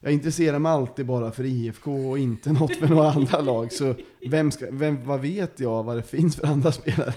Jag 0.00 0.12
intresserar 0.12 0.58
mig 0.58 0.72
alltid 0.72 1.06
bara 1.06 1.32
för 1.32 1.44
IFK 1.44 2.10
och 2.10 2.18
inte 2.18 2.52
något 2.52 2.76
för 2.76 2.88
några 2.88 3.10
andra 3.10 3.40
lag. 3.40 3.72
Så 3.72 3.94
vem 4.28 4.50
ska, 4.50 4.66
vem, 4.70 5.06
vad 5.06 5.20
vet 5.20 5.60
jag 5.60 5.82
vad 5.82 5.96
det 5.96 6.02
finns 6.02 6.36
för 6.36 6.46
andra 6.46 6.72
spelare? 6.72 7.14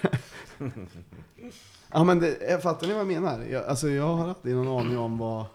Ja 1.91 2.03
men 2.03 2.19
det, 2.19 2.63
fattar 2.63 2.87
ni 2.87 2.93
vad 2.93 2.99
jag 2.99 3.07
menar? 3.07 3.45
Jag, 3.51 3.65
alltså 3.65 3.89
jag 3.89 4.15
har 4.15 4.27
aldrig 4.29 4.55
någon 4.55 4.79
aning 4.79 4.97
om 4.97 5.17
vad... 5.17 5.45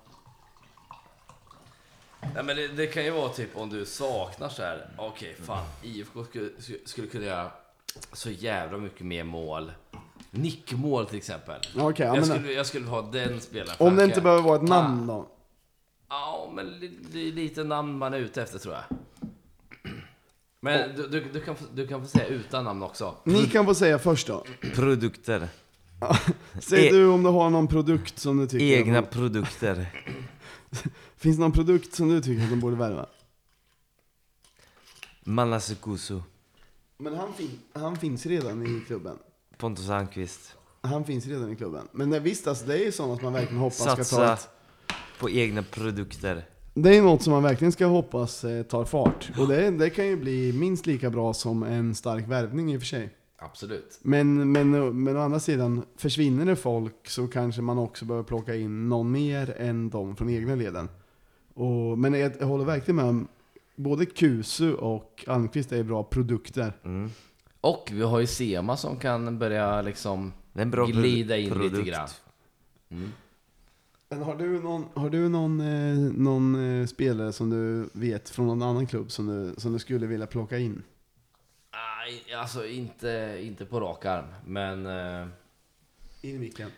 Nej, 2.34 2.44
men 2.44 2.56
det, 2.56 2.68
det 2.68 2.86
kan 2.86 3.04
ju 3.04 3.10
vara 3.10 3.28
typ 3.28 3.56
om 3.56 3.70
du 3.70 3.86
saknar 3.86 4.48
så 4.48 4.62
här. 4.62 4.88
okej 4.98 5.36
fan, 5.42 5.64
IFK 5.82 6.24
skulle, 6.24 6.50
skulle 6.84 7.08
kunna 7.08 7.24
göra 7.24 7.50
så 8.12 8.30
jävla 8.30 8.78
mycket 8.78 9.06
mer 9.06 9.24
mål. 9.24 9.72
Nickmål 10.30 11.06
till 11.06 11.18
exempel. 11.18 11.60
Ja, 11.76 11.92
jag, 11.96 12.14
men, 12.14 12.24
skulle, 12.24 12.52
jag 12.52 12.66
skulle 12.66 12.86
ha 12.86 13.02
den 13.02 13.40
spelaren. 13.40 13.76
om 13.78 13.96
det 13.96 14.04
inte 14.04 14.20
behöver 14.20 14.42
vara 14.42 14.56
ett 14.56 14.68
namn 14.68 15.06
då? 15.06 15.28
Ja, 16.08 16.50
men 16.54 16.80
det 17.12 17.28
är 17.28 17.32
lite 17.32 17.64
namn 17.64 17.98
man 17.98 18.14
är 18.14 18.18
ute 18.18 18.42
efter 18.42 18.58
tror 18.58 18.74
jag. 18.74 18.84
Men 20.60 20.96
du, 20.96 21.08
du, 21.08 21.24
du, 21.32 21.40
kan, 21.40 21.56
få- 21.56 21.64
du 21.74 21.86
kan 21.86 22.02
få 22.02 22.08
säga 22.08 22.26
utan 22.26 22.64
namn 22.64 22.82
också. 22.82 23.16
Ni 23.24 23.46
kan 23.46 23.64
få 23.66 23.74
säga 23.74 23.98
först 23.98 24.26
då. 24.26 24.44
Produkter. 24.74 25.48
Säg 26.60 26.86
E- 26.86 26.90
du 26.92 27.06
om 27.06 27.22
du 27.22 27.30
har 27.30 27.50
någon 27.50 27.68
produkt 27.68 28.18
som 28.18 28.36
du 28.36 28.46
tycker... 28.46 28.64
Egna 28.66 29.02
produkter. 29.02 29.86
Finns 31.16 31.36
det 31.36 31.40
någon 31.40 31.52
produkt 31.52 31.94
som 31.94 32.08
du 32.08 32.20
tycker 32.22 32.44
att 32.44 32.50
de 32.50 32.60
borde 32.60 32.76
värva? 32.76 33.06
Manasse 35.24 35.74
Kusu. 35.74 36.20
Men 36.98 37.14
han, 37.16 37.34
fin- 37.34 37.60
han 37.72 37.96
finns 37.96 38.26
redan 38.26 38.62
i 38.66 38.80
klubben. 38.86 39.18
Pontus 39.56 39.88
Almqvist. 39.90 40.56
Han 40.80 41.04
finns 41.04 41.26
redan 41.26 41.52
i 41.52 41.56
klubben. 41.56 41.88
Men 41.92 42.10
det, 42.10 42.20
visst, 42.20 42.46
alltså, 42.46 42.66
det 42.66 42.74
är 42.74 42.84
ju 42.84 42.92
sådana 42.92 43.14
som 43.14 43.24
man 43.24 43.32
verkligen 43.32 43.60
hoppas 43.60 43.76
ska 43.78 43.96
ta 43.96 44.04
Satsa 44.04 44.32
ett... 44.34 44.48
på 45.18 45.30
egna 45.30 45.62
produkter. 45.62 46.44
Det 46.74 46.96
är 46.96 47.02
något 47.02 47.22
som 47.22 47.32
man 47.32 47.42
verkligen 47.42 47.72
ska 47.72 47.86
hoppas 47.86 48.44
eh, 48.44 48.62
tar 48.62 48.84
fart. 48.84 49.30
Och 49.38 49.48
det, 49.48 49.70
det 49.70 49.90
kan 49.90 50.06
ju 50.06 50.16
bli 50.16 50.52
minst 50.52 50.86
lika 50.86 51.10
bra 51.10 51.34
som 51.34 51.62
en 51.62 51.94
stark 51.94 52.28
värvning 52.28 52.72
i 52.72 52.76
och 52.76 52.80
för 52.80 52.86
sig. 52.86 53.10
Absolut. 53.38 53.98
Men, 54.02 54.52
men, 54.52 55.02
men 55.04 55.16
å 55.16 55.20
andra 55.20 55.40
sidan, 55.40 55.84
försvinner 55.96 56.46
det 56.46 56.56
folk 56.56 57.08
så 57.08 57.26
kanske 57.26 57.62
man 57.62 57.78
också 57.78 58.04
behöver 58.04 58.24
plocka 58.24 58.54
in 58.54 58.88
någon 58.88 59.10
mer 59.10 59.54
än 59.58 59.90
de 59.90 60.16
från 60.16 60.30
egna 60.30 60.54
leden. 60.54 60.88
Och, 61.54 61.98
men 61.98 62.14
jag, 62.14 62.32
jag 62.40 62.46
håller 62.46 62.64
verkligen 62.64 62.96
med 62.96 63.04
om, 63.04 63.28
både 63.76 64.06
Kusu 64.06 64.74
och 64.74 65.24
Almqvist 65.26 65.72
är 65.72 65.82
bra 65.82 66.04
produkter. 66.04 66.72
Mm. 66.84 67.10
Och 67.60 67.90
vi 67.92 68.02
har 68.02 68.20
ju 68.20 68.26
Sema 68.26 68.76
som 68.76 68.96
kan 68.96 69.38
börja 69.38 69.82
liksom 69.82 70.32
Det 70.52 70.60
är 70.60 70.62
en 70.62 70.70
bra 70.70 70.86
glida 70.86 71.36
in 71.36 71.50
produkt. 71.52 71.74
lite 71.76 71.90
grann. 71.90 72.08
Mm. 72.90 73.12
Men 74.14 74.22
har 74.22 74.36
du 74.36 74.62
någon, 74.62 74.88
har 74.94 75.10
du 75.10 75.28
någon, 75.28 75.60
eh, 75.60 76.12
någon 76.12 76.80
eh, 76.80 76.86
spelare 76.86 77.32
som 77.32 77.50
du 77.50 77.88
vet 77.92 78.30
från 78.30 78.46
någon 78.46 78.62
annan 78.62 78.86
klubb 78.86 79.10
som 79.10 79.26
du, 79.26 79.54
som 79.60 79.72
du 79.72 79.78
skulle 79.78 80.06
vilja 80.06 80.26
plocka 80.26 80.58
in? 80.58 80.82
Nej, 81.72 82.34
alltså 82.34 82.66
inte, 82.66 83.38
inte 83.42 83.64
på 83.64 83.80
rak 83.80 84.04
arm. 84.04 84.24
Men... 84.46 84.86
Eh, 84.86 85.28
In 86.20 86.36
i 86.36 86.38
micken. 86.38 86.70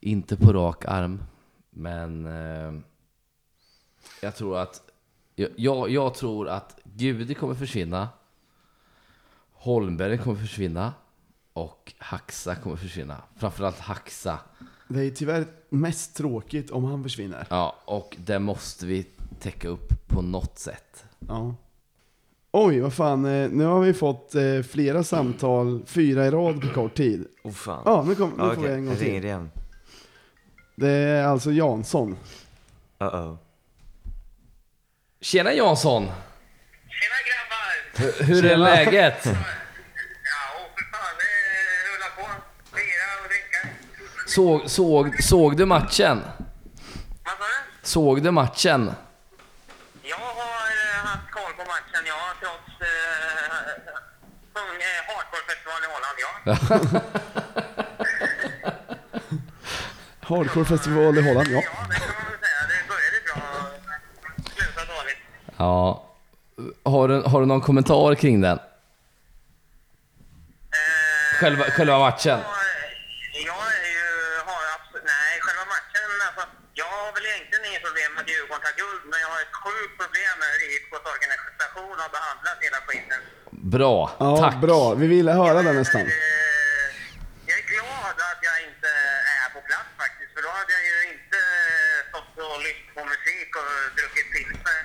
inte 0.00 0.36
på 0.36 0.52
rak 0.52 0.84
arm. 0.84 1.22
Men... 1.70 2.26
Eh, 2.26 2.80
jag 4.22 4.36
tror 4.36 4.58
att... 4.58 4.90
Jag, 5.34 5.50
jag, 5.56 5.90
jag 5.90 6.14
tror 6.14 6.48
att 6.48 6.78
Gudi 6.84 7.34
kommer 7.34 7.54
försvinna. 7.54 8.08
Holmberg 9.52 10.18
kommer 10.18 10.36
försvinna. 10.36 10.92
Och 11.52 11.94
Haxa 11.98 12.54
kommer 12.54 12.76
försvinna. 12.76 13.22
Framförallt 13.36 13.78
Haxa. 13.78 14.38
Det 14.88 15.00
är 15.04 15.10
tyvärr 15.10 15.46
mest 15.68 16.16
tråkigt 16.16 16.70
om 16.70 16.84
han 16.84 17.02
försvinner. 17.02 17.46
Ja, 17.50 17.76
och 17.84 18.16
det 18.18 18.38
måste 18.38 18.86
vi 18.86 19.06
täcka 19.40 19.68
upp 19.68 20.06
på 20.08 20.22
något 20.22 20.58
sätt. 20.58 21.04
Ja. 21.28 21.54
Oj, 22.52 22.80
vad 22.80 22.94
fan. 22.94 23.24
eh, 23.24 23.48
Nu 23.50 23.64
har 23.64 23.80
vi 23.80 23.94
fått 23.94 24.34
eh, 24.34 24.62
flera 24.70 25.04
samtal, 25.04 25.82
fyra 25.86 26.26
i 26.26 26.30
rad 26.30 26.60
på 26.60 26.68
kort 26.68 26.94
tid. 26.94 27.26
Oh 27.44 27.52
fan. 27.52 27.82
Ja, 27.84 28.04
nu, 28.08 28.14
kom, 28.14 28.30
nu 28.30 28.44
Ja, 28.44 28.54
får 28.54 28.62
vi 28.62 28.68
en 28.68 28.86
gång 28.86 28.96
till. 28.96 29.24
igen. 29.24 29.50
Det 30.76 30.88
är 30.90 31.24
alltså 31.24 31.52
Jansson. 31.52 32.16
Uh-oh. 32.98 33.36
Tjena 35.20 35.52
Jansson! 35.52 36.02
Tjena 36.02 37.18
grabbar! 37.26 38.12
Hur, 38.22 38.24
hur 38.34 38.44
är 38.44 38.56
läget? 38.56 39.18
Ja, 39.24 39.30
åh 39.32 39.36
för 40.76 40.84
fan, 40.92 41.14
det 41.18 41.32
rullar 41.88 42.10
på. 42.16 42.42
Bira 42.72 43.22
och 43.22 43.28
dricka. 43.28 43.68
Såg, 44.36 44.70
såg, 44.70 45.22
såg 45.22 45.56
du 45.56 45.64
matchen? 45.66 46.22
Vad 47.24 47.34
sa 47.38 47.44
du? 47.44 47.88
Såg 47.88 48.22
du 48.22 48.30
matchen? 48.30 48.92
Jag 50.02 50.16
har 50.16 50.66
eh, 50.66 51.06
haft 51.06 51.30
koll 51.30 51.52
på 51.52 51.62
matchen, 51.64 52.06
ja, 52.06 52.14
trots 52.40 52.80
eh, 52.80 52.86
eh, 54.56 55.00
Hardcore-festivalen 55.08 55.84
i 55.84 55.92
Holland, 55.92 56.18
ja. 56.24 56.30
Hardcore 60.36 60.64
festival 60.64 61.18
i 61.18 61.22
Holland, 61.28 61.48
ja. 61.48 61.62
Ja, 61.62 61.86
det 61.88 61.94
kan 61.96 62.14
man 62.14 62.24
väl 62.30 62.38
säga. 62.44 62.60
Det 62.68 62.88
började 62.88 63.18
bra 63.26 63.36
och 64.38 64.50
slutade 64.50 64.86
dåligt. 64.86 65.20
Ja. 65.56 66.02
Har 66.84 67.08
du, 67.08 67.20
har 67.20 67.40
du 67.40 67.46
någon 67.46 67.60
kommentar 67.60 68.14
kring 68.14 68.40
den? 68.40 68.58
Eh, 68.58 68.62
Själva, 71.40 71.64
själva 71.64 71.98
matchen? 71.98 72.38
Jag, 72.38 73.42
jag 73.50 73.64
är 73.84 73.88
ju, 73.96 74.06
har 74.50 74.62
absolut, 74.76 75.06
nej, 75.14 75.32
själva 75.46 75.64
matchen, 75.74 76.08
alltså, 76.28 76.44
jag 76.80 76.88
har 76.96 77.08
väl 77.16 77.24
egentligen 77.30 77.64
inget 77.70 77.84
problem 77.88 78.08
med 78.14 78.20
att 78.22 78.30
Djurgården 78.32 78.62
tar 78.66 78.76
guld, 78.82 79.02
men 79.10 79.18
jag 79.24 79.30
har 79.34 79.40
ett 79.46 79.56
sjukt 79.64 79.94
problem 80.02 80.32
med 80.40 80.48
hur 80.52 80.60
IFKs 80.74 81.04
organisation 81.14 81.96
har 82.02 82.10
behandlat 82.18 82.58
hela 82.76 82.86
skiten. 82.86 83.20
Bra, 83.50 84.10
Ja, 84.18 84.36
tack. 84.36 84.56
bra. 84.60 84.94
Vi 84.94 85.06
ville 85.06 85.32
höra 85.32 85.62
det 85.62 85.72
nästan. 85.72 86.00
Eh, 86.00 86.06
Jag 87.46 87.58
är 87.58 87.66
glad 87.74 88.16
att 88.30 88.40
jag 88.48 88.56
inte 88.68 88.88
är 89.42 89.48
på 89.54 89.60
plats 89.68 89.90
faktiskt, 90.02 90.30
för 90.34 90.42
då 90.46 90.48
hade 90.58 90.72
jag 90.78 90.84
ju 90.90 91.12
inte 91.14 91.38
stått 92.08 92.34
och 92.50 92.58
lyssnat 92.66 92.94
på 92.96 93.02
musik 93.14 93.50
och 93.60 93.70
druckit 93.98 94.28
pilsner. 94.34 94.82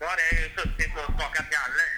Då 0.00 0.04
hade 0.06 0.22
jag 0.30 0.34
ju 0.42 0.48
suttit 0.58 0.92
och 1.00 1.08
skakat 1.14 1.46
galler. 1.56 1.88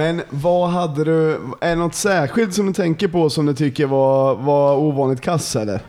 Men 0.00 0.22
vad 0.30 0.70
hade 0.70 1.04
du, 1.04 1.32
är 1.60 1.68
det 1.68 1.74
något 1.74 1.94
särskilt 1.94 2.54
som 2.54 2.66
du 2.66 2.72
tänker 2.72 3.08
på 3.08 3.30
som 3.30 3.46
du 3.46 3.54
tycker 3.54 3.86
var, 3.86 4.34
var 4.34 4.76
ovanligt 4.76 5.20
kass 5.22 5.56
eller? 5.56 5.80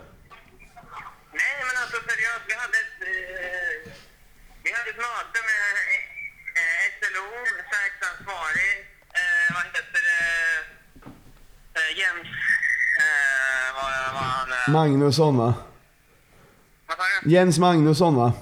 Nej, 1.38 1.54
men 1.66 1.74
alltså 1.82 1.96
seriöst, 2.08 2.44
vi 2.50 2.54
hade 2.62 2.78
ett, 2.84 2.98
eh, 3.12 3.92
vi 4.64 4.70
hade 4.76 4.90
ett 4.94 5.00
möte 5.08 5.38
med 5.50 5.64
eh, 6.60 6.84
SLO, 6.98 7.26
säkerhetsansvarig, 7.72 8.72
eh, 9.20 9.46
vad 9.54 9.62
heter 9.64 10.02
det, 10.08 10.24
eh, 11.80 11.90
Jens, 12.00 12.28
eh, 13.02 13.66
vad, 13.76 13.92
vad 14.14 14.22
han 14.36 14.50
är. 14.52 14.55
Magnusson 14.68 15.36
va? 15.38 15.54
Vad 16.86 16.96
sa 16.96 17.02
du? 17.22 17.30
Jens 17.30 17.58
Magnusson 17.58 18.14
va? 18.16 18.32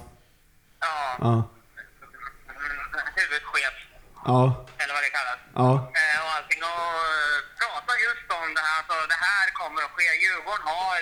Ja, 0.79 1.17
Ja. 1.19 1.49
huvudchef, 3.15 3.75
Ja. 4.25 4.65
eller 4.81 4.93
vad 4.97 5.03
det 5.07 5.13
kallas. 5.17 5.39
Ja. 5.61 5.69
Eh, 6.01 6.17
och 6.25 6.31
allting 6.37 6.61
och 6.71 6.85
eh, 7.13 7.37
prata 7.59 7.91
just 8.07 8.27
om 8.39 8.47
det 8.57 8.63
här. 8.67 8.77
Alltså, 8.79 8.95
det 9.13 9.19
här 9.27 9.45
kommer 9.59 9.81
att 9.85 9.93
ske. 9.95 10.05
Djurgården 10.23 10.65
har 10.75 10.99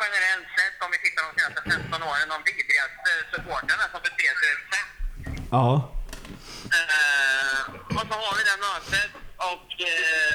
generellt 0.00 0.48
sett, 0.58 0.76
om 0.84 0.90
vi 0.94 0.98
tittar 1.04 1.22
de 1.26 1.30
senaste 1.38 1.60
15 1.70 2.02
åren, 2.10 2.26
de 2.34 2.38
vidrigaste 2.50 3.10
supportrarna 3.32 3.84
som 3.92 4.00
beter 4.06 4.32
sig 4.40 4.52
sätt. 4.72 4.90
Ja. 5.56 5.68
Eh, 6.76 7.60
och 7.96 8.04
så 8.10 8.14
har 8.22 8.32
vi 8.38 8.42
det 8.50 8.58
mötet 8.68 9.10
och 9.50 9.68
eh, 9.92 10.30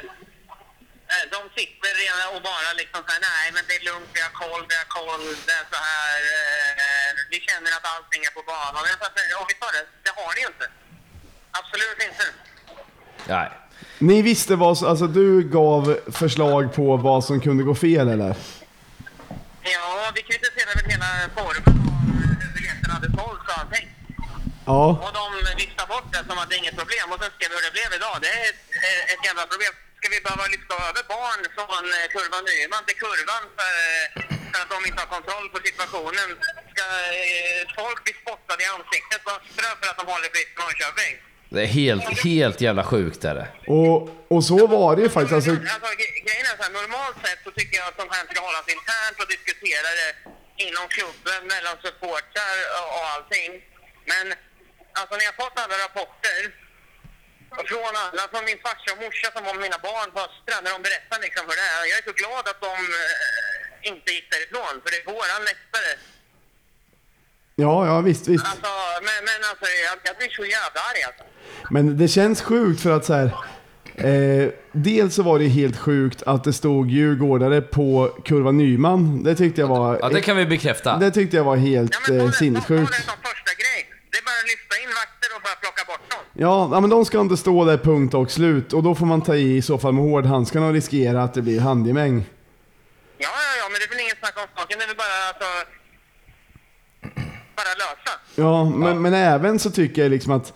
de 1.36 1.42
sitter 1.60 1.92
redan 2.04 2.28
och 2.36 2.42
bara 2.52 2.70
liksom 2.82 3.00
såhär, 3.08 3.22
nej 3.32 3.46
men 3.56 3.62
det 3.68 3.76
är 3.80 3.84
lugnt, 3.92 4.10
vi 4.18 4.22
har 4.28 4.34
koll, 4.44 4.62
vi 4.72 4.76
har 4.82 4.90
koll, 5.00 5.24
det 5.48 5.56
är 5.62 5.66
så 5.76 5.80
här, 5.92 6.20
eh, 6.86 7.10
vi 7.34 7.38
känner 7.48 7.72
att 7.78 7.86
allting 7.96 8.22
är 8.30 8.34
på 8.38 8.44
banan. 8.54 8.82
Och 8.84 8.88
sa, 9.02 9.08
och 9.42 9.48
vi 9.52 9.56
sa 9.62 9.68
det, 9.78 9.84
det 10.06 10.12
har 10.20 10.30
ni 10.36 10.40
ju 10.46 10.48
inte. 10.54 10.68
Absolut 11.60 12.00
inte. 12.10 12.26
Nej. 13.36 13.50
Ni 14.10 14.18
visste 14.22 14.56
vad, 14.56 14.78
som- 14.78 14.88
alltså 14.92 15.08
du 15.20 15.28
gav 15.58 15.82
förslag 16.22 16.64
på 16.78 16.98
vad 16.98 17.22
som 17.28 17.36
kunde 17.46 17.64
gå 17.70 17.76
fel 17.76 18.08
eller? 18.16 18.36
Ja, 19.76 20.12
vi 20.16 20.22
kritiserade 20.22 20.74
väl 20.82 20.92
hela 20.92 21.10
formen 21.38 21.76
och 21.90 22.00
hur 22.42 22.54
biljetterna 22.56 22.94
hade 22.98 23.10
sålts 23.18 23.44
och 23.50 23.60
allting. 23.60 23.88
Ja. 24.66 24.84
Och 25.06 25.12
de 25.20 25.26
viftade 25.62 25.88
bort 25.94 26.08
det 26.14 26.24
som 26.30 26.38
att 26.40 26.50
det 26.50 26.56
är 26.56 26.62
inget 26.64 26.78
problem. 26.82 27.06
Och 27.12 27.20
sen 27.24 27.32
skrev 27.36 27.50
vi 27.50 27.56
hur 27.58 27.66
det 27.68 27.74
blev 27.78 27.90
idag. 28.00 28.16
Det 28.22 28.30
är 28.40 28.44
ett, 28.52 28.62
ett 29.14 29.24
jävla 29.28 29.44
problem. 29.54 29.74
Ska 30.04 30.12
vi 30.18 30.22
behöva 30.28 30.46
lyfta 30.56 30.74
över 30.90 31.04
barn 31.16 31.42
från 31.56 31.84
eh, 31.98 32.06
kurvan 32.16 32.44
Nyman 32.52 32.84
till 32.88 32.98
kurvan 33.06 33.44
för, 33.58 33.74
eh, 33.94 34.08
för 34.52 34.60
att 34.64 34.70
de 34.76 34.80
inte 34.90 35.00
har 35.04 35.10
kontroll 35.18 35.48
på 35.54 35.60
situationen? 35.68 36.28
Ska 36.74 36.86
eh, 37.22 37.62
folk 37.82 38.00
bli 38.06 38.14
spottade 38.24 38.62
i 38.64 38.68
ansiktet 38.78 39.20
på 39.26 39.30
Östra 39.38 39.68
för 39.80 39.88
att 39.92 39.98
de 40.02 40.06
håller 40.14 40.30
fritt 40.36 40.52
i 40.54 40.56
Norrköping? 40.62 41.14
Det 41.56 41.62
är 41.68 41.72
helt, 41.82 42.06
helt 42.30 42.60
jävla 42.68 42.84
sjukt 42.92 43.22
är 43.30 43.36
det. 43.40 43.48
Och, 43.78 43.96
och 44.36 44.44
så 44.52 44.60
var 44.76 44.90
det 44.96 45.02
ju 45.06 45.10
faktiskt. 45.18 45.36
Alltså, 45.40 45.52
Alltså, 45.76 45.90
gre- 46.02 46.20
grejen 46.28 46.46
är 46.52 46.56
så 46.60 46.64
här, 46.68 46.74
normalt 46.82 47.18
sett 47.26 47.40
så 47.48 47.52
tycker 47.58 47.76
jag 47.80 47.88
att 47.90 47.98
sånt 48.02 48.14
här 48.16 48.24
ska 48.32 48.38
hållas 48.48 48.68
internt 48.78 49.18
och 49.24 49.30
diskutera 49.36 49.88
det 50.00 50.10
inom 50.66 50.86
klubben, 50.96 51.40
mellan 51.54 51.76
supportrar 51.86 52.56
och, 52.80 52.88
och 52.98 53.06
allting. 53.14 53.52
Men 54.12 54.26
alltså 55.00 55.14
när 55.18 55.26
jag 55.30 55.36
fått 55.44 55.56
alla 55.64 55.78
rapporter 55.86 56.40
från 57.72 57.94
alla, 58.06 58.24
från 58.32 58.44
min 58.50 58.60
farsa 58.66 58.88
och 58.96 59.00
morsa 59.06 59.28
som 59.36 59.42
var 59.48 59.54
mina 59.66 59.80
barn 59.90 60.10
på 60.16 60.20
Östra, 60.28 60.56
när 60.64 60.72
de 60.76 60.80
berättar 60.88 61.18
liksom 61.26 61.44
hur 61.50 61.58
det 61.62 61.68
är. 61.78 61.84
Jag 61.92 61.98
är 62.02 62.06
så 62.10 62.16
glad 62.22 62.44
att 62.52 62.60
de 62.70 62.74
eh, 63.02 63.90
inte 63.92 64.08
gick 64.16 64.28
därifrån, 64.36 64.74
för 64.84 64.90
det 64.94 64.98
är 65.02 65.06
våran 65.14 65.42
läktare. 65.52 65.92
ja, 67.64 67.76
ja 67.90 67.96
visst, 68.10 68.26
visst. 68.34 68.46
Alltså, 68.52 68.72
men, 69.08 69.18
men 69.30 69.40
alltså, 69.50 69.66
jag, 69.88 69.96
jag 70.08 70.14
blir 70.20 70.30
så 70.40 70.46
jävla 70.58 70.80
arg 70.90 71.02
alltså. 71.10 71.24
Men 71.74 71.98
det 71.98 72.08
känns 72.08 72.42
sjukt 72.42 72.82
för 72.82 72.92
att 72.98 73.06
så 73.06 73.14
här. 73.14 73.30
Eh, 73.96 74.50
dels 74.72 75.16
så 75.16 75.24
var 75.24 75.40
det 75.40 75.48
helt 75.48 75.78
sjukt 75.80 76.24
att 76.26 76.44
det 76.44 76.54
stod 76.54 76.90
djurgårdare 76.92 77.62
på 77.62 78.18
kurva 78.26 78.52
Nyman. 78.52 79.24
Det 79.24 79.36
tyckte 79.36 79.62
jag 79.62 79.68
var, 79.68 79.98
Ja, 80.02 80.10
det 80.10 80.22
kan 80.22 80.38
vi 80.38 80.46
bekräfta. 80.46 80.98
det 80.98 81.12
tyckte 81.12 81.38
jag 81.38 81.44
var 81.44 81.56
helt 81.56 81.92
Ja, 81.94 82.00
men 82.08 82.20
eh, 82.20 82.26
det, 82.26 82.34
sinnessjukt. 82.34 82.92
det 82.92 83.02
som 83.02 83.14
första 83.24 83.54
grej. 83.54 83.93
Det 84.14 84.20
är 84.20 84.26
bara 84.26 84.40
att 84.44 84.52
lyfta 84.54 84.76
in 84.84 84.90
vakter 85.02 85.30
och 85.36 85.42
bara 85.48 85.56
plocka 85.64 85.84
bort 85.92 86.12
dem. 86.12 86.20
Ja, 86.34 86.70
ja, 86.72 86.80
men 86.80 86.90
de 86.90 87.06
ska 87.06 87.22
inte 87.22 87.38
stå 87.38 87.66
där 87.66 87.78
punkt 87.78 88.14
och 88.14 88.32
slut. 88.32 88.74
Och 88.74 88.84
då 88.84 88.96
får 88.96 89.06
man 89.06 89.22
ta 89.22 89.36
i 89.36 89.58
i 89.58 89.62
så 89.62 89.78
fall 89.78 89.94
med 89.94 90.04
hårdhandskarna 90.04 90.68
och 90.68 90.74
riskera 90.74 91.24
att 91.24 91.34
det 91.34 91.42
blir 91.42 91.60
handgemäng. 91.60 92.26
Ja, 93.18 93.30
ja, 93.48 93.52
ja, 93.62 93.70
men 93.72 93.80
det 93.80 93.86
är 93.86 93.90
väl 93.90 94.00
inget 94.00 94.20
snack 94.20 94.38
om 94.38 94.48
saken. 94.56 94.78
Det 94.80 94.84
är 94.84 94.88
väl 94.88 94.98
bara 95.06 95.18
alltså... 95.30 95.50
bara 97.56 97.74
lösa. 97.84 98.14
Ja, 98.36 98.70
men, 98.78 99.02
men 99.02 99.14
även 99.14 99.60
så 99.60 99.72
tycker 99.72 100.02
jag 100.02 100.12
liksom 100.12 100.32
att 100.32 100.54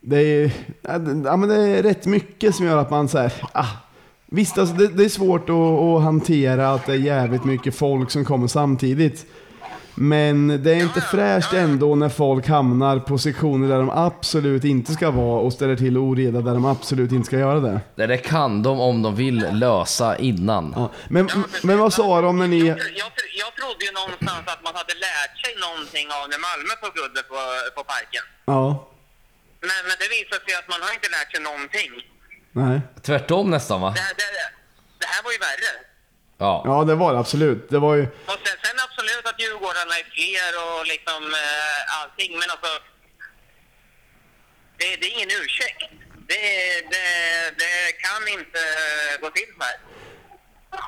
det 0.00 0.18
är, 0.18 0.50
ja, 1.24 1.36
men 1.36 1.48
det 1.48 1.56
är 1.56 1.82
rätt 1.82 2.06
mycket 2.06 2.54
som 2.54 2.66
gör 2.66 2.76
att 2.76 2.90
man 2.90 3.08
säger 3.08 3.32
ah, 3.52 3.68
Visst, 4.26 4.58
alltså 4.58 4.74
det, 4.74 4.88
det 4.88 5.04
är 5.04 5.08
svårt 5.08 5.48
att, 5.48 5.56
att 5.56 6.02
hantera 6.02 6.70
att 6.70 6.86
det 6.86 6.92
är 6.92 6.96
jävligt 6.96 7.44
mycket 7.44 7.74
folk 7.74 8.10
som 8.10 8.24
kommer 8.24 8.46
samtidigt. 8.46 9.26
Men 9.98 10.62
det 10.62 10.70
är 10.70 10.76
inte 10.76 11.00
fräscht 11.00 11.52
ändå 11.52 11.94
när 11.94 12.08
folk 12.08 12.46
hamnar 12.48 12.98
på 12.98 13.18
sektioner 13.18 13.68
där 13.68 13.76
de 13.78 13.90
absolut 13.90 14.64
inte 14.64 14.92
ska 14.92 15.10
vara 15.10 15.40
och 15.40 15.52
ställer 15.52 15.76
till 15.76 15.96
oreda 15.98 16.40
där 16.40 16.52
de 16.54 16.64
absolut 16.64 17.12
inte 17.12 17.26
ska 17.26 17.38
göra 17.38 17.60
det. 17.60 17.80
Det 17.94 18.06
där 18.06 18.16
kan 18.16 18.62
de 18.62 18.80
om 18.80 19.02
de 19.02 19.16
vill 19.16 19.46
lösa 19.52 20.16
innan. 20.18 20.72
Ja. 20.76 20.90
Men, 21.08 21.28
men 21.62 21.78
vad 21.78 21.92
sa 21.92 22.20
de 22.20 22.38
när 22.38 22.46
ni... 22.48 22.58
Jag, 22.58 22.78
jag, 22.78 23.10
jag 23.42 23.50
trodde 23.60 23.84
ju 23.88 23.92
någonstans 24.00 24.44
att 24.54 24.62
man 24.64 24.74
hade 24.80 24.94
lärt 25.06 25.34
sig 25.44 25.52
någonting 25.66 26.06
av 26.18 26.22
när 26.30 26.38
Malmö 26.48 26.72
tog 26.82 26.94
guldet 26.94 27.28
på, 27.28 27.38
på 27.76 27.82
Parken. 27.92 28.24
Ja, 28.44 28.88
Men, 29.60 29.78
men 29.88 29.96
det 30.02 30.08
visar 30.16 30.38
sig 30.46 30.54
att 30.60 30.68
man 30.72 30.80
har 30.86 30.92
inte 30.98 31.08
lärt 31.16 31.30
sig 31.34 31.40
någonting. 31.50 31.90
nej. 32.62 32.76
Tvärtom 33.06 33.50
nästan 33.56 33.80
va? 33.80 33.90
Det, 33.96 34.00
här- 34.00 34.14
det, 34.22 34.28
det 35.02 35.06
här 35.12 35.20
var 35.26 35.32
ju 35.36 35.38
värre. 35.50 35.72
Ja. 36.38 36.62
Ja, 36.64 36.84
det 36.84 36.94
var 36.94 37.12
det 37.12 37.18
absolut. 37.18 37.70
Det 37.70 37.78
var 37.78 37.94
ju... 37.94 38.02
Och 38.02 38.38
sen, 38.44 38.56
sen 38.64 38.76
absolut 38.88 39.26
att 39.30 39.40
Djurgårdarna 39.40 39.94
är 40.00 40.06
fler 40.16 40.50
och 40.64 40.86
liksom 40.86 41.20
eh, 41.44 42.00
allting, 42.00 42.32
men 42.32 42.50
alltså... 42.50 42.70
Det, 44.78 44.96
det 45.00 45.06
är 45.06 45.14
ingen 45.16 45.30
ursäkt. 45.42 45.80
Det, 46.28 46.44
det, 46.92 47.06
det 47.62 47.92
kan 48.04 48.22
inte 48.38 48.58
gå 49.20 49.30
till 49.30 49.50
så 49.58 49.64
här. 49.64 49.76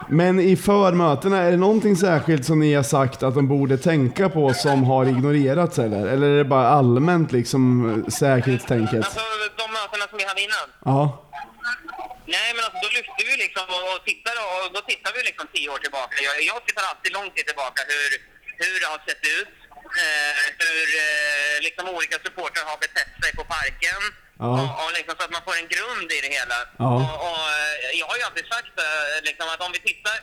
Men 0.09 0.41
i 0.41 0.57
förmötena, 0.57 1.39
är 1.39 1.51
det 1.51 1.57
någonting 1.57 1.97
särskilt 1.97 2.45
som 2.47 2.61
ni 2.61 2.75
har 2.75 2.83
sagt 2.83 3.23
att 3.23 3.35
de 3.35 3.49
borde 3.49 3.79
tänka 3.79 4.29
på 4.29 4.55
som 4.55 4.85
har 4.85 5.07
ignorerats 5.07 5.79
eller? 5.79 6.07
Eller 6.07 6.27
är 6.27 6.39
det 6.39 6.45
bara 6.45 6.69
allmänt 6.69 7.33
liksom 7.33 8.05
säkerhetstänket? 8.09 9.05
Alltså 9.05 9.21
de 9.57 9.73
mötena 9.73 10.09
som 10.09 10.19
vi 10.19 10.25
hade 10.25 10.41
innan. 10.43 10.69
Ja. 10.85 11.28
Nej, 12.37 12.49
men 12.55 12.63
alltså, 12.65 12.79
då 12.85 12.89
lyfter 12.99 13.25
vi 13.31 13.35
liksom 13.45 13.67
och, 13.91 13.99
tittar 14.11 14.35
och 14.47 14.73
då 14.77 14.81
tittar 14.91 15.11
vi 15.17 15.21
liksom 15.31 15.47
tio 15.55 15.69
år 15.75 15.79
tillbaka. 15.85 16.15
Jag, 16.29 16.35
jag 16.51 16.59
tittar 16.67 16.85
alltid 16.91 17.13
långt 17.19 17.37
tillbaka 17.37 17.81
hur, 17.93 18.11
hur 18.63 18.75
det 18.81 18.87
har 18.95 19.01
sett 19.09 19.25
ut. 19.39 19.49
Eh, 20.03 20.35
hur 20.65 20.87
eh, 21.05 21.57
liksom 21.67 21.85
olika 21.97 22.17
supportrar 22.25 22.65
har 22.73 22.79
betett 22.87 23.13
sig 23.23 23.31
på 23.39 23.45
parken. 23.57 24.01
Ja. 24.39 24.49
Och, 24.61 24.69
och 24.83 24.91
liksom, 24.99 25.15
så 25.19 25.25
att 25.25 25.35
man 25.37 25.45
får 25.49 25.57
en 25.63 25.69
grund 25.75 26.09
i 26.17 26.19
det 26.25 26.33
hela. 26.39 26.59
Ja. 26.85 26.89
Och, 26.97 27.15
och, 27.29 27.45
eh, 27.61 27.75
jag 28.01 28.07
har 28.11 28.17
ju 28.19 28.23
alltid 28.29 28.47
sagt 28.55 28.75
eh, 28.87 29.17
liksom, 29.29 29.47
att 29.53 29.61
om 29.67 29.73
vi 29.77 29.81
tittar... 29.91 30.17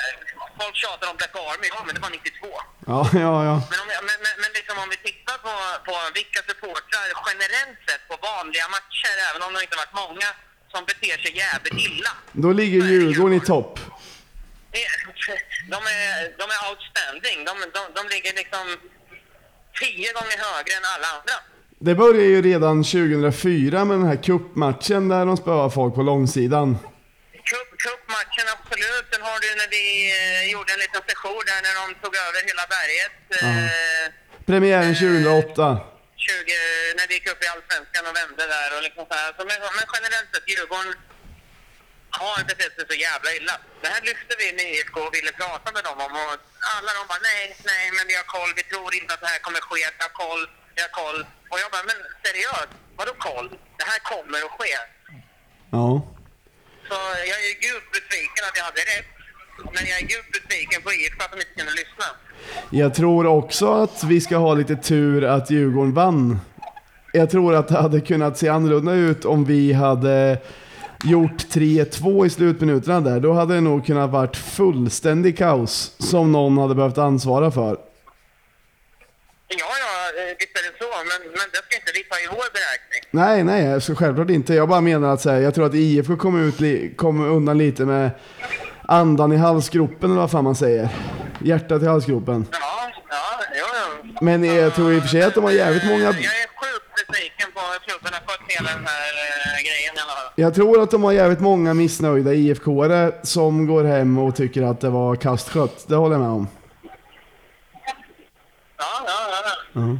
eh, 0.00 0.14
Folk 0.60 0.76
tjatar 0.84 1.06
om 1.10 1.16
Black 1.20 1.34
Army, 1.50 1.68
ja 1.74 1.80
men 1.86 1.94
det 1.96 2.00
var 2.06 2.10
92. 2.10 2.48
Ja, 2.92 3.00
ja, 3.24 3.34
ja. 3.48 3.54
Men, 3.70 3.78
om, 3.82 3.88
men, 4.08 4.18
men, 4.24 4.34
men 4.42 4.50
liksom 4.58 4.76
om 4.82 4.88
vi 4.94 4.98
tittar 5.08 5.36
på, 5.46 5.54
på 5.88 5.94
vilka 6.18 6.40
supportrar 6.50 7.06
generellt 7.28 7.78
sett 7.88 8.02
på 8.10 8.14
vanliga 8.30 8.66
matcher, 8.76 9.14
även 9.28 9.42
om 9.46 9.50
det 9.54 9.62
inte 9.66 9.76
varit 9.82 9.96
många, 10.04 10.28
som 10.72 10.84
beter 10.84 11.16
sig 11.22 11.36
jävligt 11.36 11.78
illa. 11.86 12.10
Då 12.32 12.52
ligger 12.52 12.78
Djurgården 12.86 13.36
i 13.36 13.40
topp. 13.40 13.80
De 15.74 15.76
är, 15.76 16.38
de 16.40 16.44
är 16.56 16.60
outstanding. 16.70 17.38
De, 17.48 17.52
de, 17.76 17.80
de 17.96 18.02
ligger 18.14 18.32
liksom 18.34 18.66
tio 19.80 20.12
gånger 20.12 20.38
högre 20.46 20.72
än 20.78 20.84
alla 20.94 21.06
andra. 21.16 21.36
Det 21.78 21.94
började 21.94 22.28
ju 22.34 22.42
redan 22.42 22.84
2004 22.84 23.84
med 23.84 23.96
den 23.98 24.06
här 24.06 24.16
cupmatchen 24.16 25.08
där 25.08 25.26
de 25.26 25.36
spöade 25.36 25.70
folk 25.70 25.94
på 25.94 26.02
långsidan. 26.02 26.78
Cup, 27.50 27.68
cupmatchen, 27.84 28.46
absolut. 28.56 29.06
Sen 29.12 29.22
har 29.22 29.38
du 29.44 29.48
när 29.60 29.68
vi 29.76 29.84
eh, 30.18 30.52
gjorde 30.52 30.72
en 30.72 30.80
liten 30.84 31.02
session 31.08 31.42
där 31.50 31.60
när 31.66 31.74
de 31.80 31.84
tog 32.02 32.14
över 32.26 32.40
hela 32.50 32.64
berget. 32.74 33.14
Eh, 33.42 34.12
Premiären 34.46 34.94
2008. 34.94 35.80
20, 36.18 36.52
när 36.96 37.06
vi 37.08 37.14
gick 37.14 37.28
upp 37.32 37.42
i 37.44 37.46
Allsvenskan 37.52 38.06
och 38.08 38.16
vände 38.20 38.44
där 38.54 38.70
och 38.76 38.82
liksom 38.86 39.04
så 39.10 39.14
här. 39.20 39.30
Så, 39.36 39.40
men, 39.48 39.58
men 39.78 39.86
generellt 39.94 40.30
sett, 40.32 40.48
Djurgården 40.50 40.94
har 42.10 42.44
betett 42.50 42.74
sig 42.76 42.84
så 42.90 42.96
jävla 43.08 43.30
illa. 43.38 43.54
Det 43.82 43.88
här 43.94 44.02
lyfte 44.10 44.32
vi 44.38 44.46
med 44.52 44.66
IFK 44.74 45.00
och 45.00 45.14
ville 45.14 45.32
prata 45.32 45.72
med 45.72 45.84
dem 45.88 45.98
om 46.06 46.12
och 46.22 46.34
alla 46.76 46.90
de 46.98 47.02
bara 47.10 47.22
nej, 47.30 47.56
nej, 47.70 47.84
men 47.96 48.04
vi 48.10 48.14
har 48.20 48.26
koll, 48.36 48.50
vi 48.60 48.62
tror 48.62 48.94
inte 48.94 49.14
att 49.14 49.20
det 49.20 49.32
här 49.34 49.38
kommer 49.38 49.60
ske, 49.60 49.82
vi 49.98 50.02
har 50.08 50.14
koll, 50.24 50.42
vi 50.76 50.80
har 50.86 50.92
koll. 51.02 51.20
Och 51.50 51.58
jag 51.62 51.70
bara, 51.74 51.86
men 51.90 51.98
seriöst, 52.24 52.72
vadå 52.98 53.12
koll? 53.28 53.48
Det 53.78 53.86
här 53.92 54.00
kommer 54.12 54.38
att 54.46 54.56
ske. 54.58 54.74
Ja. 55.76 55.88
Så 56.88 56.98
jag 57.30 57.38
är 57.48 57.54
djupt 57.66 57.90
besviken 57.96 58.42
att 58.48 58.56
jag 58.56 58.64
hade 58.64 58.80
rätt. 58.80 59.17
Men 59.64 59.86
jag 59.86 59.96
är 59.98 60.02
djupt 60.02 60.32
besviken 60.32 60.82
på 60.82 60.90
IFK 60.92 61.24
att 61.24 61.32
de 61.32 61.36
inte 61.36 61.54
kunde 61.56 61.72
lyssna. 61.72 62.04
Jag 62.70 62.94
tror 62.94 63.26
också 63.26 63.72
att 63.72 64.04
vi 64.04 64.20
ska 64.20 64.36
ha 64.36 64.54
lite 64.54 64.76
tur 64.76 65.24
att 65.24 65.50
Djurgården 65.50 65.94
vann. 65.94 66.40
Jag 67.12 67.30
tror 67.30 67.54
att 67.54 67.68
det 67.68 67.78
hade 67.78 68.00
kunnat 68.00 68.38
se 68.38 68.48
annorlunda 68.48 68.92
ut 68.92 69.24
om 69.24 69.44
vi 69.44 69.72
hade 69.72 70.38
gjort 71.04 71.46
3-2 71.50 72.26
i 72.26 72.30
slutminuterna 72.30 73.00
där. 73.00 73.20
Då 73.20 73.32
hade 73.32 73.54
det 73.54 73.60
nog 73.60 73.86
kunnat 73.86 74.10
varit 74.10 74.36
fullständig 74.36 75.38
kaos 75.38 75.92
som 75.98 76.32
någon 76.32 76.58
hade 76.58 76.74
behövt 76.74 76.98
ansvara 76.98 77.50
för. 77.50 77.78
Ja, 79.48 79.56
ja, 79.58 80.22
eh, 80.22 80.36
visst 80.38 80.56
är 80.56 80.72
det 80.72 80.78
så, 80.78 80.84
men, 80.98 81.30
men 81.30 81.48
det 81.52 81.56
ska 81.56 81.76
inte 81.76 82.08
ta 82.10 82.16
i 82.18 82.26
vår 82.26 82.52
beräkning. 82.52 83.10
Nej, 83.10 83.44
nej, 83.44 83.80
så 83.80 83.94
självklart 83.94 84.30
inte. 84.30 84.54
Jag 84.54 84.68
bara 84.68 84.80
menar 84.80 85.14
att 85.14 85.20
säga, 85.20 85.40
jag 85.40 85.54
tror 85.54 85.66
att 85.66 85.74
IFK 85.74 86.16
kom, 86.16 86.42
ut 86.42 86.96
kom 86.96 87.20
undan 87.20 87.58
lite 87.58 87.84
med 87.84 88.10
andan 88.88 89.32
i 89.32 89.36
halsgropen 89.36 90.10
eller 90.10 90.20
vad 90.20 90.30
fan 90.30 90.44
man 90.44 90.54
säger. 90.54 90.88
Hjärtat 91.40 91.82
i 91.82 91.86
halsgropen. 91.86 92.46
Ja, 92.50 92.58
ja, 93.10 93.44
jo, 93.58 93.64
jo. 94.04 94.12
Men 94.20 94.44
jag 94.44 94.74
tror 94.74 94.92
i 94.92 94.98
och 94.98 95.02
för 95.02 95.08
sig 95.08 95.22
att 95.22 95.34
de 95.34 95.44
har 95.44 95.50
jävligt 95.50 95.84
många... 95.84 95.98
Jag 95.98 96.08
är 96.08 96.12
sjukt 96.14 97.08
besviken 97.08 97.52
på 97.54 97.60
hur 97.60 97.78
klubben 97.78 98.12
har 98.12 98.20
skött 98.20 98.40
hela 98.48 98.70
den 98.70 98.86
här 98.86 99.12
eh, 99.24 99.62
grejen 99.62 99.94
i 99.96 100.00
alla 100.00 100.12
fall. 100.12 100.32
Jag 100.34 100.54
tror 100.54 100.82
att 100.82 100.90
de 100.90 101.04
har 101.04 101.12
jävligt 101.12 101.40
många 101.40 101.74
missnöjda 101.74 102.32
IFK-are 102.32 103.12
som 103.22 103.66
går 103.66 103.84
hem 103.84 104.18
och 104.18 104.36
tycker 104.36 104.62
att 104.62 104.80
det 104.80 104.90
var 104.90 105.16
kastskött. 105.16 105.88
Det 105.88 105.96
håller 105.96 106.14
jag 106.14 106.20
med 106.20 106.30
om. 106.30 106.48
Ja, 108.76 108.84
ja, 109.06 109.12
ja. 109.30 109.40
ja. 109.44 109.80
Ja. 109.80 109.98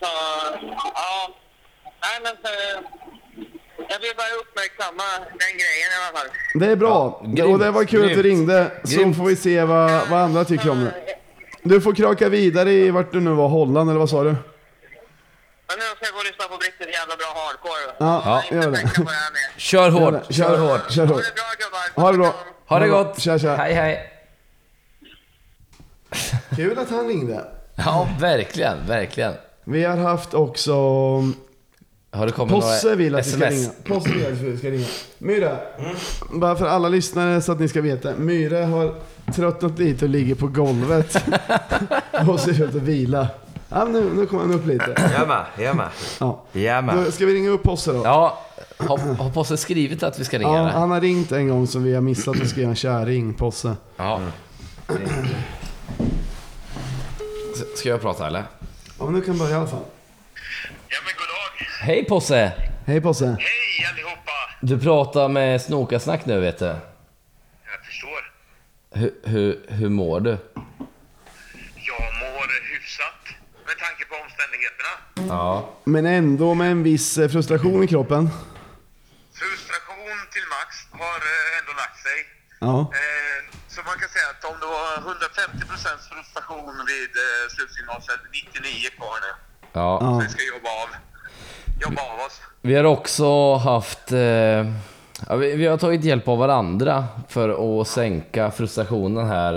Så, 0.00 0.06
ja. 0.94 1.34
Nej, 2.02 2.20
men 2.22 2.32
så, 2.42 2.48
jag 3.88 3.98
vill 4.00 4.12
bara 4.16 4.32
uppmärksamma 4.42 5.02
den 5.28 5.52
grejen 5.60 5.88
i 5.92 5.96
alla 6.08 6.18
fall. 6.18 6.28
Det 6.54 6.66
är 6.66 6.76
bra. 6.76 7.20
Ja, 7.22 7.26
grymt, 7.28 7.52
och 7.52 7.58
det 7.58 7.70
var 7.70 7.84
kul 7.84 8.02
att 8.02 8.08
du 8.08 8.14
grymt. 8.22 8.24
ringde. 8.26 8.70
Så 8.84 8.96
Grymt. 8.96 9.16
får 9.16 9.24
vi 9.24 9.36
se 9.36 9.64
vad, 9.64 10.08
vad 10.08 10.20
andra 10.20 10.44
tycker 10.44 10.70
om 10.70 10.84
det. 10.84 10.94
Du 11.62 11.80
får 11.80 11.94
kraka 11.94 12.28
vidare 12.28 12.72
i 12.72 12.90
vart 12.90 13.12
du 13.12 13.20
nu 13.20 13.30
var, 13.30 13.48
Holland 13.48 13.90
eller 13.90 14.00
vad 14.00 14.10
sa 14.10 14.22
du? 14.22 14.28
Men 14.30 15.76
nu 15.78 15.84
ska 15.96 16.04
jag 16.06 16.12
gå 16.12 16.18
och 16.18 16.24
lyssna 16.24 16.44
på 16.48 16.56
riktigt 16.56 16.94
jävla 16.94 17.16
bra 17.16 17.26
hardcore. 17.34 17.94
Ja, 17.98 18.42
är 18.50 18.62
gör 18.62 18.70
det. 18.70 18.90
Kör 19.56 19.82
Gör 19.82 19.90
hårt, 19.90 20.28
det. 20.28 20.34
kör 20.34 20.58
hårt. 20.58 20.90
Kör 20.92 21.06
Ha 21.06 21.14
hårt. 21.14 21.22
det 21.24 21.34
bra 21.34 21.44
gubbar. 21.58 22.02
Ha 22.02 22.12
det 22.12 22.18
bra. 22.18 22.34
Ha 22.66 22.78
det 22.78 22.88
gott. 22.88 23.20
Tja, 23.20 23.38
tja. 23.38 23.56
Hej 23.56 23.74
hej. 23.74 24.12
Kul 26.56 26.78
att 26.78 26.90
han 26.90 27.08
ringde. 27.08 27.44
Ja, 27.76 28.08
verkligen, 28.20 28.86
verkligen. 28.86 29.34
Vi 29.64 29.84
har 29.84 29.96
haft 29.96 30.34
också... 30.34 30.74
Har 32.10 32.26
det 32.26 32.32
kommit 32.32 32.54
Posse 32.54 32.94
vill 32.96 33.14
att 33.14 33.26
vi 33.26 33.30
ska 33.30 33.44
sms? 33.46 33.60
ringa. 33.60 33.70
Posse 34.00 34.10
vill 34.10 34.26
att 34.26 34.32
vi 34.32 34.58
ska 34.58 34.70
ringa. 34.70 34.86
Myra. 35.18 35.56
Bara 36.32 36.56
för 36.56 36.66
alla 36.66 36.88
lyssnare 36.88 37.40
så 37.42 37.52
att 37.52 37.60
ni 37.60 37.68
ska 37.68 37.80
veta. 37.80 38.14
Myra 38.16 38.66
har 38.66 38.94
tröttnat 39.34 39.78
lite 39.78 40.04
och 40.04 40.08
ligger 40.08 40.34
på 40.34 40.46
golvet. 40.46 41.24
och 42.28 42.40
ser 42.40 42.52
ut 42.62 42.68
att 42.68 42.74
vila. 42.74 43.28
Ja, 43.68 43.84
nu, 43.84 44.10
nu 44.14 44.26
kommer 44.26 44.42
han 44.44 44.54
upp 44.54 44.66
lite. 44.66 45.10
Jag 45.18 45.28
med, 45.28 45.44
jag 45.58 45.76
med. 45.76 45.88
Ja. 46.20 46.42
Jag 46.52 46.84
med. 46.84 46.96
Då 47.04 47.10
ska 47.12 47.26
vi 47.26 47.34
ringa 47.34 47.50
upp 47.50 47.62
Posse 47.62 47.92
då? 47.92 48.00
Ja, 48.04 48.44
har, 48.78 48.98
har 48.98 49.30
Posse 49.30 49.56
skrivit 49.56 50.02
att 50.02 50.18
vi 50.20 50.24
ska 50.24 50.38
ringa 50.38 50.48
Ja, 50.50 50.58
eller? 50.58 50.70
han 50.70 50.90
har 50.90 51.00
ringt 51.00 51.32
en 51.32 51.48
gång 51.48 51.66
som 51.66 51.82
vi 51.84 51.94
har 51.94 52.00
missat 52.00 52.40
och 52.40 52.46
skrev 52.46 52.68
en 52.68 52.76
kärring, 52.76 53.34
Posse. 53.34 53.76
Ja. 53.96 54.20
S- 57.54 57.78
Ska 57.78 57.88
jag 57.88 58.00
prata 58.00 58.26
eller? 58.26 58.44
Ja, 58.98 59.10
nu 59.10 59.20
kan 59.20 59.38
börja 59.38 59.50
i 59.50 59.54
alla 59.54 59.66
fall. 59.66 59.80
Ja, 60.88 60.96
men 61.04 61.14
god 61.16 61.28
dag. 61.28 61.67
Hej 61.80 62.04
Posse! 62.08 62.52
Hej 62.86 63.00
Posse. 63.00 63.24
Hej 63.26 63.86
allihopa. 63.92 64.32
Du 64.60 64.78
pratar 64.80 65.28
med 65.28 65.62
Snokasnack 65.62 66.26
nu 66.26 66.40
vet 66.40 66.58
du. 66.58 66.64
Jag 66.64 67.84
förstår. 67.86 68.32
Hur, 68.94 69.12
hur, 69.24 69.64
hur 69.68 69.88
mår 69.88 70.20
du? 70.20 70.30
Jag 71.90 72.04
mår 72.22 72.46
hyfsat 72.74 73.22
med 73.66 73.76
tanke 73.84 74.04
på 74.10 74.14
omständigheterna. 74.24 74.92
Ja. 75.34 75.70
Men 75.84 76.06
ändå 76.06 76.54
med 76.54 76.70
en 76.70 76.82
viss 76.82 77.18
eh, 77.18 77.28
frustration 77.28 77.84
i 77.84 77.86
kroppen. 77.86 78.30
Frustration 79.40 80.18
till 80.34 80.46
max 80.56 80.68
har 81.02 81.18
eh, 81.32 81.58
ändå 81.58 81.72
lagt 81.82 81.98
sig. 82.06 82.18
Ja. 82.60 82.76
Eh, 83.00 83.40
Så 83.68 83.78
man 83.90 83.98
kan 84.02 84.08
säga 84.16 84.28
att 84.34 84.44
om 84.52 84.56
det 84.62 84.66
var 84.76 84.88
150% 85.12 86.14
frustration 86.14 86.74
vid 86.92 87.12
slutsignal 87.54 88.02
så 88.02 88.12
är 88.12 88.16
det 88.16 88.28
99 88.60 88.90
kvar 88.98 89.16
nu. 89.26 89.30
ja. 89.72 90.20
Vi 90.24 90.28
ska 90.34 90.42
jobba 90.54 90.70
av, 90.82 90.88
jobba 91.80 92.02
av 92.02 92.26
oss. 92.26 92.40
Vi 92.62 92.74
har 92.74 92.84
också 92.84 93.54
haft... 93.54 94.12
Eh, 94.12 94.66
vi, 95.38 95.56
vi, 95.56 95.66
har 95.66 95.78
tagit 95.78 96.04
hjälp 96.04 96.28
av 96.28 96.38
varandra 96.38 97.06
för 97.28 97.80
att 97.80 97.88
sänka 97.88 98.50
frustrationen 98.50 99.26
här, 99.26 99.52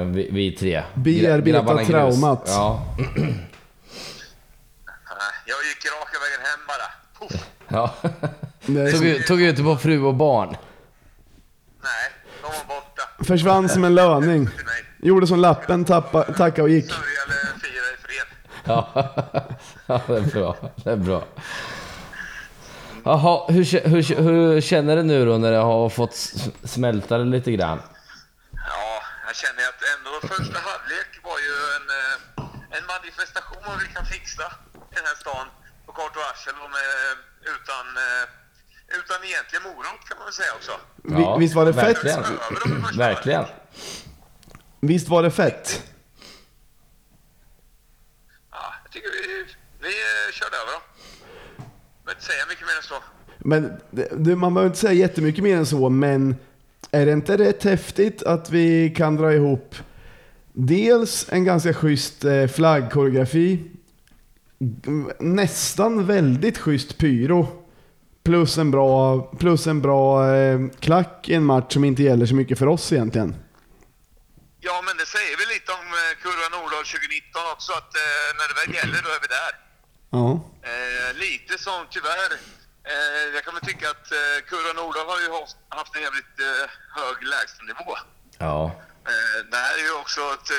eh, 0.00 0.06
vi, 0.06 0.28
vi 0.32 0.52
tre. 0.52 0.82
Bearbeta 0.94 1.84
traumat. 1.84 2.42
Ja. 2.46 2.82
Eh, 2.98 3.04
jag 5.46 5.58
gick 5.68 5.86
raka 5.86 6.16
vägen 6.20 6.40
hem 6.44 6.60
bara. 6.68 6.88
Ja. 7.68 7.94
tog, 8.92 9.26
tog 9.26 9.42
ut 9.42 9.64
på 9.64 9.76
fru 9.76 10.02
och 10.02 10.14
barn. 10.14 10.56
Nej, 11.82 12.10
de 12.42 12.46
var 12.46 12.76
borta. 12.76 13.24
Försvann 13.24 13.68
som 13.68 13.84
en 13.84 13.94
löning. 13.94 14.48
Gjorde 15.02 15.26
som 15.26 15.38
lappen, 15.38 15.84
tappa, 15.84 16.22
tacka 16.22 16.62
och 16.62 16.68
gick. 16.68 16.92
Ja, 18.64 18.88
det 20.06 20.16
är 20.16 20.32
bra. 20.34 20.56
Det 20.84 20.90
är 20.90 20.96
bra. 20.96 21.24
Jaha, 23.10 23.46
hur, 23.52 23.64
hur, 23.88 24.02
hur 24.22 24.60
känner 24.60 24.96
du 24.96 25.02
nu 25.02 25.24
då 25.26 25.38
när 25.38 25.52
det 25.52 25.58
har 25.72 25.88
fått 25.88 26.14
smälta 26.74 27.18
det 27.18 27.24
lite 27.24 27.50
grann? 27.52 27.78
Ja, 28.52 29.02
jag 29.26 29.36
känner 29.36 29.62
att 29.72 29.80
ändå 29.94 30.12
första 30.34 30.58
halvlek 30.68 31.10
var 31.28 31.38
ju 31.46 31.54
en, 31.76 31.86
eh, 32.00 32.76
en 32.78 32.84
manifestation 32.94 33.58
av 33.64 33.70
vad 33.72 33.80
vi 33.80 33.88
kan 33.94 34.04
fixa 34.06 34.46
i 34.92 34.94
den 34.94 35.04
här 35.10 35.14
stan 35.24 35.46
på 35.86 35.92
kort 35.92 36.16
varsel 36.16 36.54
och 36.64 36.70
med, 36.70 36.86
utan, 37.54 37.84
eh, 38.06 38.24
utan 38.98 39.18
egentlig 39.24 39.60
morot 39.62 40.00
kan 40.08 40.16
man 40.18 40.26
väl 40.26 40.34
säga 40.34 40.52
också. 40.58 40.72
Vi- 41.02 41.40
visst 41.42 41.54
var 41.54 41.64
det 41.66 41.74
fett? 41.74 42.04
verkligen. 42.04 42.22
Verkligen. 42.98 43.44
Visst 44.80 45.08
var 45.08 45.22
det 45.22 45.30
fett? 45.30 45.82
Ja, 48.50 48.74
jag 48.84 48.92
tycker 48.92 49.10
vi, 49.10 49.46
vi 49.80 49.88
eh, 49.88 50.32
körde 50.32 50.56
över 50.56 50.72
dem. 50.72 50.82
Behöver 52.10 52.20
inte 52.20 52.26
säga 52.32 52.46
mycket 52.48 52.66
mer 52.66 52.76
än 52.76 52.82
så. 52.82 52.94
Men 53.38 53.80
det- 54.24 54.36
man 54.36 54.54
behöver 54.54 54.68
inte 54.70 54.78
säga 54.80 54.92
jättemycket 54.92 55.44
mer 55.44 55.56
än 55.56 55.66
så, 55.66 55.88
men 55.88 56.36
är 56.90 57.06
det 57.06 57.12
inte 57.12 57.36
rätt 57.36 57.64
häftigt 57.64 58.22
att 58.22 58.50
vi 58.50 58.90
kan 58.96 59.16
dra 59.16 59.32
ihop 59.34 59.74
dels 60.52 61.26
en 61.32 61.44
ganska 61.44 61.74
schysst 61.74 62.24
eh, 62.24 62.46
flaggkoreografi, 62.46 63.64
nästan 65.18 66.06
väldigt 66.06 66.58
schysst 66.58 66.98
pyro, 66.98 67.66
plus 68.24 68.58
en 68.58 68.70
bra, 68.70 69.20
plus 69.38 69.66
en 69.66 69.80
bra 69.82 70.34
eh, 70.34 70.60
klack 70.80 71.28
i 71.28 71.34
en 71.34 71.44
match 71.44 71.72
som 71.74 71.84
inte 71.84 72.02
gäller 72.02 72.26
så 72.26 72.34
mycket 72.34 72.58
för 72.58 72.66
oss 72.66 72.92
egentligen. 72.92 73.34
Ja, 74.60 74.82
men 74.86 74.96
det 74.96 75.06
säger 75.06 75.36
väl 75.40 75.48
lite 75.48 75.72
om 75.72 75.86
eh, 76.00 76.22
Kurva 76.22 76.48
Nordahl 76.56 76.84
2019 76.84 77.42
också, 77.54 77.72
att 77.72 77.92
när 78.38 78.46
det 78.50 78.56
väl 78.60 78.74
gäller, 78.78 79.02
då 79.06 79.10
är 79.16 79.20
vi 79.26 79.28
där. 79.40 79.69
Ja. 80.10 80.40
Eh, 80.62 81.16
lite 81.16 81.58
som 81.58 81.86
tyvärr, 81.90 82.32
eh, 82.84 83.34
jag 83.34 83.44
kan 83.44 83.54
väl 83.54 83.62
tycka 83.64 83.90
att 83.90 84.12
eh, 84.12 84.36
Kurva 84.48 84.72
Nordahl 84.82 85.06
har 85.08 85.20
ju 85.20 85.30
haft, 85.40 85.56
haft 85.68 85.96
en 85.96 86.02
jävligt 86.02 86.40
eh, 86.40 86.70
hög 86.96 87.22
lägstanivå. 87.22 87.96
Ja. 88.38 88.64
Eh, 89.10 89.38
det 89.50 89.56
här 89.56 89.74
är 89.78 89.82
ju 89.82 89.92
också 89.94 90.20
ett, 90.20 90.50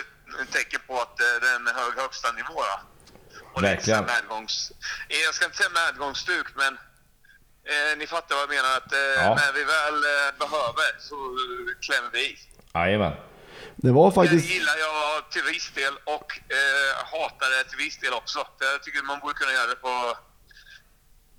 ett 0.42 0.52
tecken 0.52 0.80
på 0.88 1.02
att 1.02 1.20
eh, 1.22 1.26
det 1.42 1.48
är 1.50 1.56
en 1.56 1.68
hög 1.68 1.94
högsta 1.98 2.32
nivå. 2.32 2.54
Då. 2.72 2.78
Och 3.54 3.64
Verkligen. 3.64 4.06
medgångs, 4.06 4.72
eh, 5.10 5.18
jag 5.18 5.34
ska 5.36 5.46
inte 5.46 5.58
säga 5.58 5.70
medgångsstuk, 5.70 6.48
men 6.56 6.74
eh, 7.72 7.98
ni 7.98 8.08
fattar 8.08 8.36
vad 8.36 8.42
jag 8.44 8.50
menar. 8.50 8.78
Att 8.78 8.94
eh, 8.94 9.00
Ja. 9.00 9.36
när 9.36 9.52
vi 9.54 9.64
väl 9.64 9.96
eh, 10.14 10.38
behöver 10.40 10.90
så 11.00 11.16
klämmer 11.82 12.10
vi 12.14 12.20
i. 12.26 12.40
Jajamän. 12.74 13.14
Det 13.76 13.92
var 13.92 14.10
Det 14.10 14.16
faktiskt... 14.16 14.50
gillar 14.54 14.78
jag 14.88 15.32
till 15.32 15.42
viss 15.54 15.72
del 15.76 15.94
och 16.16 16.30
eh, 16.58 16.92
hatar 17.14 17.50
det 17.56 17.70
till 17.70 17.78
viss 17.86 17.98
del 18.00 18.14
också. 18.14 18.40
Jag 18.60 18.84
tycker 18.84 19.08
man 19.08 19.20
borde 19.20 19.34
kunna 19.34 19.52
göra 19.58 19.70
det 19.74 19.80
på 19.88 19.94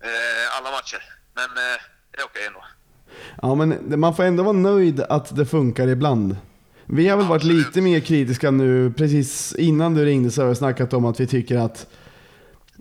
eh, 0.07 0.57
alla 0.57 0.71
matcher. 0.77 1.03
Men 1.35 1.45
eh, 1.45 1.81
det 2.13 2.19
är 2.23 2.25
okej 2.25 2.47
ändå. 2.47 2.65
Ja, 3.43 3.55
men 3.55 3.91
det- 3.91 3.97
man 3.97 4.15
får 4.17 4.23
ändå 4.23 4.43
vara 4.43 4.53
nöjd 4.53 5.01
att 5.01 5.37
det 5.37 5.47
funkar 5.47 5.89
ibland. 5.89 6.37
Vi 6.87 7.09
har 7.09 7.17
väl 7.17 7.27
varit 7.27 7.43
Absolut. 7.43 7.67
lite 7.67 7.81
mer 7.81 8.01
kritiska 8.01 8.51
nu. 8.51 8.93
Precis 8.97 9.55
innan 9.55 9.95
du 9.95 10.05
ringde 10.05 10.31
så 10.31 10.43
har 10.43 10.49
vi 10.49 10.55
snackat 10.55 10.93
om 10.93 11.05
att 11.05 11.21
vi 11.21 11.27
tycker 11.27 11.59
att 11.59 11.87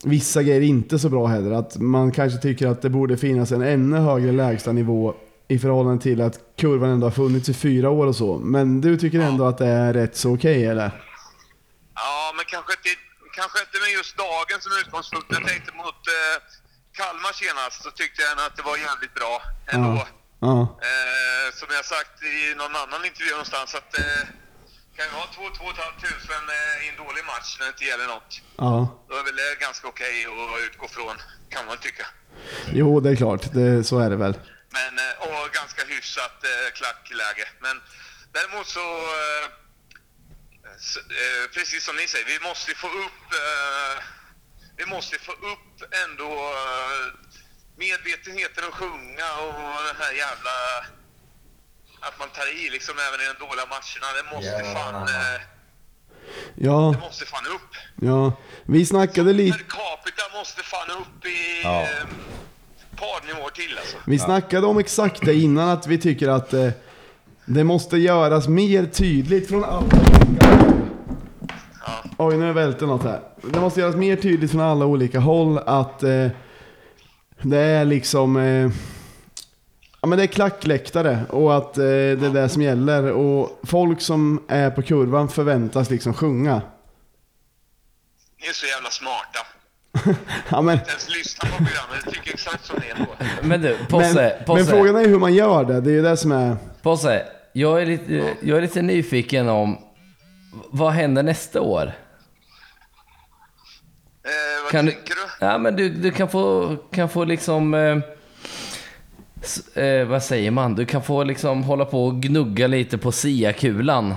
vissa 0.04 0.44
grejer 0.44 0.62
inte 0.62 0.96
är 0.96 0.98
så 0.98 1.10
bra 1.10 1.28
heller. 1.28 1.52
Att 1.52 1.78
man 1.78 2.12
kanske 2.12 2.40
tycker 2.42 2.68
att 2.68 2.82
det 2.82 2.90
borde 2.90 3.18
finnas 3.18 3.52
en 3.52 3.62
ännu 3.62 3.98
högre 3.98 4.32
lägstanivå 4.32 5.16
i 5.48 5.60
förhållande 5.60 6.04
till 6.04 6.22
att 6.22 6.40
kurvan 6.62 6.90
ändå 6.90 7.06
har 7.06 7.12
funnits 7.24 7.50
i 7.50 7.54
fyra 7.54 7.90
år 7.90 8.06
och 8.12 8.16
så. 8.16 8.32
Men 8.56 8.82
du 8.82 8.92
tycker 8.98 9.20
ändå 9.20 9.44
att 9.48 9.58
det 9.58 9.72
är 9.86 9.94
rätt 9.94 10.16
så 10.18 10.30
okej 10.36 10.60
eller? 10.66 10.90
Ja, 12.04 12.34
men 12.36 12.46
kanske 12.54 12.72
inte, 12.78 12.90
kanske 13.40 13.58
inte 13.66 13.78
med 13.84 13.92
just 14.00 14.14
dagen 14.26 14.60
som 14.66 14.72
utgångspunkt. 14.82 15.28
Jag 15.38 15.44
tänkte 15.52 15.72
mot 15.84 16.02
eh, 16.18 16.36
Kalmar 17.00 17.34
senast 17.42 17.78
så 17.86 17.90
tyckte 18.00 18.20
jag 18.26 18.32
att 18.48 18.56
det 18.58 18.66
var 18.72 18.78
jävligt 18.88 19.16
bra 19.20 19.34
ändå. 19.76 19.94
Ja. 20.02 20.08
Ja. 20.50 20.60
Eh, 20.90 21.48
som 21.60 21.68
jag 21.78 21.86
sagt 21.96 22.16
i 22.36 22.38
någon 22.62 22.76
annan 22.84 23.02
intervju 23.10 23.32
någonstans 23.32 23.70
att 23.80 23.92
eh, 24.04 24.24
kan 24.96 25.06
vi 25.10 25.14
ha 25.22 25.26
2 25.38 25.42
2 25.60 25.66
500 25.78 26.54
eh, 26.60 26.84
i 26.84 26.86
en 26.92 26.98
dålig 27.04 27.24
match 27.34 27.50
när 27.58 27.66
det 27.66 27.74
inte 27.76 27.86
gäller 27.92 28.08
något. 28.16 28.32
ja. 28.66 28.74
Då 29.08 29.14
är 29.20 29.24
väl 29.28 29.38
det 29.44 29.52
ganska 29.66 29.86
okej 29.94 30.16
att 30.32 30.62
utgå 30.68 30.86
från, 30.98 31.16
kan 31.54 31.64
man 31.70 31.78
tycka. 31.88 32.06
Jo, 32.80 33.00
det 33.04 33.10
är 33.14 33.18
klart. 33.24 33.44
Det, 33.58 33.84
så 33.90 33.96
är 34.06 34.10
det 34.10 34.20
väl. 34.26 34.36
Men, 34.74 35.00
eh, 35.00 35.14
och 35.20 35.52
ganska 35.54 35.86
hyfsat 35.86 36.44
eh, 36.44 36.72
klackläge. 36.74 37.48
Men 37.60 37.82
däremot 38.32 38.68
så, 38.68 38.88
eh, 39.20 39.48
precis 41.54 41.86
som 41.86 41.96
ni 41.96 42.08
säger, 42.08 42.26
vi 42.26 42.40
måste 42.48 42.76
få 42.76 42.88
upp, 42.88 43.24
vi 44.78 44.86
måste 44.86 45.20
få 45.20 45.32
upp 45.32 45.94
ändå 46.06 46.54
medvetenheten 47.78 48.64
att 48.68 48.74
sjunga 48.74 49.28
och 49.44 49.54
den 49.88 49.96
här 50.00 50.12
jävla, 50.12 50.56
att 52.00 52.20
man 52.20 52.30
tar 52.30 52.48
i 52.66 52.70
liksom 52.70 52.96
även 53.08 53.22
i 53.22 53.26
de 53.26 53.46
dåliga 53.46 53.66
matcherna. 53.66 54.08
Det 54.18 54.36
måste 54.36 54.74
fan, 54.74 55.08
eh, 55.08 55.42
Ja, 56.56 56.94
det 56.96 57.00
måste 57.08 57.26
fan 57.26 57.46
upp. 57.48 57.76
ja. 58.02 58.34
Vi 58.66 58.86
snackade 58.86 59.34
lite... 59.34 59.58
Per 59.58 59.66
capita 59.66 60.38
måste 60.38 60.64
fan 60.64 60.92
upp 60.92 61.26
i 61.26 61.62
Ja. 61.64 61.88
Par 63.02 63.28
nivåer 63.28 63.50
till 63.50 63.78
alltså. 63.78 63.98
Vi 64.06 64.20
snackade 64.20 64.68
om 64.68 64.78
exakt 64.78 65.26
det 65.26 65.34
innan, 65.34 65.70
att 65.70 65.88
vi 65.88 65.98
tycker 65.98 66.28
att 66.30 66.54
eh, 66.54 66.70
det 67.46 67.64
måste 67.64 67.98
göras 67.98 68.48
mer 68.48 68.86
tydligt 68.86 69.50
från 69.50 69.64
alla 69.64 69.86
olika 69.86 70.48
håll. 70.48 70.72
Oj, 72.18 72.38
nu 72.38 72.54
välte 72.54 72.86
något 72.86 73.04
här. 73.04 73.22
Det 73.42 73.60
måste 73.60 73.80
göras 73.80 73.96
mer 73.96 74.16
tydligt 74.16 74.52
från 74.52 74.62
alla 74.62 74.86
olika 74.86 75.20
håll 75.20 75.58
att 75.58 76.04
eh, 76.04 76.28
det 77.42 77.58
är 77.58 77.86
liksom... 77.86 78.38
Eh, 78.38 78.72
ja 80.02 80.08
men 80.08 80.18
det 80.18 80.24
är 80.24 80.28
klackläktare 80.28 81.20
och 81.30 81.58
att 81.58 81.78
eh, 81.78 81.84
det 81.84 82.26
är 82.26 82.34
det 82.34 82.50
som 82.50 82.62
gäller. 82.62 83.12
Och 83.12 83.60
folk 83.64 84.02
som 84.02 84.44
är 84.48 84.70
på 84.70 84.82
kurvan 84.82 85.30
förväntas 85.30 85.90
liksom 85.90 86.14
sjunga. 86.14 86.62
Ni 88.42 88.48
är 88.48 88.54
så 88.54 88.66
jävla 88.66 88.90
smarta. 88.90 89.40
Ja, 90.50 90.62
men, 90.62 90.74
Inte 90.80 90.90
ens 90.90 91.10
lyssna 91.18 91.50
på 91.50 91.56
programmet, 91.56 92.02
jag 92.06 92.14
tycker 92.14 92.34
exakt 92.34 92.66
som 92.66 92.80
det 92.80 92.90
är 92.90 92.96
ändå. 92.96 93.12
Men 93.42 93.62
du, 93.62 93.78
men, 93.80 93.88
Posse, 93.88 94.36
men 94.38 94.46
Posse, 94.46 94.66
frågan 94.66 94.96
är 94.96 95.08
hur 95.08 95.20
man 95.20 95.34
gör 95.34 95.66
det. 95.66 95.82
Det 95.82 95.90
är 95.90 95.94
ju 95.94 96.02
det 96.02 96.18
som 96.18 96.32
är... 96.32 96.58
Posse. 96.82 97.26
Jag 97.54 97.82
är, 97.82 97.86
lite, 97.86 98.36
jag 98.42 98.58
är 98.58 98.62
lite 98.62 98.82
nyfiken 98.82 99.50
om 99.50 99.78
vad 100.70 100.92
händer 100.92 101.24
nästa 101.24 101.62
år? 101.62 101.84
Eh, 101.84 101.92
vad 104.64 104.72
Kan 104.72 104.86
du, 104.86 104.92
tänker 104.92 105.14
du? 105.14 105.46
ja, 105.46 105.58
men 105.58 105.76
du, 105.76 105.90
du 105.90 106.12
kan 106.12 106.30
få, 106.30 106.76
kan 106.92 107.10
få 107.10 107.26
liksom... 107.26 107.74
Eh, 107.74 107.98
eh, 109.84 110.06
vad 110.08 110.24
säger 110.24 110.52
man? 110.52 110.76
Du 110.76 110.86
kan 110.86 111.04
få 111.04 111.24
liksom 111.24 111.64
hålla 111.64 111.86
på 111.86 112.06
och 112.06 112.22
gnugga 112.22 112.68
lite 112.68 112.98
på 112.98 113.12
SIA-kulan. 113.12 114.16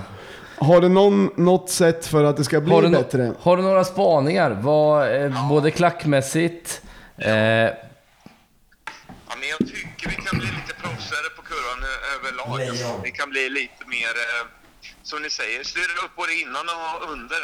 Har 0.57 0.81
du 0.81 0.89
någon, 0.89 1.29
något 1.37 1.69
sätt 1.69 2.07
för 2.07 2.23
att 2.23 2.37
det 2.37 2.43
ska 2.43 2.61
bli 2.61 2.73
Har 2.73 2.81
du, 2.81 2.87
no- 2.87 2.91
bättre? 3.03 3.33
har 3.41 3.57
du 3.57 3.63
några 3.63 3.83
spaningar? 3.83 4.51
Vad, 4.51 5.15
eh, 5.25 5.49
Både 5.49 5.71
klackmässigt... 5.71 6.81
Eh, 7.17 7.31
Ja, 9.29 9.33
men 9.39 9.49
jag 9.49 9.59
tycker 9.73 10.09
vi 10.09 10.15
kan 10.27 10.37
bli 10.39 10.47
lite 10.59 10.73
proffsigare 10.81 11.29
på 11.37 11.41
kurvan 11.49 11.79
ö- 11.91 12.03
överlag. 12.15 12.69
Alltså. 12.69 13.01
Vi 13.03 13.11
kan 13.19 13.29
bli 13.29 13.49
lite 13.49 13.83
mer, 13.95 14.13
eh, 14.25 14.43
som 15.09 15.17
ni 15.21 15.29
säger, 15.29 15.63
styra 15.63 15.93
upp 16.05 16.15
både 16.21 16.33
innan 16.43 16.65
och 16.75 17.11
under. 17.13 17.41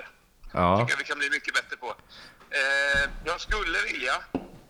ja. 0.60 0.68
tycker 0.80 0.92
jag 0.94 0.98
vi 1.04 1.08
kan 1.12 1.20
bli 1.22 1.30
mycket 1.38 1.54
bättre 1.60 1.76
på. 1.84 1.90
Eh, 2.60 3.02
jag 3.30 3.38
skulle 3.48 3.78
vilja, 3.92 4.16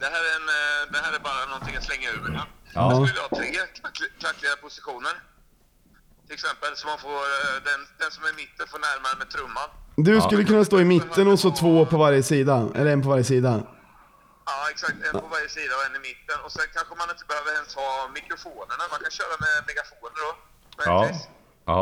det 0.01 0.07
här, 0.13 0.21
är 0.29 0.33
en, 0.39 0.47
eh, 0.59 0.79
det 0.93 0.99
här 1.05 1.11
är 1.17 1.21
bara 1.29 1.41
någonting 1.51 1.73
jag 1.79 1.83
slänger 1.89 2.09
ur 2.17 2.21
mig. 2.35 2.41
Ja. 2.75 2.81
Jag 2.91 2.97
skulle 3.07 3.21
ha 3.27 3.29
tre 3.39 3.49
klack- 3.77 4.11
klackliga 4.21 4.55
positioner. 4.65 5.13
Till 6.31 6.39
exempel, 6.39 6.75
så 6.75 6.87
man 6.87 6.99
får, 7.07 7.21
eh, 7.37 7.55
den, 7.69 7.79
den 8.01 8.11
som 8.11 8.23
är 8.23 8.29
i 8.29 8.37
mitten 8.43 8.67
får 8.67 8.79
närmare 8.89 9.15
med 9.21 9.29
trumman. 9.35 9.69
Du 10.09 10.21
skulle 10.21 10.43
kunna 10.51 10.65
stå 10.65 10.77
i 10.85 10.87
mitten 10.95 11.25
och 11.33 11.39
så 11.39 11.49
två 11.61 11.85
på 11.91 11.97
varje 12.05 12.23
sida. 12.23 12.55
Eller 12.77 12.91
en 12.95 13.01
på 13.05 13.09
varje 13.13 13.23
sida. 13.33 13.51
Ja, 14.49 14.57
exakt. 14.73 14.97
En 15.07 15.15
på 15.23 15.27
varje 15.35 15.49
sida 15.57 15.73
och 15.77 15.83
en 15.87 15.95
i 15.99 16.03
mitten. 16.09 16.37
Och 16.45 16.51
sen 16.55 16.67
kanske 16.77 16.93
man 17.01 17.09
inte 17.13 17.25
behöver 17.31 17.51
ens 17.59 17.71
ha 17.81 17.89
mikrofonerna. 18.17 18.83
Man 18.93 18.99
kan 19.05 19.11
köra 19.19 19.35
med 19.45 19.55
megafoner 19.69 20.19
då. 20.25 20.31
Ja. 20.85 21.01
möjligtvis. 21.01 21.21
ja. 21.71 21.81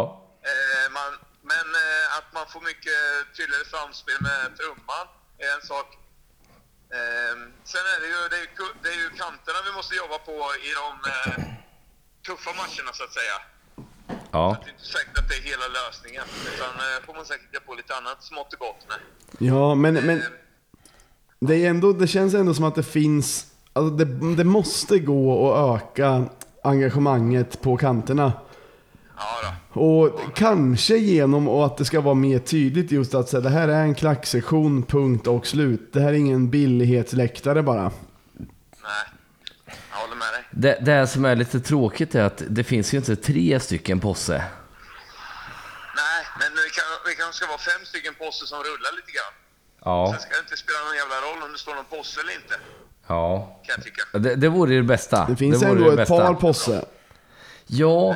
Eh, 0.52 0.86
man, 0.98 1.12
men 1.52 1.66
eh, 1.84 2.18
att 2.18 2.28
man 2.38 2.46
får 2.54 2.62
mycket 2.72 3.00
tydligare 3.38 3.66
samspel 3.78 4.18
med 4.30 4.40
trumman 4.60 5.06
är 5.44 5.50
en 5.58 5.64
sak. 5.72 5.88
Eh, 6.98 7.36
sen 7.74 7.84
är 7.94 7.98
det 8.04 8.10
ju, 8.16 8.20
det 8.32 8.38
är, 8.42 8.44
ju 8.48 8.52
ku- 8.60 8.78
det 8.84 8.90
är 8.96 9.00
ju 9.04 9.10
kanterna 9.24 9.60
vi 9.68 9.72
måste 9.80 9.94
jobba 10.02 10.18
på 10.30 10.36
i 10.68 10.70
de 10.82 10.90
eh, 11.14 11.36
tuffa 12.28 12.52
matcherna 12.62 12.92
så 13.00 13.04
att 13.10 13.16
säga. 13.22 13.38
Ja. 14.32 14.58
Det 14.62 14.70
är 14.70 14.72
inte 14.72 14.86
säkert 14.86 15.18
att 15.18 15.30
det 15.30 15.36
är 15.36 15.42
hela 15.42 15.68
lösningen. 15.80 16.24
Utan 16.54 16.70
eh, 16.70 17.06
får 17.06 17.14
man 17.14 17.26
säkert 17.26 17.54
göra 17.54 17.64
på 17.64 17.74
lite 17.74 17.96
annat 17.96 18.24
smått 18.24 18.54
och 18.54 18.60
gott 18.60 18.84
med. 18.90 18.98
Ja, 19.50 19.76
men, 19.76 19.94
men 19.94 20.18
Eh, 20.18 20.26
det, 21.40 21.56
är 21.66 21.70
ändå, 21.70 21.94
det 21.94 22.08
känns 22.08 22.34
ändå 22.34 22.54
som 22.54 22.66
att 22.66 22.76
det 22.76 22.84
finns 22.84 23.46
Alltså 23.74 23.96
det, 23.96 24.36
det 24.36 24.44
måste 24.44 25.00
gå 25.00 25.54
att 25.54 25.82
öka 25.82 26.26
engagemanget 26.64 27.62
på 27.62 27.78
kanterna. 27.78 28.34
Ja 29.18 29.56
då. 29.74 29.82
Och 29.82 30.20
kanske 30.36 30.98
genom 30.98 31.48
att 31.48 31.78
det 31.78 31.86
ska 31.86 32.02
vara 32.02 32.16
mer 32.16 32.40
tydligt 32.40 32.92
just 32.92 33.16
att 33.16 33.30
säga, 33.30 33.42
det 33.42 33.50
här 33.50 33.68
är 33.68 33.82
en 33.82 33.96
klacksektion, 33.96 34.84
punkt 34.84 35.28
och 35.28 35.48
slut. 35.48 35.94
Det 35.94 36.02
här 36.02 36.10
är 36.10 36.14
ingen 36.14 36.50
billighetsläktare 36.50 37.64
bara. 37.64 37.84
Nej, 37.84 37.92
jag 39.66 39.98
håller 39.98 40.16
med 40.16 40.34
dig. 40.34 40.39
Det, 40.52 40.78
det 40.82 41.08
som 41.08 41.26
är 41.26 41.36
lite 41.36 41.60
tråkigt 41.60 42.16
är 42.16 42.24
att 42.24 42.44
det 42.48 42.64
finns 42.64 42.94
ju 42.94 42.98
inte 42.98 43.16
tre 43.16 43.60
stycken 43.60 44.00
Posse. 44.00 44.44
Nej, 45.96 46.26
men 46.40 46.48
vi, 46.64 46.70
kan, 46.70 46.86
vi 47.08 47.16
kanske 47.16 47.34
ska 47.34 47.48
vara 47.48 47.58
fem 47.58 47.86
stycken 47.86 48.14
poster 48.14 48.46
som 48.46 48.58
rullar 48.58 48.96
lite 48.96 49.12
grann. 49.12 49.34
Ja, 49.86 50.12
Sen 50.12 50.22
ska 50.22 50.32
det 50.36 50.40
inte 50.40 50.58
spela 50.58 50.80
någon 50.86 50.96
jävla 50.96 51.16
roll 51.16 51.44
om 51.44 51.52
det 51.52 51.58
står 51.60 51.76
någon 51.76 51.86
posse 51.86 52.22
eller 52.22 52.34
inte, 52.34 52.56
ja. 53.08 53.60
kan 53.66 53.76
jag 53.78 53.84
tycka. 53.86 54.20
Det, 54.20 54.36
det 54.36 54.50
vore 54.50 54.74
ju 54.74 54.82
det 54.82 54.88
bästa. 54.88 55.26
Det 55.30 55.36
finns 55.36 55.62
vore 55.62 55.70
ändå 55.70 55.84
det 55.84 55.92
ett 55.92 55.98
bästa. 55.98 56.18
par 56.18 56.34
posse. 56.34 56.86
Ja. 57.68 58.16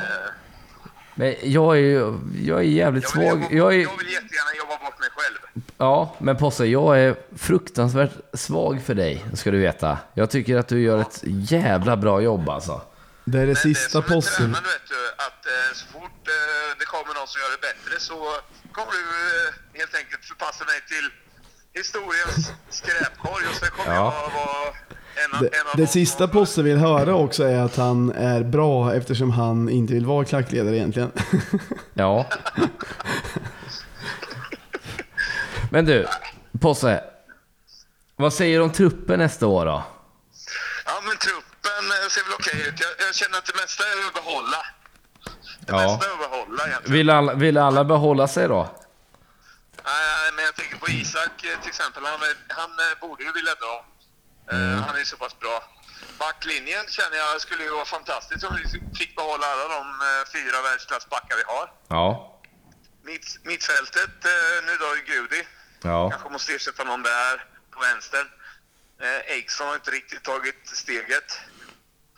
Men 1.15 1.35
jag 1.43 1.75
är 1.77 1.81
ju 1.81 2.19
jag 2.45 2.59
är 2.59 2.63
jävligt 2.63 3.03
Jag 3.15 3.21
vill, 3.21 3.29
svag. 3.29 3.53
Jag 3.53 3.73
är, 3.73 3.77
jag 3.81 3.97
vill 3.97 4.11
jättegärna 4.13 4.51
jobba 4.57 4.77
bort 4.85 4.99
mig 4.99 5.09
själv. 5.15 5.62
Ja, 5.83 6.15
men 6.19 6.37
Posse, 6.37 6.65
jag 6.65 6.99
är 6.99 7.15
fruktansvärt 7.35 8.11
svag 8.33 8.81
för 8.85 8.93
dig, 8.95 9.25
ska 9.33 9.51
du 9.51 9.57
veta. 9.59 9.97
Jag 10.13 10.29
tycker 10.29 10.57
att 10.57 10.67
du 10.67 10.81
gör 10.81 10.97
ett 11.01 11.19
jävla 11.23 11.97
bra 11.97 12.21
jobb 12.21 12.49
alltså. 12.49 12.81
Det 13.25 13.37
är 13.37 13.41
det 13.41 13.47
Men 13.47 13.55
sista 13.55 13.99
det 13.99 14.05
är 14.05 14.07
som 14.07 14.13
en 14.13 14.21
possen. 14.21 14.35
tränare, 14.35 14.61
vet 14.61 14.87
du, 14.89 15.01
att 15.27 15.45
eh, 15.45 15.73
så 15.73 15.85
fort 15.93 16.27
eh, 16.27 16.79
det 16.79 16.85
kommer 16.85 17.13
någon 17.19 17.27
som 17.27 17.39
gör 17.41 17.51
det 17.57 17.61
bättre 17.69 17.99
så 17.99 18.13
kommer 18.71 18.91
du 18.91 19.03
eh, 19.03 19.79
helt 19.79 19.95
enkelt 19.95 20.25
förpassa 20.25 20.63
mig 20.65 20.79
till 20.91 21.05
historiens 21.81 22.51
skräpkorg 22.69 23.43
och 23.49 23.55
sen 23.55 23.69
kommer 23.77 23.95
Ja. 23.95 24.13
jag 24.21 24.39
vara 24.39 24.67
en, 25.25 25.33
av- 25.35 25.41
Det, 25.41 25.47
en 25.59 25.67
av 25.67 25.75
det 25.77 25.83
de 25.83 25.87
sista 25.87 26.27
Posse 26.27 26.61
vill 26.61 26.77
höra 26.77 27.15
också 27.15 27.43
är 27.43 27.59
att 27.59 27.75
han 27.75 28.11
är 28.11 28.43
bra 28.43 28.93
eftersom 28.95 29.31
han 29.31 29.69
inte 29.69 29.93
vill 29.93 30.05
vara 30.05 30.25
klackledare 30.25 30.75
egentligen. 30.77 31.11
Ja. 31.93 32.25
Men 35.73 35.85
du, 35.85 36.07
Posse. 36.61 37.03
Vad 38.15 38.33
säger 38.33 38.57
du 38.57 38.63
om 38.63 38.71
truppen 38.71 39.19
nästa 39.19 39.47
år 39.47 39.65
då? 39.65 39.83
Ja, 40.85 41.01
men 41.03 41.17
truppen 41.17 41.83
eh, 42.03 42.09
ser 42.09 42.23
väl 42.23 42.33
okej 42.39 42.67
ut. 42.67 42.79
Jag, 42.85 43.07
jag 43.07 43.15
känner 43.15 43.37
att 43.37 43.45
det 43.45 43.55
mesta 43.61 43.83
är 43.83 44.07
att 44.07 44.13
behålla. 44.13 44.61
Det 45.59 45.71
Ja. 45.73 45.77
mesta 45.77 46.07
är 46.09 46.13
att 46.13 46.19
behålla 46.31 46.67
egentligen. 46.67 46.93
Vill 46.97 47.09
alla, 47.09 47.33
vill 47.33 47.57
alla 47.57 47.83
behålla 47.83 48.27
sig 48.27 48.47
då? 48.47 48.61
Nej, 49.85 50.31
men 50.35 50.45
jag 50.45 50.55
tänker 50.55 50.77
på 50.77 50.87
Isak 50.89 51.43
eh, 51.43 51.59
till 51.61 51.69
exempel. 51.69 52.03
Han, 52.05 52.21
är- 52.29 52.53
han 52.61 52.71
eh, 52.71 52.99
borde 53.01 53.23
ju 53.23 53.31
vilja 53.31 53.55
dra. 53.63 53.75
Eh, 54.51 54.81
Han 54.87 54.95
är 54.99 55.03
så 55.03 55.17
pass 55.17 55.39
bra. 55.39 55.63
Backlinjen 56.19 56.85
känner 56.89 57.17
jag 57.17 57.41
skulle 57.41 57.63
ju 57.63 57.69
vara 57.69 57.85
fantastiskt 57.85 58.43
om 58.43 58.55
vi 58.63 58.63
fick 58.99 59.15
behålla 59.15 59.45
alla 59.53 59.67
de 59.77 59.81
eh, 60.07 60.21
fyra 60.35 60.61
världsklassbackar 60.61 61.35
vi 61.37 61.43
har. 61.53 61.65
Ja. 61.87 62.29
Mitt, 63.05 63.27
mittfältet, 63.43 64.15
eh, 64.25 64.65
nu 64.65 64.73
då 64.83 64.87
Gudi. 65.13 65.47
Ja. 65.83 66.09
Kanske 66.09 66.29
måste 66.29 66.53
ersätta 66.53 66.83
någon 66.83 67.03
där 67.03 67.35
på 67.71 67.79
vänster. 67.79 68.23
Eh, 69.01 69.31
Eriksson 69.35 69.67
har 69.67 69.75
inte 69.75 69.91
riktigt 69.91 70.23
tagit 70.23 70.61
steget. 70.63 71.39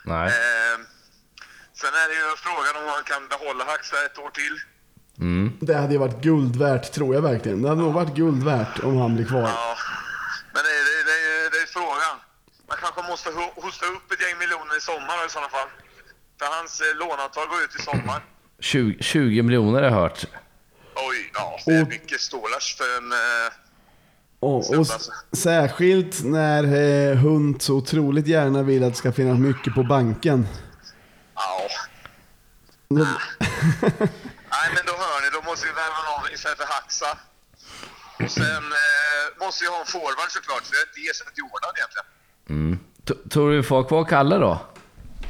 Nej. 0.06 0.28
Eh, 0.28 0.78
sen 1.82 1.90
är 2.02 2.08
det 2.10 2.16
ju 2.16 2.36
frågan 2.46 2.74
om 2.82 2.86
man 2.86 3.04
kan 3.04 3.28
behålla 3.28 3.64
Hacksta 3.66 4.06
ett 4.06 4.18
år 4.20 4.30
till. 4.30 4.56
Mm. 5.20 5.58
Det 5.62 5.74
hade 5.76 5.94
ju 5.94 6.00
varit 6.00 6.22
guld 6.22 6.56
värt, 6.56 6.92
tror 6.92 7.16
jag 7.16 7.22
verkligen. 7.22 7.62
Det 7.62 7.70
hade 7.70 7.82
nog 7.82 7.94
varit 7.94 8.16
guld 8.16 8.44
värt 8.44 8.80
om 8.80 8.98
han 8.98 9.16
blir 9.16 9.26
kvar. 9.26 9.42
Ja, 9.42 9.78
men 10.54 10.64
det, 10.64 10.70
det, 10.90 11.04
det, 11.10 11.18
är- 11.36 11.50
det 11.52 11.58
är 11.58 11.66
frågan. 11.66 12.16
Man 12.68 12.78
kanske 12.84 13.02
måste 13.12 13.30
ho- 13.30 13.56
hosta 13.64 13.86
upp 13.86 14.12
ett 14.12 14.22
gäng 14.22 14.38
miljoner 14.40 14.78
i 14.78 14.82
sommar 14.82 15.26
i 15.26 15.30
sådana 15.30 15.50
fall. 15.50 15.68
För 16.40 16.46
hans 16.46 16.82
eh, 16.82 16.96
låneavtal 16.96 17.48
går 17.48 17.62
ut 17.64 17.76
i 17.80 17.82
sommar. 17.82 18.22
20, 18.60 19.04
20 19.04 19.42
miljoner 19.42 19.82
har 19.82 19.90
jag 19.90 19.96
hört. 19.96 20.26
Oj, 20.96 21.32
ja, 21.34 21.60
det 21.66 21.72
är 21.74 21.86
mycket 21.86 22.22
stålars 22.22 22.76
för 22.78 22.98
en... 22.98 23.12
Eh, 23.12 23.54
Och, 24.40 24.70
och 24.78 24.82
s- 24.86 25.10
särskilt 25.32 26.24
när 26.24 26.64
eh, 26.64 27.18
Hunt 27.18 27.62
så 27.62 27.74
otroligt 27.76 28.28
gärna 28.28 28.64
vill 28.64 28.84
att 28.84 28.90
det 28.94 28.98
ska 28.98 29.12
finnas 29.12 29.40
mycket 29.40 29.74
på 29.76 29.84
banken. 29.84 30.48
ja. 31.36 31.68
Nej, 32.88 34.68
men 34.76 34.84
då 34.86 34.92
hör 35.04 35.22
ni, 35.22 35.30
då 35.34 35.50
måste 35.50 35.66
vi 35.68 35.72
värva 35.74 35.96
någon 36.22 36.34
istället 36.34 36.58
för 36.58 36.66
Haxa. 36.66 37.18
Och 38.24 38.32
sen 38.32 38.64
eh, 38.82 39.46
måste 39.46 39.64
vi 39.64 39.70
ha 39.70 39.80
en 39.80 39.86
forward 39.86 40.30
såklart, 40.30 40.64
så 40.66 40.74
jag 40.76 40.80
har 40.80 40.88
inte 40.88 41.00
ersatt 41.12 41.34
Jordan 41.38 41.72
egentligen. 41.78 42.08
Mm. 42.50 42.80
Tror 43.30 43.50
du 43.52 43.58
vi 43.58 43.64
får 43.64 43.84
kvar 43.84 44.06
Kalle 44.06 44.36
då? 44.38 44.60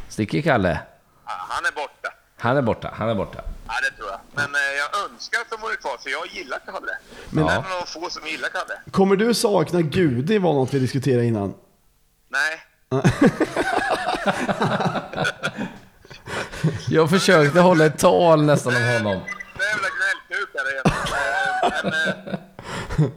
Sticker 0.09 0.41
Kalle? 0.41 0.79
Ja, 1.25 1.31
han 1.49 1.65
är 1.65 1.71
borta. 1.71 2.09
Han 2.37 2.57
är 2.57 2.61
borta, 2.61 2.93
han 2.97 3.09
är 3.09 3.15
borta. 3.15 3.41
Ja, 3.67 3.73
det 3.89 3.97
tror 3.97 4.09
jag. 4.09 4.19
Men 4.33 4.55
eh, 4.55 4.61
jag 4.77 5.11
önskar 5.11 5.39
att 5.41 5.49
de 5.49 5.61
vore 5.61 5.75
kvar, 5.75 5.97
för 6.03 6.09
jag 6.09 6.27
gillar 6.27 6.59
Kalle. 6.65 6.97
Men-. 7.29 7.45
Jag 7.45 7.53
är 7.53 7.57
en 7.57 7.63
av 7.65 7.85
de 7.85 7.87
få 7.91 8.09
som 8.09 8.27
gillar 8.27 8.49
Kalle. 8.49 8.79
Kommer 8.91 9.15
du 9.15 9.33
sakna 9.33 9.81
Gudi 9.81 10.37
var 10.37 10.53
något 10.53 10.73
vi 10.73 10.79
diskuterade 10.79 11.25
innan. 11.25 11.53
Nej, 12.29 12.61
Jag 16.89 17.09
försökte 17.09 17.59
hålla 17.59 17.85
ett 17.85 17.99
tal 17.99 18.43
nästan 18.43 18.75
om 18.75 18.81
honom. 18.83 19.21
det 19.57 19.63
är 19.63 19.69
jävla 19.69 19.87
gnällkukar. 19.97 20.63
Men, 21.83 21.93
eh, 21.93 23.09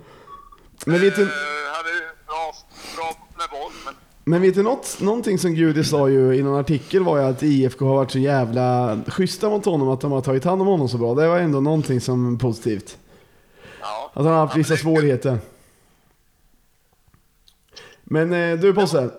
Men 0.86 1.00
vet 1.00 1.16
du, 1.16 1.22
eh, 1.22 1.28
han 1.72 1.84
är 1.86 2.26
bra, 2.26 2.54
bra 2.96 3.28
med 3.38 3.48
boll, 3.50 3.72
men 3.84 3.94
men 4.28 4.42
vet 4.42 4.54
du 4.54 4.62
något, 4.62 5.00
någonting 5.00 5.38
som 5.38 5.54
Gudi 5.54 5.84
sa 5.84 6.08
ju 6.08 6.34
i 6.34 6.42
någon 6.42 6.60
artikel 6.60 7.02
var 7.02 7.18
ju 7.18 7.24
att 7.24 7.42
IFK 7.42 7.86
har 7.86 7.94
varit 7.94 8.10
så 8.10 8.18
jävla 8.18 8.98
schyssta 9.06 9.48
mot 9.48 9.64
honom 9.64 9.88
att 9.88 10.00
de 10.00 10.12
har 10.12 10.20
tagit 10.20 10.44
hand 10.44 10.62
om 10.62 10.66
honom 10.68 10.88
så 10.88 10.98
bra. 10.98 11.14
Det 11.14 11.28
var 11.28 11.38
ändå 11.38 11.60
någonting 11.60 12.00
som 12.00 12.38
positivt. 12.38 12.98
ja. 13.80 14.10
Att 14.14 14.24
han 14.24 14.32
har 14.32 14.40
haft 14.40 14.56
vissa 14.56 14.76
svårigheter. 14.76 15.38
Men 18.04 18.32
eh, 18.32 18.58
du 18.58 18.74
Posse. 18.74 19.10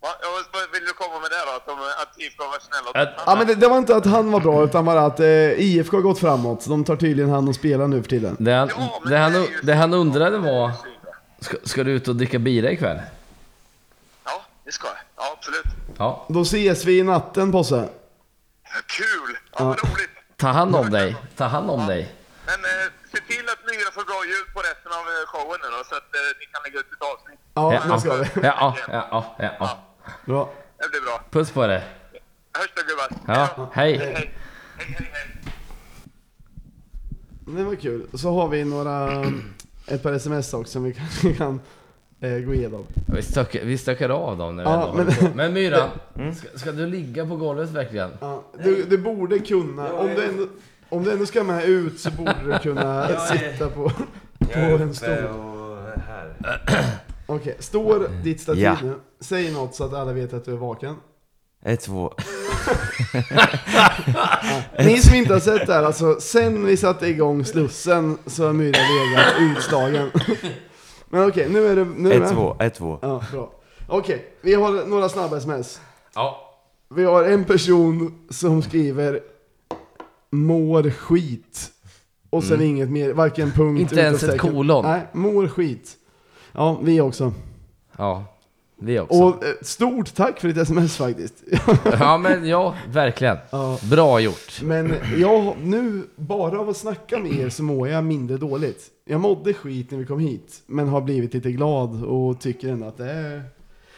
Ja, 0.00 0.08
vad 0.52 0.62
vill 0.72 0.84
du 0.86 0.92
komma 0.92 1.20
med 1.20 1.30
det 1.30 1.36
då? 1.46 1.56
Att, 1.56 1.66
de, 1.66 1.72
att 2.02 2.20
IFK 2.20 2.44
var 2.44 2.58
snälla 2.60 3.14
Ja 3.26 3.36
men 3.36 3.46
det, 3.46 3.54
det 3.54 3.68
var 3.68 3.78
inte 3.78 3.96
att 3.96 4.06
han 4.06 4.32
var 4.32 4.40
bra 4.40 4.64
utan 4.64 4.84
bara 4.84 5.00
att 5.00 5.20
eh, 5.20 5.60
IFK 5.60 5.96
har 5.96 6.02
gått 6.02 6.18
framåt. 6.18 6.66
De 6.68 6.84
tar 6.84 6.96
tydligen 6.96 7.30
hand 7.30 7.48
om 7.48 7.54
spelare 7.54 7.88
nu 7.88 8.02
för 8.02 8.10
tiden. 8.10 8.36
Det 8.38 8.52
han, 8.52 8.68
Ja, 8.76 9.02
det 9.08 9.16
han, 9.16 9.46
det 9.62 9.74
han 9.74 9.94
undrade 9.94 10.38
var, 10.38 10.70
ska, 11.40 11.56
ska 11.64 11.84
du 11.84 11.92
ut 11.92 12.08
och 12.08 12.16
dricka 12.16 12.38
bira 12.38 12.70
ikväll? 12.70 12.98
Ja, 14.68 14.70
det 14.70 14.72
ska 14.72 14.86
jag. 14.86 14.96
Ja, 15.16 15.36
absolut. 15.38 15.64
Ja. 15.98 16.26
Då 16.28 16.42
ses 16.42 16.84
vi 16.84 16.98
i 16.98 17.02
natten 17.02 17.52
Posse. 17.52 17.88
Ja, 18.62 18.70
Kul! 18.86 19.36
Ja, 19.58 19.64
vad 19.64 19.78
roligt. 19.78 20.10
Ta 20.36 20.48
hand 20.48 20.76
om 20.76 20.90
dig. 20.90 21.16
Ta 21.36 21.44
hand 21.44 21.70
om 21.70 21.86
dig. 21.86 22.14
Men 22.46 22.54
eh, 22.54 22.92
se 23.12 23.16
till 23.32 23.48
att 23.48 23.58
Myra 23.66 23.90
får 23.92 24.04
bra 24.04 24.24
ljud 24.26 24.54
på 24.54 24.60
resten 24.60 24.92
av 24.92 25.04
eh, 25.14 25.26
showen 25.26 25.60
nu 25.62 25.68
då, 25.78 25.84
så 25.84 25.94
att 25.94 26.14
eh, 26.14 26.38
ni 26.40 26.46
kan 26.52 26.62
lägga 26.64 26.78
ut 26.80 26.92
ett 26.92 27.02
avsnitt. 27.14 27.40
Ja, 27.54 27.74
Ja. 27.74 27.94
det 27.94 28.00
ska 28.00 28.14
vi. 28.16 28.46
Ja, 28.46 28.76
ja, 28.88 29.08
ja, 29.12 29.36
ja, 29.38 29.50
ja. 29.60 29.78
Bra. 30.24 30.52
Det 30.78 30.88
blir 30.90 31.00
bra. 31.00 31.20
Puss 31.30 31.50
på 31.50 31.66
dig. 31.66 31.82
Hörs 32.52 32.70
då 32.76 32.82
gubbar. 32.88 33.34
Ja, 33.34 33.70
hej. 33.72 33.96
Hej, 33.98 34.06
hej, 34.06 34.14
hej. 34.78 35.10
hej. 35.12 35.34
Det 37.56 37.64
var 37.64 37.74
kul. 37.74 38.06
Så 38.14 38.32
har 38.32 38.48
vi 38.48 38.64
några, 38.64 39.24
ett 39.86 40.02
par 40.02 40.12
sms 40.12 40.54
också 40.54 40.72
som 40.72 40.84
vi 40.84 40.94
kanske 40.94 41.34
kan 41.34 41.60
eh, 42.20 42.38
gå 42.38 42.54
igenom. 42.54 42.84
Vi 43.06 43.22
stökar, 43.22 43.60
vi 43.64 43.78
stökar 43.78 44.08
av 44.08 44.38
dem 44.38 44.56
när 44.56 44.64
vi 44.64 44.70
Ja, 44.70 44.74
ändå 44.82 44.94
men- 44.94 45.06
håller 45.14 45.28
på. 45.30 45.36
Men 45.36 45.52
Myra, 45.52 45.90
ska, 46.36 46.58
ska 46.58 46.72
du 46.72 46.86
ligga 46.86 47.26
på 47.26 47.36
golvet 47.36 47.70
verkligen? 47.70 48.10
Ja, 48.20 48.42
du, 48.64 48.84
du 48.84 48.98
borde 48.98 49.38
kunna, 49.38 49.92
om 49.92 50.06
du, 50.16 50.24
ändå, 50.24 50.46
om 50.88 51.04
du 51.04 51.12
ändå 51.12 51.26
ska 51.26 51.44
med 51.44 51.64
ut 51.64 52.00
så 52.00 52.10
borde 52.10 52.34
du 52.52 52.58
kunna 52.58 52.82
Jag 53.10 53.10
är- 53.10 53.50
sitta 53.50 53.68
på, 53.68 53.90
på 54.38 54.58
en 54.58 54.94
stol. 54.94 55.08
och 55.10 55.78
här. 56.06 56.34
Okej, 57.26 57.56
står 57.58 58.08
ditt 58.24 58.40
stativ 58.40 58.62
Ja. 58.62 58.76
nu. 58.82 58.94
Säg 59.20 59.52
något 59.52 59.74
så 59.74 59.84
att 59.84 59.94
alla 59.94 60.12
vet 60.12 60.32
att 60.32 60.44
du 60.44 60.52
är 60.52 60.56
vaken. 60.56 60.94
Ett, 61.64 61.80
två. 61.80 62.14
Ni 64.78 64.98
som 64.98 65.14
inte 65.14 65.32
har 65.32 65.40
sett 65.40 65.66
det 65.66 65.72
här, 65.72 65.82
alltså 65.82 66.20
sen 66.20 66.66
vi 66.66 66.76
satte 66.76 67.06
igång 67.06 67.44
Slussen 67.44 68.18
så 68.26 68.46
har 68.46 68.52
Myra 68.52 68.78
legat 68.78 69.34
utslagen. 69.56 70.10
Men 71.10 71.28
okej, 71.28 71.48
nu 71.50 71.66
är 71.66 71.76
det... 71.76 71.84
Nu 71.84 72.12
är 72.12 72.14
det 72.14 72.14
Ett, 72.16 72.22
med. 72.22 72.30
två. 72.32 72.56
Ett, 72.60 72.74
två. 72.74 72.98
Ja, 73.02 73.22
bra. 73.32 73.52
Okej, 73.88 74.24
vi 74.40 74.54
har 74.54 74.86
några 74.86 75.08
snabba 75.08 75.36
sms. 75.36 75.80
Ja. 76.14 76.44
Vi 76.94 77.04
har 77.04 77.24
en 77.24 77.44
person 77.44 78.26
som 78.30 78.62
skriver 78.62 79.20
mår 80.30 80.90
skit. 80.90 81.70
Och 82.30 82.44
sen 82.44 82.62
inget 82.62 82.88
mer, 82.90 83.12
varken 83.12 83.50
punkt 83.50 83.60
Mm. 83.60 83.80
Inte 83.80 84.00
ens 84.00 84.22
ett 84.22 84.28
utropstecken. 84.28 84.56
kolon. 84.56 84.84
Nej, 84.84 85.00
mår 85.12 85.48
skit. 85.48 85.96
Ja, 86.52 86.78
vi 86.82 87.00
också. 87.00 87.32
Ja, 87.96 88.24
vi 88.80 88.98
också. 89.00 89.14
Och 89.22 89.44
eh, 89.44 89.50
stort 89.62 90.14
tack 90.14 90.40
för 90.40 90.48
ditt 90.48 90.56
sms 90.56 90.96
faktiskt. 90.96 91.34
Ja, 92.00 92.18
men 92.18 92.48
ja, 92.48 92.74
verkligen. 92.88 93.36
ja. 93.50 93.78
Bra 93.90 94.20
gjort. 94.20 94.62
Men 94.62 94.94
jag, 95.16 95.54
nu, 95.62 96.02
bara 96.16 96.60
av 96.60 96.68
att 96.68 96.76
snacka 96.76 97.18
med 97.18 97.32
er 97.32 97.48
så 97.48 97.62
mår 97.62 97.88
jag 97.88 98.04
mindre 98.04 98.36
dåligt. 98.36 98.86
Jag 99.10 99.20
mådde 99.20 99.54
skit 99.54 99.90
när 99.90 99.98
vi 99.98 100.06
kom 100.06 100.18
hit, 100.18 100.62
men 100.66 100.88
har 100.88 101.00
blivit 101.00 101.34
lite 101.34 101.52
glad 101.52 102.04
och 102.04 102.40
tycker 102.40 102.68
ändå 102.68 102.86
att 102.86 102.96
det 102.96 103.10
är, 103.10 103.42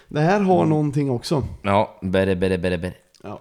Det 0.08 0.20
här 0.20 0.40
har 0.40 0.66
någonting 0.66 1.10
också. 1.10 1.42
Ja, 1.62 1.98
bere, 2.02 2.36
bere, 2.36 2.58
bere, 2.58 2.78
bere. 2.78 2.94
Ja. 3.22 3.40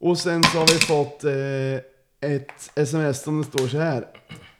Och 0.00 0.18
sen 0.18 0.42
så 0.42 0.58
har 0.58 0.66
vi 0.66 0.78
fått 0.78 1.24
eh, 1.24 2.30
ett 2.32 2.70
sms 2.74 3.22
som 3.22 3.38
det 3.38 3.44
står 3.44 3.68
så 3.68 3.78
här. 3.78 4.06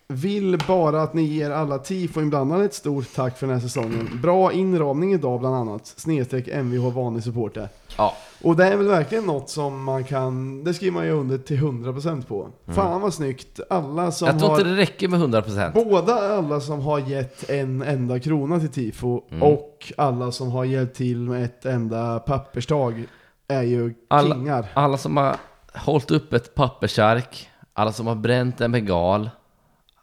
Vill 0.08 0.58
bara 0.68 1.02
att 1.02 1.14
ni 1.14 1.22
ger 1.22 1.50
alla 1.50 1.78
tifo-inblandade 1.78 2.64
ett 2.64 2.74
stort 2.74 3.14
tack 3.14 3.38
för 3.38 3.46
den 3.46 3.54
här 3.56 3.62
säsongen. 3.62 4.08
Bra 4.22 4.52
inramning 4.52 5.12
idag 5.12 5.40
bland 5.40 5.54
annat. 5.54 5.86
Snedstreck 5.86 6.48
MVH 6.48 6.90
vanlig 6.94 7.22
supporter. 7.24 7.68
Ja, 7.98 8.14
Och 8.42 8.56
det 8.56 8.64
är 8.66 8.76
väl 8.76 8.86
verkligen 8.86 9.24
något 9.24 9.50
som 9.50 9.84
man 9.84 10.04
kan, 10.04 10.64
det 10.64 10.74
skriver 10.74 10.92
man 10.94 11.04
ju 11.06 11.10
under 11.12 11.38
till 11.38 11.56
100% 11.58 12.26
på. 12.26 12.48
Fan 12.66 13.00
vad 13.00 13.14
snyggt. 13.14 13.60
Alla 13.70 14.12
som 14.12 14.26
jag 14.28 14.38
tror 14.38 14.48
har, 14.48 14.58
inte 14.58 14.70
det 14.70 14.76
räcker 14.76 15.08
med 15.08 15.20
100%. 15.20 15.72
båda 15.84 16.14
alla 16.14 16.60
som 16.60 16.80
har 16.80 16.98
gett 16.98 17.50
en 17.50 17.82
enda 17.82 18.20
krona 18.20 18.60
till 18.60 18.68
tifo 18.72 19.20
och 19.40 19.92
alla 19.96 20.32
som 20.32 20.50
har 20.50 20.64
hjälpt 20.64 20.96
till 20.96 21.18
med 21.18 21.44
ett 21.44 21.64
enda 21.66 22.18
papperstag 22.18 23.04
är 23.48 23.62
ju 23.62 23.94
Alla- 24.08 24.34
kingar. 24.34 24.66
Alla 24.74 24.98
som 24.98 25.16
har 25.16 25.36
hållit 25.74 26.10
upp 26.10 26.32
ett 26.32 26.54
pappersark, 26.54 27.48
alla 27.72 27.92
som 27.92 28.06
har 28.06 28.14
bränt 28.14 28.60
en 28.60 28.72
bengal, 28.72 29.30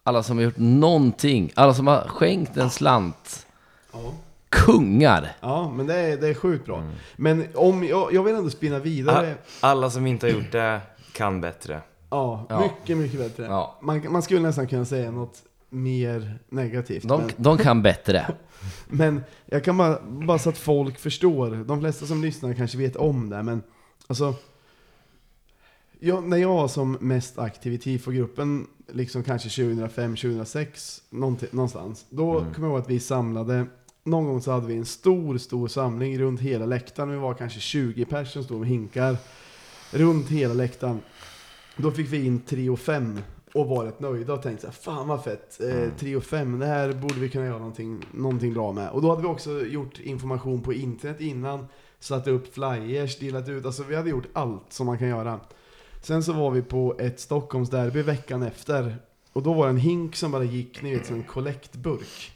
alla 0.04 0.24
som 0.24 0.38
har 0.38 0.44
gjort 0.44 0.58
någonting, 0.58 1.52
alla 1.56 1.74
som 1.74 1.88
har 1.88 2.08
skänkt 2.08 2.58
en 2.58 2.70
slant. 2.70 3.48
Kungar! 4.50 5.32
Ja, 5.42 5.72
men 5.76 5.88
det 5.88 5.96
är, 5.96 6.18
det 6.18 6.28
är 6.28 6.34
sjukt 6.34 6.66
bra. 6.66 6.84
Men 7.16 7.48
om, 7.56 7.84
jag, 7.84 8.14
jag 8.14 8.24
vill 8.24 8.36
ändå 8.36 8.50
spinna 8.50 8.80
vidare. 8.80 9.36
Alla 9.60 9.90
som 9.90 10.08
inte 10.08 10.26
har 10.28 10.32
gjort 10.32 10.52
det 10.52 10.82
kan 11.14 11.42
bättre. 11.42 11.82
Ja, 12.10 12.46
Ja. 12.50 12.60
mycket, 12.62 12.98
mycket 12.98 13.20
bättre. 13.20 13.44
Ja. 13.46 13.80
Man, 13.82 14.12
man 14.12 14.22
skulle 14.22 14.40
nästan 14.40 14.68
kunna 14.68 14.86
säga 14.86 15.12
något 15.12 15.44
mer 15.70 16.40
negativt. 16.50 17.04
De, 17.08 17.22
Men, 17.22 17.32
de 17.38 17.58
kan 17.58 17.82
bättre. 17.82 18.26
men 18.88 19.24
jag 19.46 19.64
kan 19.64 19.78
bara, 19.78 20.00
bara 20.02 20.40
så 20.40 20.50
att 20.50 20.58
folk 20.58 21.00
förstår. 21.00 21.50
De 21.68 21.80
flesta 21.80 22.06
som 22.06 22.22
lyssnar 22.22 22.54
kanske 22.54 22.78
vet 22.78 22.96
om 22.96 23.30
det, 23.30 23.44
men 23.44 23.64
alltså. 24.08 24.34
Jag, 26.00 26.24
när 26.24 26.38
jag 26.38 26.50
var 26.50 26.68
som 26.68 26.98
mest 27.02 27.40
aktiv 27.40 27.74
i 27.74 27.78
TIFO-gruppen, 27.78 28.68
liksom 28.88 29.24
kanske 29.24 29.50
2005-2006, 29.50 31.02
någonstans. 31.52 32.06
Då 32.10 32.34
kommer 32.34 32.68
jag 32.68 32.74
ihåg 32.74 32.80
att 32.80 32.90
vi 32.90 33.00
samlade, 33.00 33.66
någon 34.04 34.26
gång 34.26 34.42
så 34.42 34.52
hade 34.52 34.68
vi 34.68 34.76
en 34.76 34.86
stor, 34.86 35.38
stor 35.38 35.68
samling 35.68 36.20
runt 36.20 36.40
hela 36.40 36.66
läktaren. 36.66 37.12
Vi 37.12 37.18
var 37.18 37.34
kanske 37.34 37.60
20 37.60 38.06
personer 38.06 38.26
som 38.26 38.44
stod 38.44 38.60
med 38.60 38.70
hinkar 38.70 39.18
runt 39.92 40.30
hela 40.30 40.54
läktaren. 40.54 41.00
Då 41.78 41.92
fick 41.92 42.14
vi 42.14 42.26
in 42.26 42.42
Trio 42.42 42.76
5 42.76 43.20
och 43.54 43.68
var 43.68 43.86
rätt 43.86 44.00
nöjda 44.00 44.34
och 44.34 44.42
tänkte 44.42 44.62
så 44.62 44.68
här, 44.68 44.96
fan 44.96 45.08
vad 45.08 45.24
fett, 45.24 45.62
eh, 45.62 45.90
Trio 46.00 46.22
5, 46.22 46.60
det 46.60 46.66
här 46.66 46.94
borde 46.94 47.20
vi 47.20 47.30
kunna 47.30 47.46
göra 47.46 47.58
någonting, 47.58 48.06
någonting 48.12 48.54
bra 48.54 48.72
med. 48.72 48.90
Och 48.90 49.02
då 49.02 49.10
hade 49.10 49.22
vi 49.22 49.28
också 49.28 49.66
gjort 49.66 50.00
information 50.00 50.62
på 50.62 50.74
internet 50.74 51.22
innan, 51.22 51.66
satt 52.00 52.28
upp 52.28 52.54
flyers, 52.54 53.20
delat 53.20 53.50
ut, 53.50 53.66
alltså 53.66 53.84
vi 53.84 53.96
hade 53.96 54.10
gjort 54.10 54.28
allt 54.34 54.74
som 54.74 54.86
man 54.86 54.98
kan 54.98 55.08
göra. 55.08 55.40
Sen 56.04 56.24
så 56.24 56.34
var 56.34 56.52
vi 56.52 56.62
på 56.62 56.96
ett 57.00 57.20
Stockholmsderby 57.20 58.02
veckan 58.02 58.44
efter, 58.44 58.96
och 59.34 59.44
då 59.44 59.54
var 59.54 59.66
det 59.66 59.70
en 59.70 59.78
hink 59.78 60.16
som 60.16 60.32
bara 60.32 60.44
gick, 60.44 60.82
ni 60.82 60.96
vet 60.96 61.06
som 61.06 61.16
en 61.16 61.24
kollektburk. 61.24 62.32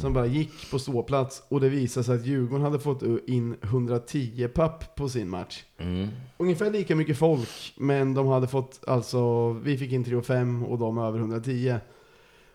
Som 0.00 0.12
bara 0.12 0.26
gick 0.26 0.70
på 0.70 0.78
ståplats 0.78 1.42
och 1.48 1.60
det 1.60 1.68
visade 1.68 2.04
sig 2.04 2.14
att 2.14 2.26
Djurgården 2.26 2.64
hade 2.64 2.78
fått 2.78 3.02
in 3.26 3.56
110 3.62 4.48
papp 4.54 4.94
på 4.94 5.08
sin 5.08 5.28
match. 5.28 5.64
Mm. 5.78 6.08
Ungefär 6.36 6.70
lika 6.70 6.96
mycket 6.96 7.18
folk, 7.18 7.74
men 7.76 8.14
de 8.14 8.26
hade 8.26 8.46
fått, 8.46 8.80
alltså, 8.86 9.52
vi 9.52 9.78
fick 9.78 9.92
in 9.92 10.04
3 10.04 10.16
och 10.16 10.26
5 10.26 10.64
och 10.64 10.78
de 10.78 10.98
över 10.98 11.18
110. 11.18 11.76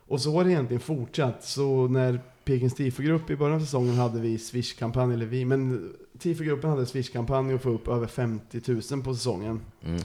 Och 0.07 0.21
så 0.21 0.31
har 0.31 0.43
det 0.43 0.51
egentligen 0.51 0.81
fortsatt, 0.81 1.43
så 1.43 1.87
när 1.87 2.21
Pekings 2.45 2.73
tifogrupp 2.73 3.29
i 3.29 3.35
början 3.35 3.55
av 3.55 3.59
säsongen 3.59 3.95
hade 3.95 4.19
vi 4.19 4.37
Swish-kampanj, 4.37 5.13
eller 5.13 5.25
vi, 5.25 5.45
men 5.45 5.93
tifogruppen 6.19 6.69
hade 6.69 6.85
Swish-kampanj 6.85 7.53
och 7.53 7.61
få 7.61 7.69
upp 7.69 7.87
över 7.87 8.07
50 8.07 8.61
000 8.91 9.03
på 9.03 9.13
säsongen. 9.13 9.61
Mm. 9.85 10.01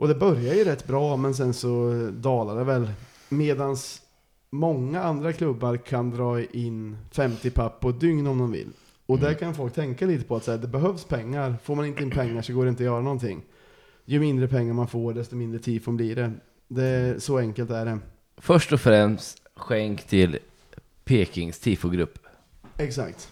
Och 0.00 0.08
det 0.08 0.14
började 0.14 0.56
ju 0.56 0.64
rätt 0.64 0.86
bra, 0.86 1.16
men 1.16 1.34
sen 1.34 1.54
så 1.54 1.92
dalade 2.12 2.58
det 2.60 2.64
väl. 2.64 2.90
Medans 3.28 4.02
många 4.50 5.02
andra 5.02 5.32
klubbar 5.32 5.76
kan 5.76 6.10
dra 6.10 6.42
in 6.42 6.96
50 7.10 7.50
papp 7.50 7.80
på 7.80 7.88
ett 7.88 8.00
dygn 8.00 8.26
om 8.26 8.38
de 8.38 8.52
vill. 8.52 8.68
Och 9.06 9.18
där 9.18 9.34
kan 9.34 9.54
folk 9.54 9.74
tänka 9.74 10.06
lite 10.06 10.24
på 10.24 10.36
att 10.36 10.44
så 10.44 10.50
här, 10.50 10.58
det 10.58 10.66
behövs 10.68 11.04
pengar. 11.04 11.56
Får 11.62 11.74
man 11.74 11.86
inte 11.86 12.02
in 12.02 12.10
pengar 12.10 12.42
så 12.42 12.52
går 12.52 12.64
det 12.64 12.68
inte 12.68 12.82
att 12.82 12.84
göra 12.84 13.00
någonting. 13.00 13.42
Ju 14.04 14.20
mindre 14.20 14.48
pengar 14.48 14.74
man 14.74 14.88
får, 14.88 15.14
desto 15.14 15.36
mindre 15.36 15.60
tifon 15.60 15.96
blir 15.96 16.16
det. 16.16 16.32
det 16.68 17.22
så 17.22 17.38
enkelt 17.38 17.70
är 17.70 17.84
det. 17.84 17.98
Först 18.36 18.72
och 18.72 18.80
främst 18.80 19.42
skänk 19.56 20.06
till 20.06 20.38
Pekings 21.04 21.58
tifogrupp. 21.58 22.18
Exakt. 22.76 23.30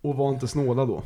Och 0.00 0.16
var 0.16 0.30
inte 0.30 0.48
snåla 0.48 0.84
då. 0.84 1.02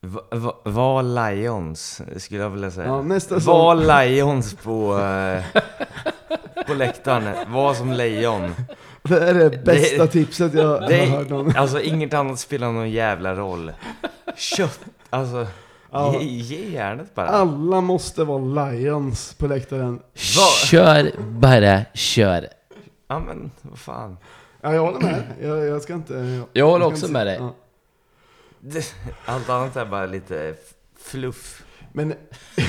Va, 0.00 0.20
va, 0.30 0.54
var 0.64 1.02
Lions, 1.32 2.02
skulle 2.16 2.40
jag 2.42 2.50
vilja 2.50 2.70
säga. 2.70 2.86
Ja, 2.86 3.02
nästa 3.02 3.38
var 3.38 3.74
Lions 4.06 4.54
på, 4.54 4.98
eh, 4.98 5.62
på 6.66 6.74
läktaren. 6.74 7.52
Var 7.52 7.74
som 7.74 7.92
lejon. 7.92 8.54
Det 9.02 9.28
är 9.28 9.34
det 9.34 9.64
bästa 9.64 10.02
Det- 10.02 10.06
tipset 10.12 10.54
jag 10.54 10.88
Det 10.88 10.98
har 11.06 11.06
hört 11.18 11.28
någon. 11.28 11.56
alltså 11.56 11.80
inget 11.80 12.14
annat 12.14 12.38
spelar 12.38 12.72
någon 12.72 12.90
jävla 12.90 13.34
roll. 13.34 13.72
Kött, 14.36 14.80
alltså. 15.10 15.46
Ja. 15.90 16.14
Ge, 16.20 16.24
ge 16.26 16.70
järnet 16.70 17.14
bara. 17.14 17.26
Alla 17.26 17.80
måste 17.80 18.24
vara 18.24 18.68
Lions 18.70 19.34
på 19.34 19.46
läktaren. 19.46 20.00
Kör, 20.14 21.12
bara 21.28 21.80
kör. 21.94 22.48
Ja 23.08 23.18
men, 23.18 23.50
vad 23.62 23.78
fan. 23.78 24.16
Ja, 24.60 24.74
jag 24.74 24.80
håller 24.80 25.00
med. 25.00 25.22
Jag, 25.42 25.66
jag 25.66 25.82
ska 25.82 25.94
inte... 25.94 26.40
Jag 26.52 26.66
håller 26.66 26.84
ska 26.84 26.92
också 26.94 27.06
inte- 27.06 27.12
med 27.12 27.26
dig. 27.26 27.36
Ja. 27.40 27.54
Allt 29.24 29.48
annat 29.48 29.76
är 29.76 29.86
bara 29.86 30.06
lite 30.06 30.54
fluff. 30.98 31.64
Men, 31.92 32.14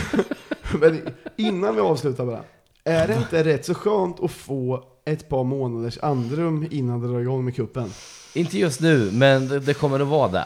men 0.80 1.10
innan 1.36 1.76
vi 1.76 1.82
avslutar 1.82 2.26
bara. 2.26 2.44
Är 2.84 3.08
det 3.08 3.16
inte 3.16 3.44
rätt 3.44 3.66
så 3.66 3.74
skönt 3.74 4.20
att 4.20 4.32
få 4.32 4.84
ett 5.06 5.30
par 5.30 5.44
månaders 5.44 5.98
andrum 6.02 6.68
innan 6.72 7.02
det 7.02 7.08
drar 7.08 7.20
igång 7.20 7.46
med 7.46 7.56
kuppen? 7.56 7.90
Inte 8.34 8.58
just 8.58 8.82
nu, 8.82 9.12
men 9.12 9.48
det, 9.48 9.60
det 9.60 9.74
kommer 9.74 10.00
att 10.00 10.08
vara 10.08 10.32
det. 10.32 10.46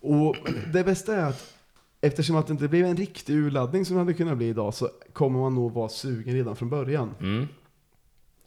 Och 0.00 0.36
det 0.72 0.84
bästa 0.84 1.16
är 1.16 1.24
att 1.24 1.54
eftersom 2.00 2.36
att 2.36 2.46
det 2.46 2.52
inte 2.52 2.68
blev 2.68 2.86
en 2.86 2.96
riktig 2.96 3.34
urladdning 3.34 3.84
som 3.84 3.96
det 3.96 4.02
hade 4.02 4.14
kunnat 4.14 4.36
bli 4.36 4.48
idag 4.48 4.74
så 4.74 4.88
kommer 5.12 5.38
man 5.40 5.54
nog 5.54 5.72
vara 5.72 5.88
sugen 5.88 6.34
redan 6.34 6.56
från 6.56 6.68
början. 6.68 7.14
Mm. 7.20 7.48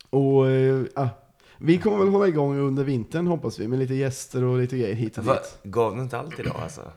Och 0.10 0.50
eh, 0.50 0.86
ja, 0.96 1.10
vi 1.66 1.78
kommer 1.78 1.98
väl 1.98 2.08
hålla 2.08 2.28
igång 2.28 2.58
under 2.58 2.84
vintern 2.84 3.28
hoppas 3.28 3.60
vi 3.60 3.68
med 3.68 3.80
lite 3.80 3.94
gäster 3.96 4.44
och 4.44 4.58
lite 4.58 4.78
grejer 4.78 4.96
hit 4.96 5.18
och 5.18 5.24
Va, 5.24 5.34
dit. 5.34 5.60
gav 5.64 5.96
du 5.96 6.02
inte 6.02 6.18
allt 6.20 6.40
idag 6.40 6.56
alltså? 6.64 6.92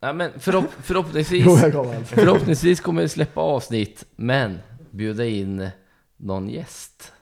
Ja, 0.00 0.12
men 0.12 0.40
förhopp, 0.40 0.64
förhoppningsvis, 0.82 1.44
Jo, 1.46 1.56
jag 1.56 1.72
gav 1.72 1.88
allt. 1.90 2.08
förhoppningsvis 2.08 2.80
kommer 2.80 3.02
vi 3.02 3.08
släppa 3.08 3.40
avsnitt, 3.40 4.04
men 4.16 4.58
bjuda 4.90 5.26
in 5.26 5.68
någon 6.16 6.48
gäst. 6.48 7.12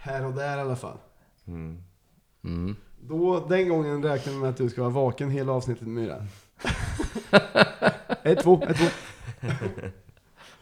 Här 0.00 0.26
och 0.26 0.32
där 0.34 0.56
i 0.58 0.60
alla 0.60 0.76
fall. 0.76 0.98
Mm. 1.46 1.82
Mm. 2.44 2.76
Då, 3.00 3.46
den 3.48 3.68
gången 3.68 4.02
räknar 4.02 4.32
vi 4.32 4.38
med 4.38 4.50
att 4.50 4.56
du 4.56 4.68
ska 4.70 4.80
vara 4.82 4.92
vaken 4.92 5.30
hela 5.30 5.52
avsnittet 5.52 5.88
Myra. 5.88 6.16
ett, 8.22 8.42
två, 8.42 8.62
ett, 8.68 8.76
två. 8.76 8.86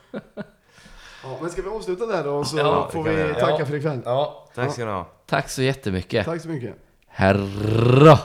Ja, 1.22 1.38
men 1.40 1.50
ska 1.50 1.62
vi 1.62 1.68
avsluta 1.68 2.06
där 2.06 2.24
då 2.24 2.44
så 2.44 2.58
Ja, 2.58 2.88
får 2.92 3.04
det 3.04 3.04
kan 3.10 3.16
vi 3.16 3.22
vi 3.22 3.28
göra. 3.28 3.40
tacka 3.40 3.56
Ja. 3.58 3.66
för 3.66 3.74
ikväll. 3.74 4.00
Ja, 4.04 4.46
Tack 4.54 4.72
ska 4.72 4.84
ni 4.84 4.90
ha. 4.90 5.06
tack 5.26 5.48
så 5.50 5.62
jättemycket. 5.62 6.24
Tack 6.26 6.40
så 6.42 6.48
mycket. 6.48 6.74
Herra! 7.08 8.18